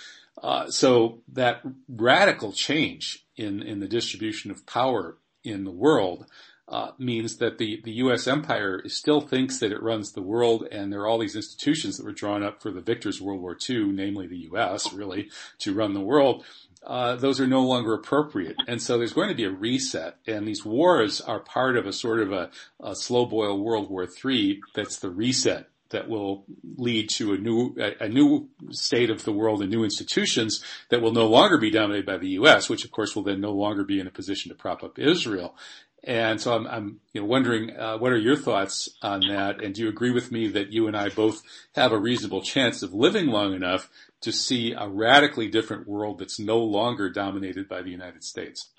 Uh, 0.42 0.70
so 0.70 1.20
that 1.32 1.62
radical 1.88 2.52
change 2.52 3.26
in 3.36 3.62
in 3.62 3.80
the 3.80 3.88
distribution 3.88 4.52
of 4.52 4.66
power 4.66 5.18
in 5.44 5.64
the 5.64 5.72
world 5.72 6.26
uh, 6.68 6.92
means 6.98 7.38
that 7.38 7.58
the, 7.58 7.82
the 7.84 7.92
U.S. 7.94 8.28
empire 8.28 8.84
still 8.88 9.22
thinks 9.22 9.60
that 9.60 9.72
it 9.72 9.84
runs 9.84 10.12
the 10.12 10.22
world, 10.22 10.68
and 10.72 10.92
there 10.92 11.02
are 11.02 11.08
all 11.08 11.20
these 11.20 11.36
institutions 11.36 11.98
that 11.98 12.06
were 12.06 12.14
drawn 12.14 12.44
up 12.44 12.62
for 12.62 12.72
the 12.72 12.82
victors 12.82 13.20
of 13.20 13.26
World 13.26 13.42
War 13.42 13.58
II, 13.70 13.88
namely 13.88 14.28
the 14.28 14.38
U.S., 14.50 14.94
really, 14.94 15.30
to 15.60 15.74
run 15.74 15.94
the 15.94 16.00
world. 16.00 16.46
Uh, 16.86 17.16
those 17.16 17.40
are 17.40 17.48
no 17.48 17.64
longer 17.64 17.94
appropriate. 17.94 18.58
And 18.68 18.82
so 18.82 18.98
there's 18.98 19.14
going 19.14 19.30
to 19.30 19.36
be 19.36 19.46
a 19.46 19.52
reset. 19.52 20.18
And 20.28 20.48
these 20.48 20.66
wars 20.66 21.22
are 21.22 21.40
part 21.40 21.78
of 21.78 21.86
a 21.86 21.94
sort 21.94 22.20
of 22.20 22.32
a, 22.32 22.50
a 22.82 22.96
slow 22.96 23.26
boil 23.26 23.58
World 23.60 23.90
War 23.90 24.08
III 24.26 24.62
that's 24.74 25.00
the 25.00 25.10
reset 25.10 25.70
that 25.94 26.10
will 26.10 26.44
lead 26.76 27.08
to 27.08 27.34
a 27.34 27.38
new 27.38 27.76
a, 27.80 28.06
a, 28.06 28.10
new 28.10 28.50
state 28.72 29.10
of 29.10 29.24
the 29.24 29.32
world 29.32 29.62
and 29.62 29.72
new 29.72 29.84
institutions 29.84 30.64
that 30.90 31.02
will 31.02 31.14
no 31.14 31.28
longer 31.28 31.58
be 31.58 31.70
dominated 31.70 32.06
by 32.06 32.18
the 32.18 32.30
U.S., 32.30 32.68
which 32.68 32.84
of 32.84 32.92
course 32.92 33.16
will 33.16 33.24
then 33.24 33.40
no 33.40 33.52
longer 33.52 33.84
be 33.84 34.00
in 34.00 34.08
a 34.08 34.12
position 34.12 34.50
to 34.50 34.56
prop 34.56 34.84
up 34.84 34.98
Israel. 35.00 35.56
And 36.04 36.42
so 36.42 36.54
I'm, 36.54 36.68
I'm 36.68 37.00
you 37.14 37.22
know, 37.22 37.28
wondering, 37.28 37.78
uh, 37.78 37.98
what 37.98 38.12
are 38.12 38.18
your 38.18 38.36
thoughts 38.36 38.90
on 39.02 39.22
that? 39.30 39.64
And 39.64 39.74
do 39.74 39.84
you 39.84 39.90
agree 39.90 40.12
with 40.12 40.32
me 40.32 40.50
that 40.50 40.74
you 40.74 40.88
and 40.88 40.98
I 40.98 41.10
both 41.10 41.42
have 41.76 41.94
a 41.94 41.98
reasonable 41.98 42.42
chance 42.42 42.84
of 42.84 42.94
living 42.94 43.28
long 43.28 43.54
enough 43.54 43.90
to 44.22 44.32
see 44.34 44.74
a 44.74 44.88
radically 44.88 45.48
different 45.48 45.88
world 45.88 46.20
that's 46.20 46.40
no 46.40 46.60
longer 46.60 47.10
dominated 47.10 47.70
by 47.70 47.82
the 47.82 47.90
United 47.90 48.24
States? 48.24 48.70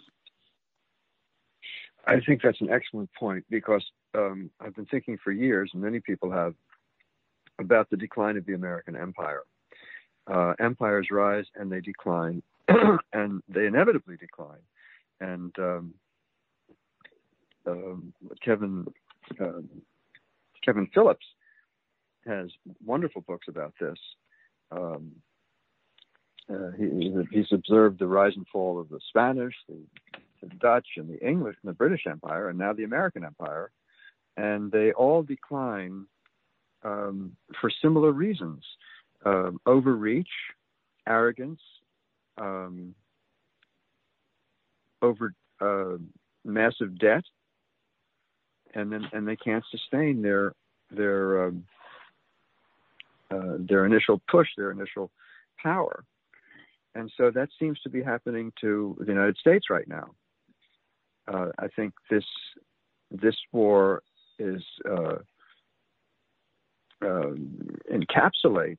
I 2.07 2.21
think 2.21 2.43
that's 2.43 2.61
an 2.61 2.71
excellent 2.71 3.11
point 3.19 3.47
because 3.49 3.85
um, 4.15 4.51
I've 4.61 4.75
been 4.77 4.87
thinking 4.87 5.17
for 5.23 5.33
years, 5.33 5.71
and 5.73 5.83
many 5.83 6.01
people 6.01 6.31
have, 6.31 6.55
about 7.59 7.89
the 7.89 7.97
decline 7.97 8.37
of 8.37 8.45
the 8.45 8.53
American 8.53 8.97
empire. 8.97 9.43
Uh, 10.27 10.55
empires 10.59 11.09
rise 11.11 11.45
and 11.55 11.71
they 11.71 11.81
decline, 11.81 12.43
and 13.13 13.43
they 13.49 13.67
inevitably 13.67 14.17
decline. 14.17 14.61
And 15.21 15.55
um, 15.59 15.95
Kevin 18.45 18.87
uh, 19.41 19.61
Kevin 20.65 20.89
Phillips 20.95 21.25
has 22.27 22.49
wonderful 22.85 23.23
books 23.23 23.47
about 23.49 23.75
this. 23.81 23.99
Um, 24.71 25.13
uh, 26.53 26.71
he, 26.77 27.13
he's 27.31 27.53
observed 27.53 27.99
the 27.99 28.07
rise 28.07 28.33
and 28.37 28.47
fall 28.49 28.79
of 28.79 28.89
the 28.89 29.01
Spanish, 29.09 29.55
the, 29.69 29.79
the, 30.43 30.55
Dutch, 30.57 30.87
and 30.97 31.09
the 31.09 31.27
English, 31.27 31.57
and 31.63 31.71
the 31.71 31.77
British 31.77 32.03
Empire, 32.07 32.49
and 32.49 32.59
now 32.59 32.73
the 32.73 32.85
American 32.85 33.25
Empire, 33.25 33.71
and 34.37 34.71
they 34.71 34.93
all 34.93 35.23
decline 35.23 36.07
um, 36.83 37.33
for 37.61 37.71
similar 37.83 38.13
reasons: 38.13 38.63
um, 39.25 39.59
overreach, 39.67 40.29
arrogance, 41.07 41.61
um, 42.37 42.95
over 45.01 45.33
uh, 45.61 45.97
massive 46.45 46.99
debt, 46.99 47.25
and 48.75 48.93
then 48.93 49.09
and 49.13 49.27
they 49.27 49.37
can't 49.37 49.65
sustain 49.71 50.23
their 50.23 50.55
their 50.91 51.47
um, 51.47 51.65
uh, 53.31 53.57
their 53.59 53.87
initial 53.87 54.21
push, 54.29 54.49
their 54.57 54.71
initial 54.71 55.11
power, 55.63 56.05
and 56.95 57.11
so 57.17 57.31
that 57.31 57.49
seems 57.59 57.81
to 57.81 57.89
be 57.89 58.03
happening 58.03 58.53
to 58.61 58.97
the 59.01 59.07
United 59.07 59.37
States 59.37 59.71
right 59.71 59.89
now. 59.89 60.11
Uh, 61.27 61.49
I 61.59 61.69
think 61.69 61.95
this 62.11 62.25
this 63.11 63.37
war 63.53 64.03
is 64.39 64.63
uh, 64.89 65.17
um, 67.03 67.79
encapsulates 67.93 68.77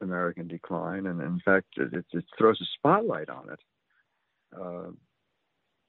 American 0.00 0.48
decline, 0.48 1.06
and 1.06 1.20
in 1.20 1.40
fact, 1.44 1.66
it, 1.76 2.04
it, 2.12 2.24
throws 2.36 2.60
a 2.60 2.64
spotlight 2.78 3.30
on 3.30 3.48
it. 3.50 4.56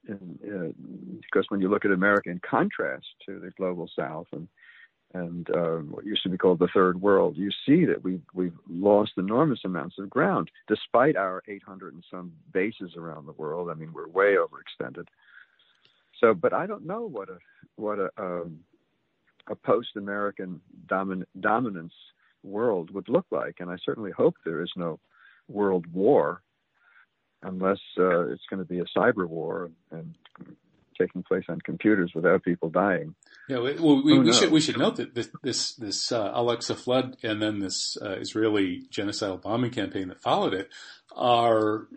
In, 0.08 0.40
uh, 0.44 1.18
because 1.22 1.46
when 1.50 1.62
you 1.62 1.70
look 1.70 1.86
at 1.86 1.92
America 1.92 2.30
in 2.30 2.40
contrast 2.40 3.06
to 3.26 3.40
the 3.40 3.52
global 3.52 3.90
South 3.98 4.28
and 4.32 4.48
and 5.16 5.48
uh, 5.52 5.78
what 5.78 6.06
used 6.06 6.24
to 6.24 6.30
be 6.30 6.40
called 6.40 6.58
the 6.58 6.68
third 6.74 7.00
world, 7.00 7.38
you 7.38 7.52
see 7.66 7.86
that 7.86 8.04
we 8.04 8.20
we've 8.34 8.58
lost 8.68 9.12
enormous 9.18 9.60
amounts 9.64 10.00
of 10.00 10.10
ground, 10.10 10.50
despite 10.68 11.16
our 11.16 11.44
800 11.48 11.94
and 11.94 12.04
some 12.10 12.34
bases 12.52 12.96
around 12.98 13.28
the 13.28 13.34
world. 13.34 13.70
I 13.70 13.76
mean, 13.76 13.94
we're 13.94 14.08
way 14.08 14.36
overextended. 14.36 15.06
So, 16.20 16.34
but 16.34 16.54
I 16.54 16.66
don't 16.66 16.86
know 16.86 17.08
what 17.08 17.30
a 17.30 17.38
what 17.76 18.00
a 18.00 18.10
um, 18.18 18.60
a 19.48 19.56
post-American 19.56 20.62
domin- 20.88 21.26
dominance 21.40 21.94
world 22.44 22.92
would 22.92 23.10
look 23.10 23.26
like, 23.30 23.58
and 23.60 23.70
I 23.70 23.76
certainly 23.84 24.12
hope 24.12 24.36
there 24.44 24.62
is 24.62 24.72
no 24.76 25.00
world 25.48 25.86
war, 25.94 26.42
unless 27.44 27.80
uh, 27.98 28.28
it's 28.28 28.46
going 28.50 28.60
to 28.60 28.66
be 28.66 28.80
a 28.80 28.86
cyber 28.98 29.28
war 29.28 29.72
and 29.92 30.16
taking 30.98 31.24
place 31.24 31.46
on 31.50 31.60
computers 31.62 32.12
without 32.14 32.44
people 32.44 32.70
dying. 32.70 33.16
Yeah, 33.50 33.58
well, 33.58 34.04
we, 34.04 34.20
we 34.20 34.34
should 34.34 34.52
we 34.52 34.62
should 34.62 34.78
note 34.78 34.96
that 34.98 35.16
this 35.16 35.30
this, 35.42 35.74
this 35.74 36.12
uh, 36.12 36.32
Al-Aqsa 36.34 36.76
flood 36.76 37.18
and 37.24 37.42
then 37.42 37.60
this 37.60 37.98
uh, 38.02 38.12
Israeli 38.12 38.84
genocidal 38.90 39.42
bombing 39.42 39.72
campaign 39.72 40.08
that 40.10 40.22
followed 40.22 40.54
it 40.54 40.70
are 41.16 41.88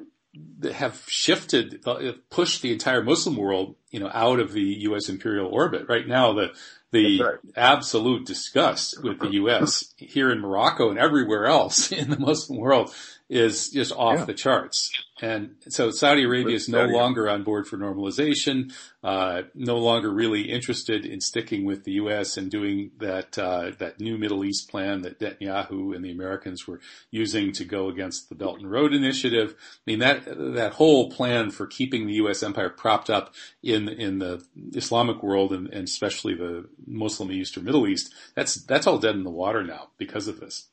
have 0.73 1.03
shifted, 1.07 1.83
uh, 1.87 2.13
pushed 2.31 2.63
the 2.63 2.73
entire 2.73 3.03
Muslim 3.03 3.37
world, 3.37 3.77
you 3.91 4.01
know, 4.01 4.11
out 4.13 4.41
of 4.41 4.53
the 4.53 4.63
U.S. 4.81 5.09
imperial 5.09 5.49
orbit. 5.49 5.89
Right 5.89 6.07
now, 6.07 6.33
the 6.33 6.53
the 6.93 7.21
right. 7.21 7.39
absolute 7.57 8.27
disgust 8.27 9.03
with 9.03 9.19
the 9.19 9.33
U.S. 9.33 9.93
here 9.97 10.31
in 10.31 10.41
Morocco 10.41 10.89
and 10.89 10.99
everywhere 10.99 11.47
else 11.47 11.93
in 11.93 12.11
the 12.11 12.19
Muslim 12.19 12.59
world 12.59 12.95
is 13.29 13.70
just 13.70 13.93
off 13.93 14.20
yeah. 14.20 14.24
the 14.24 14.35
charts. 14.35 14.91
And 15.20 15.57
so 15.68 15.91
Saudi 15.91 16.24
Arabia 16.24 16.55
is 16.55 16.68
no 16.68 16.85
longer 16.85 17.29
on 17.29 17.43
board 17.43 17.66
for 17.66 17.79
normalization, 17.79 18.72
uh, 19.03 19.43
no 19.55 19.79
longer 19.79 20.12
really 20.12 20.43
interested 20.43 21.07
in 21.07 21.22
sticking 21.22 21.64
with 21.64 21.85
the 21.85 21.93
U.S. 21.93 22.37
and 22.37 22.51
doing 22.51 22.91
that 22.99 23.39
uh, 23.39 23.72
that 23.79 23.99
new 23.99 24.18
Middle 24.18 24.45
East 24.45 24.68
plan 24.68 25.01
that 25.03 25.18
Netanyahu 25.18 25.97
and 25.97 26.05
the 26.05 26.11
Americans 26.11 26.68
were 26.68 26.81
using 27.11 27.53
to 27.53 27.64
go 27.64 27.89
against 27.89 28.29
the 28.29 28.35
Belt 28.35 28.59
and 28.59 28.70
Road 28.70 28.93
Initiative. 28.93 29.55
I 29.59 29.91
mean 29.91 30.01
that 30.01 30.24
that 30.27 30.74
whole 30.74 31.11
plan 31.11 31.51
for 31.51 31.66
keeping 31.66 32.07
the 32.07 32.14
U.S. 32.14 32.43
empire 32.43 32.68
propped 32.68 33.09
up 33.09 33.35
in 33.62 33.89
in 33.89 34.18
the 34.18 34.45
Islamic 34.74 35.22
world 35.22 35.53
and, 35.53 35.68
and 35.68 35.85
especially 35.85 36.35
the 36.35 36.68
Muslim 36.87 37.33
East 37.33 37.57
or 37.57 37.62
Middle 37.62 37.89
East, 37.89 38.14
that's 38.35 38.55
that's 38.55 38.87
all 38.87 38.99
dead 38.99 39.14
in 39.14 39.24
the 39.24 39.31
water 39.31 39.64
now 39.64 39.89
because 39.97 40.29
of 40.29 40.41
this. 40.41 40.68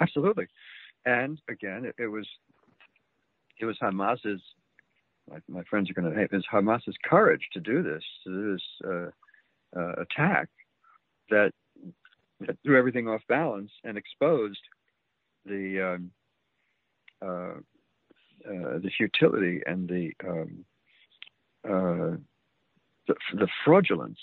Absolutely, 0.00 0.46
and 1.04 1.40
again, 1.48 1.84
it, 1.84 1.94
it 1.98 2.06
was 2.06 2.26
it 3.60 3.66
was 3.66 3.76
Hamas's. 3.80 4.40
My, 5.30 5.38
my 5.48 5.62
friends 5.64 5.90
are 5.90 5.94
going 5.94 6.10
to 6.10 6.18
hate 6.18 6.30
this. 6.30 6.42
Hamas's 6.50 6.96
courage 7.04 7.42
to 7.52 7.60
do 7.60 7.82
this, 7.82 8.02
to 8.24 8.30
do 8.30 8.52
this 8.52 8.62
uh, 8.84 9.78
uh, 9.78 9.92
attack, 10.02 10.48
that, 11.28 11.52
that, 12.40 12.56
threw 12.64 12.76
everything 12.76 13.06
off 13.06 13.20
balance 13.28 13.70
and 13.84 13.96
exposed 13.96 14.58
the 15.44 15.94
um, 15.94 16.10
uh, 17.22 17.54
uh 18.48 18.78
the 18.78 18.90
futility 18.96 19.60
and 19.66 19.88
the 19.88 20.12
um, 20.26 20.64
uh, 21.64 22.16
the, 23.06 23.14
the 23.34 23.48
fraudulence, 23.64 24.18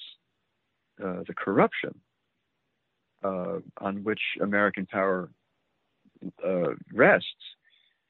uh, 1.03 1.21
the 1.27 1.33
corruption 1.35 1.93
on 3.23 4.03
which 4.03 4.21
American 4.41 4.85
power 4.85 5.29
uh, 6.45 6.73
rests, 6.93 7.27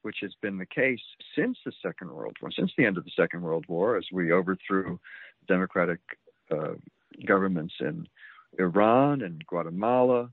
which 0.01 0.17
has 0.21 0.33
been 0.41 0.57
the 0.57 0.65
case 0.65 1.01
since 1.35 1.57
the 1.65 1.71
Second 1.81 2.11
World 2.11 2.37
War, 2.41 2.51
since 2.51 2.71
the 2.77 2.85
end 2.85 2.97
of 2.97 3.03
the 3.03 3.11
Second 3.15 3.41
World 3.41 3.65
War, 3.67 3.97
as 3.97 4.05
we 4.11 4.31
overthrew 4.31 4.99
democratic 5.47 5.99
uh, 6.51 6.73
governments 7.25 7.73
in 7.79 8.07
Iran 8.59 9.21
and 9.21 9.45
Guatemala, 9.47 10.29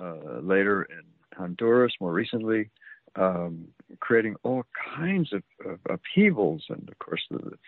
uh, 0.00 0.38
later 0.40 0.84
in 0.84 1.02
Honduras, 1.36 1.92
more 2.00 2.12
recently. 2.12 2.70
Um, 3.16 3.68
creating 4.00 4.36
all 4.44 4.64
kinds 4.96 5.32
of, 5.32 5.42
of, 5.64 5.80
upheavals, 5.88 6.62
and 6.68 6.88
of 6.88 6.98
course 6.98 7.22
the 7.30 7.58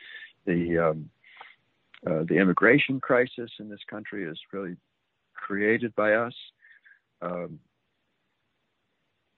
the 0.44 0.78
um, 0.78 1.10
uh, 2.06 2.24
the 2.28 2.36
immigration 2.36 3.00
crisis 3.00 3.50
in 3.58 3.68
this 3.68 3.80
country 3.88 4.24
is 4.24 4.38
really 4.52 4.76
created 5.34 5.94
by 5.94 6.14
us. 6.14 6.34
Um, 7.20 7.58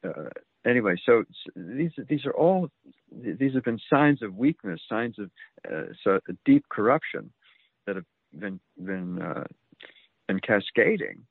uh, 0.05 0.29
anyway, 0.67 0.95
so 1.05 1.25
these 1.55 1.93
these 2.09 2.25
are 2.27 2.33
all 2.33 2.69
these 3.11 3.55
have 3.55 3.65
been 3.65 3.81
signs 3.91 4.23
of 4.23 4.37
weakness, 4.37 4.81
signs 4.89 5.19
of 5.19 5.31
uh, 5.71 5.93
so 6.03 6.19
deep 6.45 6.65
corruption 6.69 7.33
that 7.87 7.97
have 7.97 8.05
been 8.39 8.61
been 8.83 9.21
uh, 9.21 9.45
been 10.29 10.41
cascading, 10.41 11.23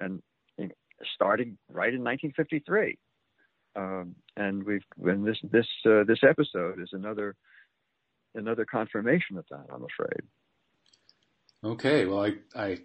and 0.00 0.22
you 0.58 0.66
know, 0.66 0.74
starting 1.14 1.58
right 1.70 1.94
in 1.94 2.02
1953. 2.02 2.98
Um, 3.74 4.14
and 4.36 4.64
we've 4.64 4.84
this 4.98 5.38
this 5.50 5.66
uh, 5.86 6.04
this 6.04 6.20
episode 6.22 6.80
is 6.80 6.90
another 6.92 7.34
another 8.34 8.64
confirmation 8.64 9.38
of 9.38 9.44
that. 9.50 9.66
I'm 9.72 9.84
afraid. 9.84 10.22
Okay, 11.64 12.06
well, 12.06 12.24
I, 12.24 12.32
I 12.56 12.78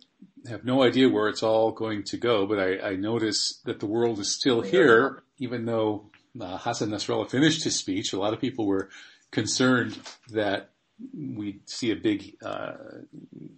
have 0.48 0.64
no 0.64 0.84
idea 0.84 1.10
where 1.10 1.30
it's 1.30 1.42
all 1.42 1.72
going 1.72 2.04
to 2.04 2.18
go, 2.18 2.46
but 2.46 2.60
I, 2.60 2.92
I 2.92 2.96
notice 2.96 3.60
that 3.66 3.80
the 3.80 3.88
world 3.88 4.20
is 4.20 4.36
still 4.36 4.62
here, 4.62 5.24
even 5.40 5.66
though 5.66 6.12
uh, 6.40 6.58
Hassan 6.58 6.90
Nasrallah 6.90 7.30
finished 7.30 7.64
his 7.64 7.76
speech. 7.76 8.14
A 8.14 8.20
lot 8.20 8.34
of 8.34 8.40
people 8.40 8.68
were 8.68 8.90
concerned 9.32 9.98
that 10.30 10.70
we'd 11.16 11.68
see 11.68 11.92
a 11.92 11.96
big 11.96 12.36
uh, 12.44 12.74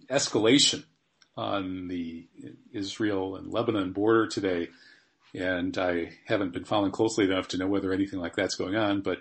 escalation 0.08 0.84
on 1.36 1.88
the 1.88 2.26
Israel 2.72 3.36
and 3.36 3.52
Lebanon 3.52 3.92
border 3.92 4.26
today. 4.26 4.68
And 5.34 5.76
I 5.76 6.12
haven't 6.24 6.54
been 6.54 6.64
following 6.64 6.92
closely 6.92 7.26
enough 7.26 7.48
to 7.48 7.58
know 7.58 7.66
whether 7.66 7.92
anything 7.92 8.18
like 8.20 8.36
that's 8.36 8.56
going 8.56 8.74
on, 8.74 9.02
but 9.02 9.18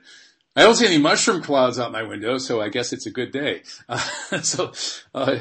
I 0.60 0.64
don't 0.64 0.76
see 0.76 0.86
any 0.86 0.98
mushroom 0.98 1.42
clouds 1.42 1.80
out 1.80 1.94
my 1.94 2.04
window, 2.04 2.38
so 2.38 2.60
I 2.60 2.68
guess 2.68 2.92
it's 2.92 3.06
a 3.06 3.12
good 3.12 3.32
day. 3.32 3.64
Uh, 3.88 3.98
so, 4.42 4.74
uh, 5.16 5.38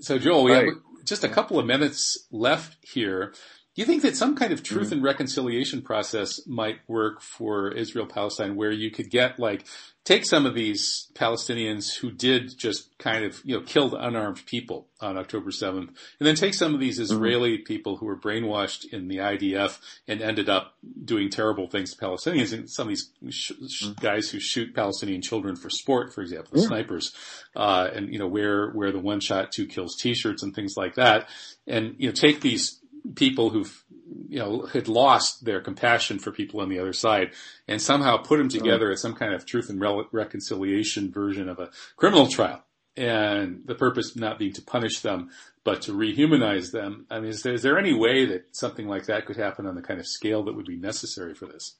so 0.00 0.18
Joel, 0.18 0.44
we 0.44 0.52
right. 0.52 0.66
have 0.66 0.74
just 1.06 1.24
a 1.24 1.28
couple 1.28 1.58
of 1.58 1.64
minutes 1.64 2.26
left 2.30 2.76
here. 2.82 3.32
Do 3.74 3.80
you 3.80 3.86
think 3.86 4.02
that 4.02 4.16
some 4.16 4.36
kind 4.36 4.52
of 4.52 4.62
truth 4.62 4.86
mm-hmm. 4.86 4.94
and 4.94 5.02
reconciliation 5.02 5.80
process 5.80 6.46
might 6.46 6.80
work 6.88 7.22
for 7.22 7.72
Israel 7.72 8.06
Palestine 8.06 8.54
where 8.54 8.70
you 8.70 8.90
could 8.90 9.08
get 9.08 9.38
like, 9.38 9.64
take 10.04 10.26
some 10.26 10.44
of 10.44 10.54
these 10.54 11.10
Palestinians 11.14 11.96
who 11.96 12.10
did 12.10 12.58
just 12.58 12.98
kind 12.98 13.24
of, 13.24 13.40
you 13.44 13.56
know, 13.56 13.64
killed 13.64 13.94
unarmed 13.94 14.44
people 14.44 14.88
on 15.00 15.16
October 15.16 15.50
7th 15.50 15.88
and 15.88 15.96
then 16.20 16.34
take 16.34 16.52
some 16.52 16.74
of 16.74 16.80
these 16.80 16.96
mm-hmm. 16.96 17.14
Israeli 17.14 17.54
mm-hmm. 17.54 17.64
people 17.64 17.96
who 17.96 18.04
were 18.04 18.18
brainwashed 18.18 18.84
in 18.92 19.08
the 19.08 19.18
IDF 19.18 19.78
and 20.06 20.20
ended 20.20 20.50
up 20.50 20.74
doing 21.02 21.30
terrible 21.30 21.66
things 21.66 21.94
to 21.94 22.04
Palestinians 22.04 22.52
and 22.52 22.68
some 22.68 22.88
of 22.88 22.90
these 22.90 23.10
sh- 23.30 23.52
mm-hmm. 23.52 23.92
guys 24.04 24.28
who 24.28 24.38
shoot 24.38 24.74
Palestinian 24.74 25.22
children 25.22 25.56
for 25.56 25.70
sport, 25.70 26.12
for 26.12 26.20
example, 26.20 26.58
yeah. 26.58 26.66
snipers, 26.66 27.14
uh, 27.56 27.88
and, 27.94 28.12
you 28.12 28.18
know, 28.18 28.28
wear, 28.28 28.70
wear 28.74 28.92
the 28.92 28.98
one 28.98 29.20
shot, 29.20 29.50
two 29.50 29.66
kills 29.66 29.96
t-shirts 29.96 30.42
and 30.42 30.54
things 30.54 30.74
like 30.76 30.96
that. 30.96 31.30
And, 31.66 31.94
you 31.96 32.08
know, 32.08 32.12
take 32.12 32.42
these 32.42 32.81
people 33.14 33.50
who've 33.50 33.84
you 34.28 34.38
know 34.38 34.66
had 34.66 34.88
lost 34.88 35.44
their 35.44 35.60
compassion 35.60 36.18
for 36.18 36.30
people 36.30 36.60
on 36.60 36.68
the 36.68 36.78
other 36.78 36.92
side 36.92 37.32
and 37.68 37.80
somehow 37.80 38.16
put 38.16 38.38
them 38.38 38.48
together 38.48 38.90
as 38.90 39.00
some 39.00 39.14
kind 39.14 39.34
of 39.34 39.46
truth 39.46 39.68
and 39.68 39.80
re- 39.80 40.04
reconciliation 40.12 41.10
version 41.10 41.48
of 41.48 41.58
a 41.58 41.70
criminal 41.96 42.26
trial. 42.26 42.64
And 42.94 43.62
the 43.64 43.74
purpose 43.74 44.14
not 44.16 44.38
being 44.38 44.52
to 44.54 44.62
punish 44.62 45.00
them 45.00 45.30
but 45.64 45.82
to 45.82 45.92
rehumanize 45.92 46.72
them. 46.72 47.06
I 47.10 47.20
mean 47.20 47.30
is 47.30 47.42
there, 47.42 47.54
is 47.54 47.62
there 47.62 47.78
any 47.78 47.94
way 47.94 48.26
that 48.26 48.54
something 48.54 48.86
like 48.86 49.06
that 49.06 49.26
could 49.26 49.36
happen 49.36 49.66
on 49.66 49.74
the 49.74 49.82
kind 49.82 49.98
of 49.98 50.06
scale 50.06 50.42
that 50.44 50.54
would 50.54 50.66
be 50.66 50.76
necessary 50.76 51.34
for 51.34 51.46
this? 51.46 51.76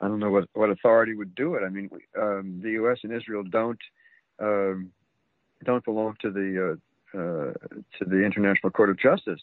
I 0.00 0.08
don't 0.08 0.20
know 0.20 0.30
what 0.30 0.44
what 0.54 0.70
authority 0.70 1.14
would 1.14 1.34
do 1.34 1.56
it. 1.56 1.62
I 1.64 1.68
mean 1.68 1.90
um, 2.18 2.60
the 2.62 2.70
us 2.70 2.98
and 3.02 3.12
israel 3.12 3.42
don't 3.42 3.80
um, 4.40 4.92
don't 5.64 5.84
belong 5.84 6.16
to 6.22 6.30
the 6.30 6.72
uh, 6.72 6.76
to 7.12 8.04
the 8.06 8.22
International 8.24 8.70
Court 8.70 8.90
of 8.90 8.98
Justice. 8.98 9.40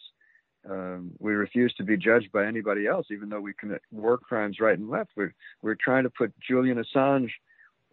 Um, 0.69 1.11
we 1.19 1.33
refuse 1.33 1.73
to 1.75 1.83
be 1.83 1.97
judged 1.97 2.31
by 2.31 2.45
anybody 2.45 2.87
else, 2.87 3.07
even 3.11 3.29
though 3.29 3.39
we 3.39 3.53
commit 3.53 3.81
war 3.91 4.17
crimes 4.17 4.59
right 4.59 4.77
and 4.77 4.89
left. 4.89 5.11
We're, 5.15 5.33
we're 5.61 5.75
trying 5.75 6.03
to 6.03 6.09
put 6.09 6.33
Julian 6.39 6.83
Assange 6.83 7.29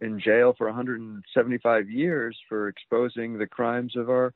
in 0.01 0.19
jail 0.19 0.53
for 0.57 0.67
175 0.67 1.89
years 1.89 2.37
for 2.49 2.67
exposing 2.67 3.37
the 3.37 3.47
crimes 3.47 3.95
of 3.95 4.09
our 4.09 4.33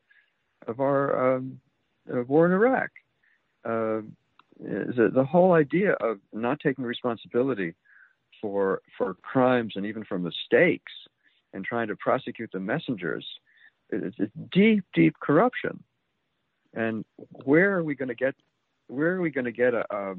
of 0.67 0.79
our 0.79 1.35
um, 1.37 1.59
war 2.05 2.45
in 2.45 2.51
Iraq. 2.51 2.89
Uh, 3.65 4.01
the, 4.59 5.09
the 5.13 5.23
whole 5.23 5.53
idea 5.53 5.93
of 5.93 6.19
not 6.33 6.59
taking 6.59 6.85
responsibility 6.85 7.73
for 8.41 8.81
for 8.97 9.15
crimes 9.15 9.73
and 9.75 9.85
even 9.85 10.03
for 10.03 10.19
mistakes 10.19 10.91
and 11.53 11.65
trying 11.65 11.87
to 11.87 11.95
prosecute 11.95 12.51
the 12.51 12.59
messengers 12.59 13.25
it's, 13.89 14.17
deep, 14.51 14.83
deep 14.93 15.15
corruption. 15.19 15.83
And 16.73 17.05
where 17.43 17.75
are 17.75 17.83
we 17.83 17.95
going 17.95 18.09
to 18.09 18.15
get? 18.15 18.35
Where 18.87 19.15
are 19.15 19.21
we 19.21 19.31
going 19.31 19.45
to 19.45 19.51
get 19.51 19.73
a, 19.73 20.15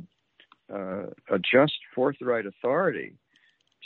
a, 0.72 1.06
a 1.30 1.38
just, 1.38 1.78
forthright 1.94 2.46
authority 2.46 3.14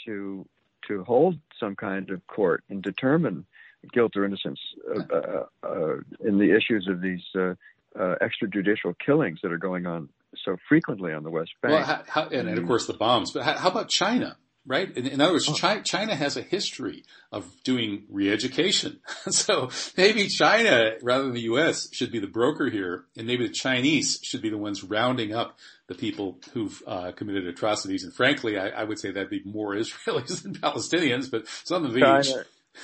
to 0.05 0.45
to 0.87 1.03
hold 1.03 1.39
some 1.59 1.75
kind 1.75 2.09
of 2.09 2.25
court 2.27 2.63
and 2.69 2.81
determine 2.81 3.45
guilt 3.91 4.15
or 4.15 4.25
innocence 4.25 4.59
uh, 4.89 5.15
uh, 5.15 5.45
uh, 5.63 5.95
in 6.23 6.37
the 6.37 6.55
issues 6.55 6.87
of 6.87 7.01
these 7.01 7.23
uh, 7.35 7.53
uh, 7.99 8.15
extrajudicial 8.21 8.95
killings 9.03 9.39
that 9.41 9.51
are 9.51 9.57
going 9.57 9.85
on 9.85 10.09
so 10.43 10.57
frequently 10.67 11.13
on 11.13 11.23
the 11.23 11.29
West 11.29 11.51
Bank. 11.61 11.73
Well, 11.73 11.83
how, 11.83 12.03
how, 12.07 12.29
and, 12.29 12.49
and, 12.49 12.57
of 12.57 12.67
course 12.67 12.87
the 12.87 12.93
bombs. 12.93 13.31
But 13.31 13.43
how, 13.43 13.57
how 13.57 13.69
about 13.69 13.89
China? 13.89 14.37
Right? 14.67 14.95
In, 14.97 15.05
in 15.05 15.21
other 15.21 15.33
words, 15.33 15.47
oh. 15.47 15.53
China, 15.53 15.83
China, 15.83 16.15
has 16.15 16.37
a 16.37 16.41
history 16.41 17.03
of 17.31 17.45
doing 17.63 18.05
re-education. 18.09 18.99
so 19.29 19.69
maybe 19.95 20.27
China, 20.27 20.93
rather 21.03 21.25
than 21.25 21.33
the 21.33 21.41
U.S., 21.41 21.87
should 21.93 22.11
be 22.11 22.19
the 22.19 22.27
broker 22.27 22.69
here, 22.69 23.05
and 23.15 23.27
maybe 23.27 23.47
the 23.47 23.53
Chinese 23.53 24.19
should 24.23 24.41
be 24.41 24.49
the 24.49 24.57
ones 24.57 24.83
rounding 24.83 25.33
up 25.33 25.59
the 25.87 25.95
people 25.95 26.39
who've 26.53 26.81
uh, 26.87 27.11
committed 27.11 27.47
atrocities. 27.47 28.03
And 28.03 28.13
frankly, 28.13 28.57
I, 28.57 28.69
I, 28.69 28.83
would 28.83 28.97
say 28.97 29.11
that'd 29.11 29.29
be 29.29 29.43
more 29.45 29.75
Israelis 29.75 30.41
than 30.41 30.55
Palestinians, 30.55 31.29
but 31.29 31.47
some 31.63 31.85
of 31.85 31.95
each. 31.95 32.33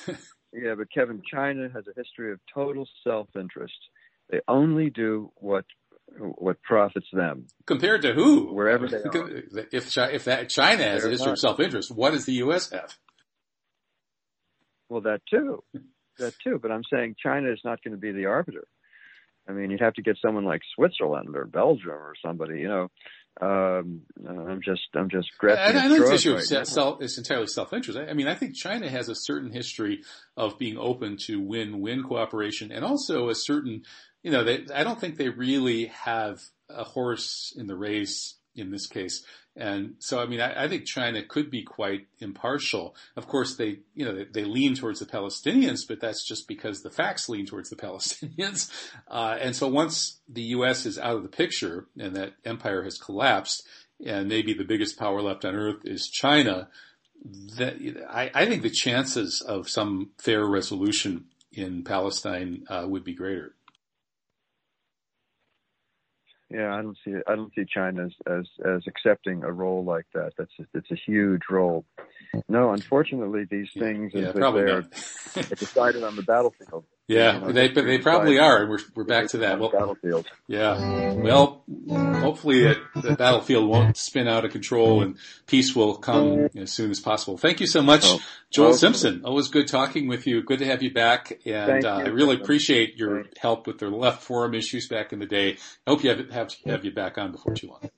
yeah, 0.53 0.75
but 0.77 0.91
Kevin, 0.93 1.21
China 1.29 1.67
has 1.73 1.86
a 1.88 1.93
history 1.95 2.32
of 2.32 2.39
total 2.53 2.88
self-interest. 3.03 3.73
They 4.29 4.39
only 4.47 4.89
do 4.89 5.32
what 5.36 5.65
what 6.18 6.62
profits 6.62 7.07
them. 7.14 7.47
Compared 7.66 8.01
to 8.03 8.14
who? 8.14 8.53
Wherever 8.53 8.88
they 8.88 8.97
are. 8.97 9.43
If, 9.72 9.97
if 9.97 10.26
that 10.26 10.49
China 10.49 10.84
has 10.84 11.05
a 11.05 11.09
history 11.09 11.32
of 11.32 11.39
self-interest, 11.39 11.91
what 11.91 12.12
does 12.12 12.26
the 12.26 12.34
U.S. 12.34 12.72
have? 12.72 12.97
Well, 14.89 15.01
that 15.01 15.22
too. 15.30 15.64
That 16.18 16.34
too. 16.43 16.59
But 16.62 16.72
I'm 16.72 16.84
saying 16.91 17.16
China 17.22 17.51
is 17.51 17.62
not 17.64 17.84
going 17.84 17.93
to 17.93 17.99
be 17.99 18.12
the 18.12 18.26
arbiter. 18.26 18.68
I 19.47 19.53
mean, 19.53 19.72
you'd 19.72 19.82
have 19.82 19.95
to 19.95 20.01
get 20.01 20.18
someone 20.22 20.45
like 20.45 20.62
Switzerland 20.76 21.36
or 21.36 21.45
Belgium 21.45 21.89
or 21.89 22.14
somebody, 22.24 22.59
you 22.59 22.68
know. 22.68 22.88
Um, 23.39 24.01
I'm 24.28 24.62
just, 24.64 24.82
I'm 24.93 25.09
just 25.09 25.30
grasping. 25.38 25.78
I, 25.78 25.86
I 25.86 25.89
think 25.89 26.05
right 26.36 26.68
self, 26.68 27.01
it's 27.01 27.18
entirely 27.18 27.47
self-interest. 27.47 27.97
I, 27.97 28.07
I 28.07 28.14
mean, 28.14 28.28
I 28.28 28.36
think 28.36 28.55
China 28.55 28.89
has 28.89 29.07
a 29.07 29.16
certain 29.16 29.51
history 29.51 30.01
of 30.36 30.59
being 30.59 30.78
open 30.78 31.18
to 31.28 31.39
win-win 31.39 32.03
cooperation 32.03 32.72
and 32.72 32.84
also 32.84 33.30
a 33.30 33.36
certain 33.36 33.84
you 34.24 34.32
know, 34.32 34.43
they, 34.43 34.65
I 34.74 34.84
don't 34.84 34.99
think 34.99 35.17
they 35.17 35.30
really 35.30 35.86
have 35.88 36.41
a 36.69 36.84
horse 36.84 37.53
in 37.57 37.67
the 37.67 37.76
race 37.76 38.36
in 38.55 38.72
this 38.72 38.88
case. 38.88 39.24
And 39.55 39.95
so, 39.99 40.22
I 40.22 40.28
mean, 40.28 40.39
I, 40.39 40.63
I, 40.63 40.67
think 40.69 40.86
China 40.86 41.24
could 41.24 41.51
be 41.51 41.63
quite 41.63 42.07
impartial. 42.19 42.95
Of 43.17 43.28
course, 43.28 43.55
they, 43.55 43.80
you 43.93 44.05
know, 44.05 44.15
they, 44.15 44.24
they, 44.24 44.43
lean 44.45 44.76
towards 44.76 44.99
the 44.99 45.05
Palestinians, 45.05 45.86
but 45.86 45.99
that's 45.99 46.26
just 46.26 46.47
because 46.47 46.82
the 46.82 46.89
facts 46.89 47.28
lean 47.28 47.45
towards 47.45 47.69
the 47.69 47.76
Palestinians. 47.88 48.72
Uh, 49.09 49.38
and 49.41 49.55
so 49.55 49.67
once 49.67 50.22
the 50.28 50.43
U.S. 50.43 50.86
is 50.86 50.97
out 50.97 51.17
of 51.17 51.24
the 51.24 51.30
picture 51.30 51.88
and 51.99 52.15
that 52.15 52.34
empire 52.45 52.84
has 52.84 52.97
collapsed, 52.97 53.63
and 54.05 54.30
maybe 54.30 54.53
the 54.53 54.63
biggest 54.63 54.97
power 54.97 55.22
left 55.22 55.43
on 55.43 55.53
earth 55.53 55.82
is 55.84 56.07
China, 56.07 56.69
that 57.57 57.76
I, 58.09 58.32
I 58.34 58.45
think 58.45 58.63
the 58.63 58.69
chances 58.69 59.41
of 59.41 59.69
some 59.69 60.11
fair 60.17 60.45
resolution 60.45 61.26
in 61.51 61.84
Palestine 61.84 62.63
uh, 62.69 62.86
would 62.88 63.03
be 63.03 63.13
greater. 63.13 63.53
Yeah, 66.53 66.75
I 66.75 66.81
don't 66.81 66.97
see 67.05 67.15
I 67.27 67.35
don't 67.35 67.53
see 67.55 67.65
China 67.65 68.05
as, 68.05 68.11
as 68.27 68.45
as 68.65 68.81
accepting 68.87 69.43
a 69.43 69.51
role 69.51 69.83
like 69.85 70.05
that. 70.13 70.33
That's 70.37 70.51
a, 70.59 70.63
it's 70.73 70.91
a 70.91 70.95
huge 70.95 71.43
role. 71.49 71.85
No, 72.49 72.73
unfortunately, 72.73 73.45
these 73.49 73.69
things 73.77 74.11
yeah, 74.13 74.27
as 74.27 74.33
they're 74.33 74.85
decided 75.55 76.03
on 76.03 76.15
the 76.15 76.23
battlefield. 76.23 76.83
Yeah, 77.12 77.34
you 77.34 77.41
know, 77.41 77.51
they 77.51 77.68
they 77.68 77.97
probably 77.97 78.39
are. 78.39 78.66
We're 78.66 78.80
we're 78.95 79.03
back 79.03 79.28
to 79.30 79.39
that. 79.39 79.59
Well, 79.59 79.70
battlefield. 79.70 80.28
Yeah. 80.47 81.14
Well, 81.14 81.62
hopefully 81.89 82.64
it, 82.64 82.78
the 82.95 83.16
battlefield 83.18 83.68
won't 83.68 83.97
spin 83.97 84.30
out 84.30 84.45
of 84.45 84.51
control 84.51 85.01
and 85.01 85.18
peace 85.45 85.76
will 85.76 85.97
come 85.97 86.47
as 86.55 86.72
soon 86.72 86.89
as 86.89 87.01
possible. 87.01 87.38
Thank 87.38 87.59
you 87.59 87.68
so 87.68 87.82
much, 87.82 88.03
oh, 88.05 88.20
Joel 88.49 88.74
Simpson. 88.74 89.24
Always 89.26 89.49
good 89.49 89.68
talking 89.68 90.07
with 90.07 90.26
you. 90.26 90.41
Good 90.41 90.59
to 90.59 90.66
have 90.66 90.82
you 90.82 90.93
back, 90.93 91.41
and 91.45 91.84
uh, 91.84 91.97
I 91.97 92.07
really 92.07 92.38
appreciate 92.38 92.95
your 92.95 93.26
help 93.38 93.68
with 93.68 93.80
the 93.80 93.89
left 93.89 94.24
forum 94.24 94.53
issues 94.53 94.88
back 94.88 95.12
in 95.12 95.20
the 95.20 95.26
day. 95.26 95.57
I 95.86 95.89
hope 95.89 96.05
you 96.05 96.12
have 96.12 96.30
have, 96.30 96.55
have 96.66 96.86
you 96.86 96.91
back 96.91 97.18
on 97.18 97.34
before 97.34 97.55
too 97.55 97.68
long. 97.68 97.89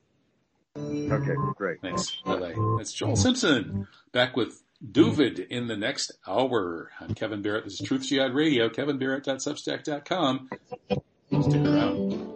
Okay, 0.75 1.35
great. 1.55 1.81
Thanks. 1.81 2.15
Bye 2.25 2.37
bye. 2.37 2.55
That's 2.79 2.91
Joel 2.91 3.15
Simpson 3.15 3.87
back 4.11 4.35
with 4.35 4.63
Duvid 4.91 5.47
in 5.47 5.67
the 5.67 5.77
next 5.77 6.11
hour. 6.27 6.91
I'm 6.99 7.13
Kevin 7.13 7.41
Barrett. 7.41 7.63
This 7.63 7.79
is 7.79 7.87
Truth 7.87 8.07
Jihad 8.07 8.33
Radio. 8.33 8.69
KevinBarrett.substack.com. 8.69 10.49
Stick 11.41 11.65
around. 11.65 12.32